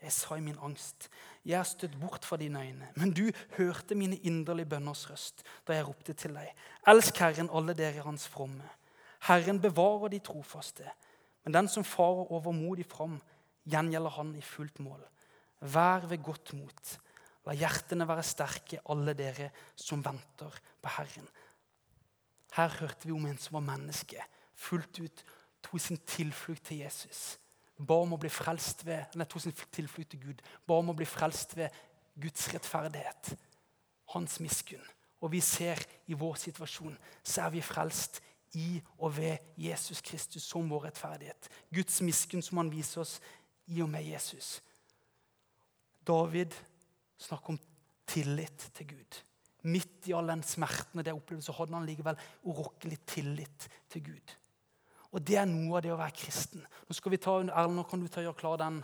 jeg 0.00 0.12
sa 0.12 0.36
i 0.36 0.44
min 0.44 0.60
angst, 0.60 1.08
jeg 1.44 1.56
er 1.56 1.68
støtt 1.68 1.96
bort 2.00 2.24
fra 2.24 2.36
dine 2.40 2.60
øyne, 2.60 2.90
men 3.00 3.12
du 3.16 3.30
hørte 3.56 3.96
mine 3.96 4.16
inderlige 4.16 4.68
bønners 4.74 5.06
røst 5.10 5.44
da 5.68 5.76
jeg 5.76 5.88
ropte 5.88 6.12
til 6.12 6.36
deg. 6.36 6.52
Elsk 6.88 7.16
Herren, 7.20 7.48
alle 7.52 7.76
dere 7.76 8.04
hans 8.04 8.28
fromme. 8.28 8.68
Herren 9.28 9.60
bevarer 9.60 10.12
de 10.12 10.20
trofaste, 10.24 10.86
men 11.44 11.54
den 11.56 11.68
som 11.68 11.84
farer 11.84 12.32
overmodig 12.32 12.86
fram, 12.88 13.18
gjengjelder 13.68 14.16
han 14.16 14.34
i 14.36 14.44
fullt 14.44 14.80
mål. 14.80 15.02
Vær 15.60 16.06
ved 16.08 16.22
godt 16.24 16.54
mot. 16.56 16.94
La 17.46 17.56
hjertene 17.56 18.06
være 18.08 18.24
sterke, 18.24 18.80
alle 18.92 19.14
dere 19.16 19.50
som 19.76 20.04
venter 20.04 20.56
på 20.80 20.92
Herren. 20.96 21.28
Her 22.56 22.72
hørte 22.80 23.06
vi 23.06 23.14
om 23.14 23.26
en 23.28 23.38
som 23.38 23.58
var 23.58 23.68
menneske, 23.68 24.24
fullt 24.56 25.00
ut 25.04 25.24
tok 25.62 25.80
sin 25.80 26.00
tilflukt 26.08 26.64
til 26.70 26.82
Jesus. 26.84 27.38
Ba 27.76 28.00
om 28.02 28.14
å 28.16 28.20
bli 28.20 28.30
frelst 28.32 28.84
ved, 28.84 29.16
nei, 29.16 29.26
tok 29.28 29.44
sin 29.44 29.56
tilflukt 29.72 30.12
til 30.12 30.24
Gud. 30.24 30.42
Ba 30.68 30.80
om 30.80 30.92
å 30.92 30.96
bli 30.96 31.08
frelst 31.08 31.56
ved 31.56 31.72
Guds 32.20 32.48
rettferdighet, 32.52 33.34
hans 34.14 34.40
miskunn. 34.44 34.84
Og 35.20 35.32
vi 35.32 35.40
ser 35.44 35.80
i 36.08 36.16
vår 36.16 36.38
situasjon 36.40 36.96
så 37.22 37.46
er 37.46 37.54
vi 37.54 37.64
frelst 37.64 38.20
i 38.58 38.80
og 38.98 39.14
ved 39.16 39.38
Jesus 39.58 40.00
Kristus 40.02 40.46
som 40.48 40.70
vår 40.70 40.88
rettferdighet. 40.88 41.48
Guds 41.74 42.00
miskunn 42.02 42.42
som 42.42 42.62
han 42.62 42.72
viser 42.72 43.04
oss 43.04 43.18
i 43.70 43.80
og 43.82 43.90
med 43.92 44.06
Jesus. 44.06 44.58
David 46.06 46.54
snakker 47.20 47.54
om 47.54 47.60
tillit 48.10 48.70
til 48.74 48.88
Gud. 48.94 49.20
Midt 49.70 50.08
i 50.08 50.14
all 50.16 50.30
den 50.32 50.42
smerten 50.46 50.98
og 50.98 51.04
det 51.04 51.14
opplevde, 51.14 51.44
så 51.44 51.54
hadde 51.54 51.76
han 51.76 51.86
likevel 51.86 52.18
urokkelig 52.48 52.98
tillit 53.06 53.68
til 53.92 54.04
Gud. 54.04 54.36
Og 55.10 55.26
Det 55.26 55.36
er 55.36 55.46
noe 55.48 55.78
av 55.78 55.84
det 55.84 55.92
å 55.92 55.98
være 55.98 56.16
kristen. 56.16 56.62
Nå 56.62 56.94
skal 56.96 57.12
vi 57.12 57.20
ta, 57.20 57.34
Erlend, 57.42 57.76
nå 57.76 57.84
kan 57.84 58.00
du 58.00 58.06
ta 58.08 58.22
og 58.22 58.28
gjøre 58.30 58.40
klar 58.40 58.60
den 58.60 58.80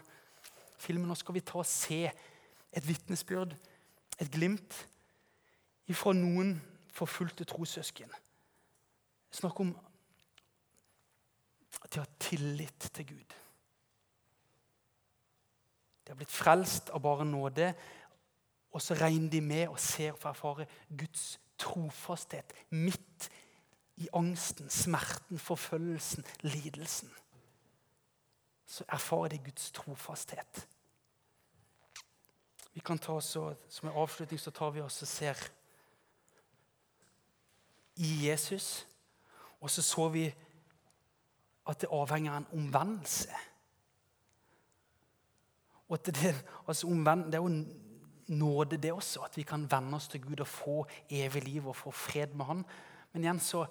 filmen. 0.79 1.09
Nå 1.09 1.15
skal 1.19 1.37
vi 1.39 1.45
ta 1.47 1.61
og 1.63 1.69
se 1.71 2.03
et 2.77 2.87
vitnesbyrd, 2.87 3.55
et 4.19 4.31
glimt, 4.33 4.75
ifra 5.87 6.13
noen 6.17 6.57
forfulgte 6.93 7.47
trossøsken. 7.47 8.11
Snakk 9.31 9.61
om 9.61 9.73
at 11.83 11.93
de 11.93 11.99
har 11.99 12.09
tillit 12.19 12.91
til 12.95 13.07
Gud. 13.07 13.35
De 16.05 16.13
har 16.13 16.19
blitt 16.19 16.33
frelst 16.33 16.91
av 16.95 17.03
bare 17.03 17.25
nåde, 17.27 17.73
og 18.71 18.83
så 18.83 18.95
regner 18.95 19.31
de 19.31 19.41
med 19.41 19.69
og 19.69 19.81
ser 19.81 20.15
for 20.15 20.31
å 20.31 20.35
erfare 20.35 20.69
Guds 20.89 21.37
trofasthet 21.59 22.53
midt 22.71 23.29
i 23.97 24.09
angsten, 24.15 24.71
smerten, 24.71 25.39
forfølgelsen, 25.39 26.25
lidelsen. 26.43 27.11
så 28.67 28.85
erfarer 28.89 29.29
de 29.29 29.39
Guds 29.39 29.71
trofasthet. 29.71 30.69
Vi 32.75 32.81
kan 32.81 32.99
ta 32.99 33.13
oss 33.13 33.37
Som 33.69 33.89
en 33.89 33.95
avslutning 33.95 34.41
så 34.41 34.51
tar 34.51 34.71
vi 34.71 34.81
oss 34.81 35.03
og 35.03 35.09
ser 35.09 35.39
i 37.97 38.27
Jesus. 38.29 38.87
Og 39.67 39.71
så 39.71 39.83
så 39.83 40.09
vi 40.15 40.29
at 41.67 41.81
det 41.83 41.91
avhenger 41.91 42.31
av 42.31 42.45
en 42.45 42.61
omvendelse. 42.61 43.39
Og 45.89 45.99
at 45.99 46.11
det, 46.15 46.35
altså 46.69 46.87
omvend, 46.87 47.25
det 47.33 47.35
er 47.35 47.43
jo 47.43 48.37
nåde, 48.39 48.79
det 48.79 48.93
også, 48.93 49.25
at 49.27 49.37
vi 49.37 49.43
kan 49.43 49.67
vende 49.71 49.99
oss 49.99 50.07
til 50.09 50.23
Gud 50.23 50.41
og 50.41 50.47
få 50.47 50.77
evig 51.11 51.43
liv 51.49 51.67
og 51.67 51.77
få 51.77 51.91
fred 51.91 52.35
med 52.39 52.47
Han. 52.47 52.63
Men 53.13 53.25
igjen 53.25 53.43
så 53.43 53.65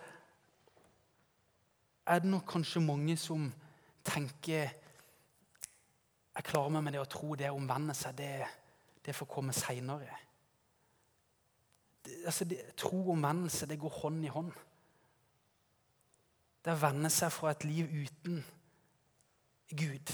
er 2.06 2.20
det 2.20 2.32
nok 2.32 2.44
kanskje 2.52 2.84
mange 2.84 3.18
som 3.18 3.48
tenker 4.04 4.70
Jeg 6.36 6.44
klarer 6.44 6.70
meg 6.76 6.84
med 6.84 6.94
det 6.94 7.00
å 7.00 7.08
tro 7.08 7.36
det 7.40 7.48
å 7.48 7.56
omvende 7.56 7.94
seg, 7.96 8.18
det, 8.20 8.48
det 9.06 9.16
får 9.16 9.32
komme 9.32 9.54
seinere. 9.56 10.18
Altså, 12.28 12.44
tro 12.76 12.98
og 13.06 13.14
omvendelse 13.14 13.70
det 13.72 13.80
går 13.80 14.02
hånd 14.02 14.26
i 14.28 14.34
hånd. 14.34 14.52
Det 16.66 16.72
er 16.74 16.80
å 16.80 16.82
vende 16.82 17.12
seg 17.14 17.30
fra 17.30 17.52
et 17.54 17.64
liv 17.68 17.92
uten 17.94 18.40
Gud 19.70 20.14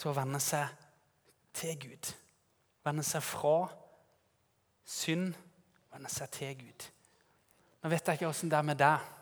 til 0.00 0.08
å 0.08 0.14
vende 0.16 0.40
seg 0.40 0.70
til 1.52 1.76
Gud. 1.82 2.08
Vende 2.88 3.04
seg 3.04 3.20
fra 3.20 3.58
synd, 4.88 5.36
vende 5.92 6.08
seg 6.08 6.32
til 6.32 6.56
Gud. 6.62 6.88
Nå 7.82 7.92
vet 7.92 8.08
jeg 8.08 8.16
ikke 8.16 8.30
åssen 8.32 8.48
det 8.48 8.56
er 8.56 8.66
med 8.70 8.80
deg 8.80 9.12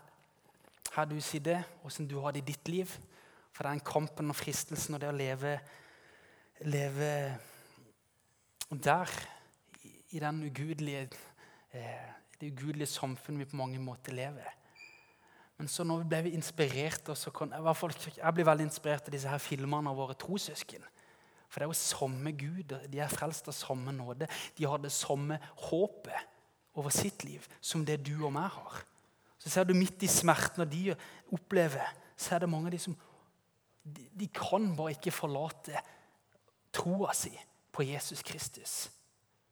her 0.95 1.11
du 1.11 1.19
sitter, 1.25 1.67
åssen 1.83 2.07
du 2.07 2.21
har 2.23 2.31
det 2.31 2.45
i 2.45 2.51
ditt 2.53 2.71
liv. 2.71 2.95
For 3.51 3.65
det 3.65 3.73
er 3.73 3.81
den 3.81 3.87
kampen 3.91 4.31
og 4.31 4.39
fristelsen 4.39 4.95
og 4.95 5.03
det 5.03 5.11
å 5.11 5.19
leve, 5.19 5.59
leve 6.63 7.13
der, 8.71 9.19
i 10.15 10.23
den 10.23 10.45
ugudelige, 10.47 11.09
eh, 11.75 12.11
det 12.39 12.55
ugudelige 12.55 12.95
samfunnet 12.95 13.43
vi 13.43 13.51
på 13.51 13.65
mange 13.65 13.83
måter 13.83 14.15
lever. 14.15 14.62
Men 15.63 15.71
så 15.71 15.85
nå 15.87 16.01
ble 16.11 16.25
vi 16.27 16.33
inspirert, 16.35 17.07
og 17.13 17.15
så 17.15 17.31
kan, 17.31 17.53
jeg 17.55 18.35
blir 18.35 18.47
veldig 18.49 18.65
inspirert 18.67 19.07
av 19.07 19.15
disse 19.15 19.31
her 19.31 19.39
filmene 19.39 19.93
av 19.93 20.01
våre 20.01 20.17
trossøsken. 20.19 20.83
For 21.47 21.63
det 21.63 21.69
er 21.69 21.71
jo 21.71 21.79
samme 21.79 22.33
Gud. 22.35 22.75
De 22.91 22.99
er 22.99 23.13
frelst 23.13 23.47
av 23.47 23.55
samme 23.55 23.95
nåde. 23.95 24.27
De 24.59 24.67
har 24.67 24.83
det 24.83 24.91
samme 24.91 25.39
håpet 25.69 26.27
over 26.75 26.91
sitt 26.91 27.23
liv 27.23 27.47
som 27.63 27.87
det 27.87 28.01
du 28.03 28.17
og 28.25 28.35
meg 28.35 28.51
har. 28.57 28.83
Så 29.39 29.55
ser 29.55 29.71
du 29.71 29.77
midt 29.79 30.03
i 30.03 30.11
smerten 30.11 30.67
og 30.67 30.75
de 30.75 30.97
opplever, 31.31 31.95
så 32.19 32.35
er 32.35 32.43
det 32.43 32.51
mange 32.51 32.73
av 32.73 32.75
de 32.75 32.83
som 32.83 32.99
de, 33.87 34.11
de 34.19 34.33
kan 34.35 34.67
bare 34.75 34.97
ikke 34.97 35.15
forlate 35.15 35.79
troa 36.75 37.15
si 37.15 37.37
på 37.71 37.87
Jesus 37.87 38.27
Kristus. 38.27 38.81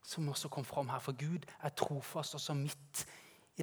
Som 0.02 0.26
også 0.34 0.50
kom 0.50 0.66
fram 0.66 0.90
her. 0.90 0.98
For 0.98 1.14
Gud 1.14 1.46
er 1.62 1.70
trofast 1.70 2.34
også 2.34 2.58
midt 2.58 3.06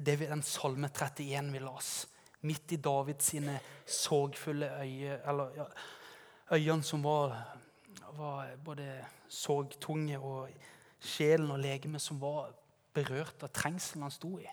det 0.00 0.22
vi, 0.22 0.32
den 0.32 0.46
salme 0.46 0.88
31 0.88 1.52
vi 1.52 1.68
las. 1.68 2.06
Midt 2.46 2.72
i 2.72 2.76
Davids 2.76 3.32
sine 3.32 3.58
sorgfulle 3.86 4.68
øyne, 4.80 5.48
ja, 5.56 5.66
øynene 6.52 6.82
som 6.86 7.02
var, 7.04 7.34
var 8.14 8.52
både 8.64 9.04
sorgtunge, 9.28 10.18
og 10.18 10.48
sjelen 11.00 11.50
og 11.50 11.58
legemet 11.58 12.02
som 12.02 12.20
var 12.20 12.52
berørt 12.94 13.42
av 13.42 13.50
trengselen 13.54 14.06
han 14.06 14.14
sto 14.14 14.36
i 14.38 14.46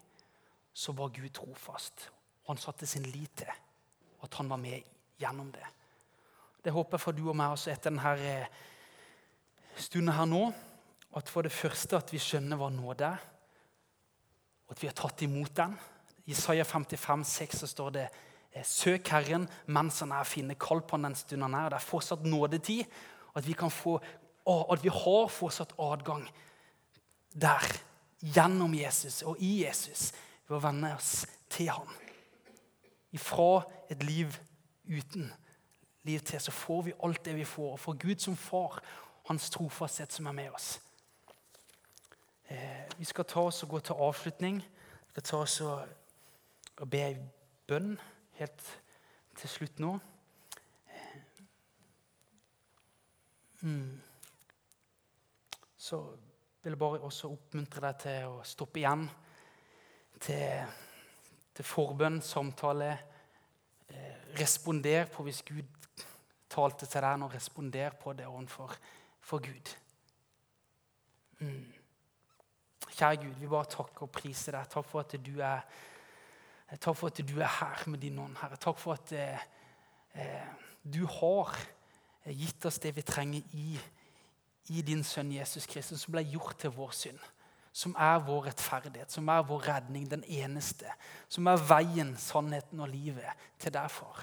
så 0.76 0.92
var 0.92 1.14
Gud 1.16 1.32
trofast. 1.32 2.10
Og 2.44 2.54
han 2.54 2.62
satte 2.62 2.88
sin 2.88 3.08
lit 3.08 3.32
til 3.40 3.52
at 4.26 4.38
han 4.40 4.50
var 4.52 4.60
med 4.60 4.84
gjennom 5.20 5.52
det. 5.56 5.64
Det 6.66 6.74
håper 6.74 6.98
jeg 6.98 7.04
for 7.06 7.16
du 7.16 7.24
og 7.30 7.38
meg 7.38 7.54
også 7.54 7.72
etter 7.72 7.94
denne 7.94 8.12
eh, 8.20 8.58
stunden 9.80 10.14
her 10.18 10.28
nå. 10.28 10.44
At 11.16 11.32
for 11.32 11.48
det 11.48 11.54
første 11.56 11.96
at 11.96 12.12
vi 12.12 12.20
skjønner 12.20 12.60
hva 12.60 12.68
nåde 12.74 13.08
er, 13.08 13.22
og 14.66 14.74
at 14.74 14.82
vi 14.82 14.90
har 14.90 14.98
tatt 14.98 15.22
imot 15.24 15.54
den. 15.56 15.78
I 16.26 16.32
Isaiah 16.32 16.66
55, 16.66 17.24
6 17.24 17.60
så 17.60 17.68
står 17.68 17.90
det 17.96 18.06
eh, 18.52 18.66
Søk 18.66 19.08
Herren 19.14 19.48
mens 19.68 20.00
han 20.02 20.14
er 20.16 20.28
finne. 20.28 20.58
Kall 20.60 20.82
på 20.82 20.98
han 20.98 21.10
den 21.10 21.18
stunden 21.20 21.48
han 21.50 21.60
er. 21.60 21.70
Det 21.74 21.80
er 21.80 21.90
fortsatt 21.90 22.26
nådetid. 22.26 22.86
At 23.36 23.48
vi, 23.48 23.54
kan 23.54 23.72
få, 23.72 24.00
at 24.48 24.84
vi 24.84 24.90
har 24.90 25.28
fortsatt 25.28 25.76
adgang 25.80 26.26
der. 27.34 27.66
Gjennom 28.26 28.74
Jesus 28.74 29.22
og 29.22 29.38
i 29.44 29.66
Jesus 29.66 30.14
ved 30.48 30.58
å 30.58 30.64
vende 30.64 30.94
oss 30.96 31.26
til 31.52 31.70
ham. 31.70 31.92
Ifra 33.14 33.66
et 33.92 34.02
liv 34.04 34.34
uten 34.88 35.30
liv 36.06 36.20
til, 36.20 36.42
så 36.42 36.52
får 36.52 36.82
vi 36.82 36.94
alt 37.04 37.26
det 37.26 37.36
vi 37.36 37.46
får. 37.46 37.72
Og 37.72 37.80
for 37.80 37.98
Gud 38.00 38.22
som 38.22 38.38
far, 38.38 38.80
hans 39.30 39.50
trofasthet 39.50 40.14
som 40.14 40.26
er 40.26 40.32
med 40.38 40.50
oss. 40.54 40.80
Eh, 42.50 42.86
vi 42.98 43.06
skal 43.06 43.26
ta 43.26 43.40
oss 43.50 43.64
og 43.64 43.70
gå 43.70 43.80
til 43.80 44.02
avslutning. 44.08 44.62
Vi 44.62 45.12
skal 45.16 45.24
ta 45.24 45.38
oss 45.38 45.62
og, 45.62 45.88
og 46.82 46.90
be 46.92 47.02
ei 47.06 47.16
bønn 47.68 47.96
helt 48.40 48.66
til 49.40 49.50
slutt 49.50 49.80
nå. 49.84 49.94
Mm. 53.62 54.02
Så 55.78 56.02
vil 56.64 56.76
jeg 56.76 56.82
bare 56.82 57.00
også 57.06 57.32
oppmuntre 57.34 57.82
deg 57.88 58.02
til 58.04 58.28
å 58.30 58.44
stoppe 58.46 58.82
igjen 58.82 59.08
til, 60.20 60.76
til 61.56 61.68
forbønn, 61.68 62.22
samtale. 62.26 62.92
Eh, 63.88 64.38
responder 64.40 65.08
på 65.14 65.24
hvis 65.26 65.44
Gud 65.46 66.06
talte 66.50 66.86
til 66.86 67.02
deg, 67.02 67.24
og 67.24 67.34
responder 67.34 67.98
på 68.02 68.14
det 68.18 68.28
overfor 68.28 68.78
for 69.26 69.42
Gud. 69.42 69.76
Mm. 71.40 71.74
Kjære 72.96 73.16
Gud, 73.16 73.34
vi 73.40 73.48
bare 73.48 73.66
takker 73.66 74.06
og 74.06 74.12
priser 74.14 74.56
deg. 74.56 74.70
Takk 74.70 74.86
for 74.88 75.02
at 75.02 75.16
du 75.26 75.40
er, 75.42 75.66
takk 76.74 76.98
for 76.98 77.12
at 77.12 77.22
du 77.22 77.36
er 77.40 77.52
her 77.60 77.86
med 77.90 78.02
din 78.02 78.20
ånd, 78.20 78.38
Herre. 78.42 78.58
Takk 78.62 78.80
for 78.82 78.98
at 78.98 79.12
eh, 79.16 79.48
eh 80.16 80.54
du 80.86 81.02
har 81.10 81.50
gitt 82.30 82.66
oss 82.66 82.78
det 82.78 82.92
vi 82.94 83.02
trenger 83.02 83.42
i, 83.58 83.80
i 84.70 84.82
din 84.86 85.02
sønn 85.04 85.32
Jesus 85.34 85.66
Kristus, 85.66 86.04
som 86.04 86.14
ble 86.14 86.22
gjort 86.30 86.60
til 86.62 86.70
vår 86.76 86.92
synd 86.94 87.24
som 87.76 87.92
er 88.00 88.22
vår 88.24 88.46
rettferdighet, 88.48 89.12
som 89.12 89.28
er 89.28 89.44
vår 89.44 89.66
redning, 89.68 90.06
den 90.08 90.24
eneste. 90.32 90.88
Som 91.28 91.50
er 91.52 91.60
veien, 91.60 92.14
sannheten 92.16 92.80
og 92.80 92.88
livet 92.88 93.28
til 93.60 93.74
deg, 93.76 93.92
far. 93.92 94.22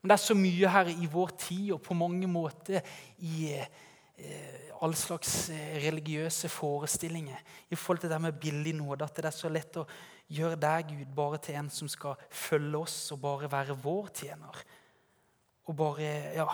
Men 0.00 0.12
det 0.12 0.14
er 0.14 0.22
så 0.22 0.36
mye 0.38 0.70
her 0.70 0.90
i 0.92 1.08
vår 1.10 1.32
tid 1.38 1.72
og 1.74 1.82
på 1.82 1.96
mange 1.98 2.28
måter 2.30 2.78
i 3.26 3.50
eh, 3.56 4.70
all 4.82 4.94
slags 4.98 5.50
eh, 5.50 5.80
religiøse 5.82 6.50
forestillinger 6.50 7.42
i 7.70 7.78
forhold 7.78 8.04
til 8.04 8.12
det 8.12 8.20
med 8.22 8.38
billig 8.38 8.76
nåde, 8.78 9.06
at 9.06 9.18
det 9.18 9.26
er 9.32 9.34
så 9.34 9.50
lett 9.50 9.80
å 9.82 9.86
gjøre 10.32 10.58
deg, 10.60 10.92
Gud, 10.92 11.14
bare 11.16 11.40
til 11.42 11.58
en 11.60 11.70
som 11.72 11.90
skal 11.90 12.20
følge 12.30 12.82
oss 12.84 12.96
og 13.14 13.20
bare 13.22 13.50
være 13.52 13.78
vår 13.82 14.10
tjener. 14.22 14.62
Og 15.68 15.76
bare, 15.78 16.10
ja, 16.34 16.48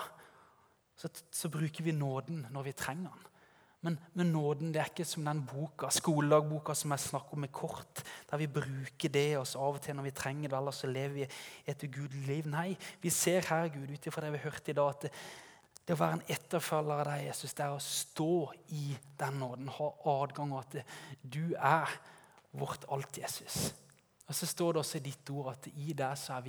så, 0.98 1.10
så 1.30 1.50
bruker 1.52 1.86
vi 1.86 1.94
nåden 1.96 2.46
når 2.52 2.68
vi 2.68 2.76
trenger 2.76 3.14
den. 3.14 3.24
Men, 3.86 3.94
men, 4.18 4.32
nåden 4.34 4.72
det 4.74 4.80
er 4.82 4.88
ikke 4.90 5.04
som 5.06 5.22
den 5.22 5.44
boka, 5.46 5.86
skoledagboka 5.94 6.74
som 6.74 6.90
jeg 6.90 7.04
snakker 7.04 7.36
om 7.36 7.44
med 7.44 7.52
kort, 7.54 8.02
der 8.26 8.40
vi 8.40 8.48
bruker 8.50 9.12
det 9.14 9.28
oss 9.38 9.54
av 9.54 9.78
og 9.78 9.84
til 9.84 9.94
når 9.94 10.08
vi 10.08 10.14
trenger 10.18 10.50
det, 10.50 10.58
eller 10.58 10.74
så 10.74 10.90
lever 10.90 11.14
vi 11.14 11.26
et 11.70 11.84
ugudelig 11.86 12.24
liv. 12.26 12.48
Nei, 12.50 12.72
vi 12.98 13.12
ser 13.14 13.46
her, 13.46 13.70
Gud, 13.70 13.92
ut 13.92 14.08
ifra 14.10 14.24
det 14.24 14.32
vi 14.34 14.42
hørte 14.42 14.74
i 14.74 14.76
dag, 14.80 14.96
at 14.96 15.06
det, 15.06 15.12
det 15.86 15.94
å 15.94 16.00
være 16.02 16.18
en 16.18 16.26
etterfølger 16.34 16.98
av 16.98 17.06
deg, 17.06 17.24
Jesus, 17.28 17.54
det 17.54 17.64
er 17.68 17.76
å 17.76 17.84
stå 17.86 18.32
i 18.74 18.84
den 19.22 19.38
nåden, 19.44 19.70
ha 19.78 19.88
adgang, 20.18 20.56
og 20.58 20.66
at 20.66 20.80
du 21.22 21.44
er 21.54 21.94
vårt 22.52 22.84
alt, 22.92 23.18
Jesus. 23.18 23.74
Og 24.26 24.34
Så 24.34 24.46
står 24.46 24.72
det 24.72 24.80
også 24.80 24.98
i 24.98 25.06
ditt 25.08 25.30
ord 25.30 25.52
at 25.52 25.68
i 25.74 25.92
deg 25.92 26.18
så 26.18 26.42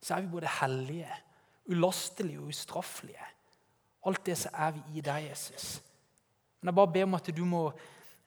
så 0.00 0.14
er 0.14 0.20
vi 0.20 0.28
både 0.28 0.48
hellige, 0.60 1.08
ulastelige 1.66 2.40
og 2.40 2.46
ustraffelige. 2.46 3.26
Alt 4.06 4.26
det 4.26 4.38
så 4.38 4.50
er 4.52 4.70
vi 4.70 4.82
i 4.98 5.00
deg, 5.00 5.30
Jesus. 5.30 5.82
Men 6.60 6.68
jeg 6.68 6.74
bare 6.74 6.92
ber 6.92 7.02
om 7.02 7.14
at 7.14 7.36
du 7.36 7.44
må 7.44 7.72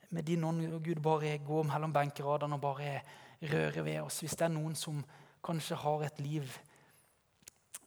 med 0.09 0.23
din 0.23 0.43
ånd 0.43 0.83
Gud, 0.83 1.01
bare 1.01 1.37
gå 1.37 1.63
mellom 1.63 1.93
benkeradene 1.93 2.57
og 2.57 2.61
bare 2.61 3.01
røre 3.41 3.85
ved 3.85 3.99
oss. 4.01 4.19
Hvis 4.19 4.35
det 4.35 4.47
er 4.47 4.53
noen 4.53 4.75
som 4.75 5.03
kanskje 5.45 5.77
har 5.77 6.05
et 6.05 6.19
liv 6.19 6.57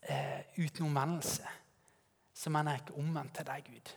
eh, 0.01 0.39
uten 0.57 0.87
omvendelse, 0.87 1.43
så 2.33 2.49
mener 2.49 2.71
jeg 2.71 2.85
ikke 2.85 2.99
omvendt 2.99 3.35
til 3.35 3.45
deg, 3.45 3.67
Gud. 3.67 3.91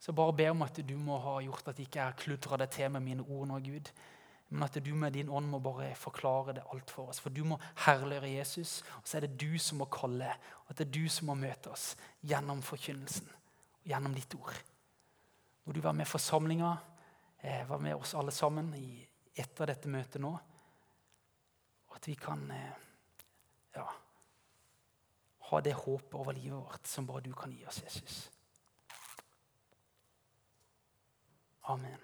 Så 0.00 0.12
bare 0.12 0.36
be 0.36 0.48
om 0.50 0.62
at 0.62 0.80
du 0.88 0.96
må 0.98 1.18
ha 1.18 1.38
gjort 1.44 1.68
at 1.68 1.78
jeg 1.78 1.88
ikke 1.88 2.08
har 2.08 2.16
kludra 2.18 2.56
det 2.56 2.70
til 2.70 2.90
med 2.90 3.00
mine 3.04 3.22
ord 3.22 3.46
nå, 3.48 3.60
Gud. 3.60 3.92
Men 4.48 4.62
at 4.62 4.78
du 4.84 4.92
med 4.94 5.16
din 5.16 5.28
ånd 5.28 5.48
må 5.50 5.58
bare 5.58 5.88
forklare 5.98 6.54
det 6.54 6.66
alt 6.72 6.90
for 6.94 7.10
oss. 7.10 7.18
For 7.22 7.34
du 7.34 7.42
må 7.44 7.58
herliggjøre 7.82 8.30
Jesus, 8.30 8.78
og 9.00 9.08
så 9.08 9.18
er 9.18 9.26
det 9.26 9.40
du 9.42 9.58
som 9.58 9.80
må 9.82 9.88
kalle. 9.90 10.28
Og 10.64 10.70
at 10.70 10.78
det 10.78 10.86
er 10.86 10.94
du 10.94 11.08
som 11.10 11.32
må 11.32 11.34
møte 11.40 11.72
oss 11.74 11.94
gjennom 12.22 12.62
forkynnelsen. 12.62 13.26
Gjennom 13.86 14.14
ditt 14.14 14.34
ord. 14.38 14.54
Må 15.66 15.74
du 15.74 15.82
være 15.82 15.98
med 15.98 16.06
forsamlinga, 16.06 16.76
eh, 17.42 17.66
være 17.68 17.82
med 17.82 17.98
oss 17.98 18.14
alle 18.14 18.30
sammen 18.30 18.70
etter 19.34 19.66
dette 19.66 19.90
møtet 19.90 20.22
nå. 20.22 20.30
Og 21.88 21.98
at 21.98 22.06
vi 22.06 22.14
kan 22.14 22.46
eh, 22.54 22.86
ja, 23.74 23.86
ha 25.50 25.60
det 25.60 25.74
håpet 25.74 26.14
over 26.14 26.38
livet 26.38 26.58
vårt 26.58 26.86
som 26.86 27.06
bare 27.06 27.26
du 27.26 27.32
kan 27.34 27.50
gi 27.50 27.66
oss, 27.66 27.82
Jesus. 27.82 28.30
Amen. 31.66 31.98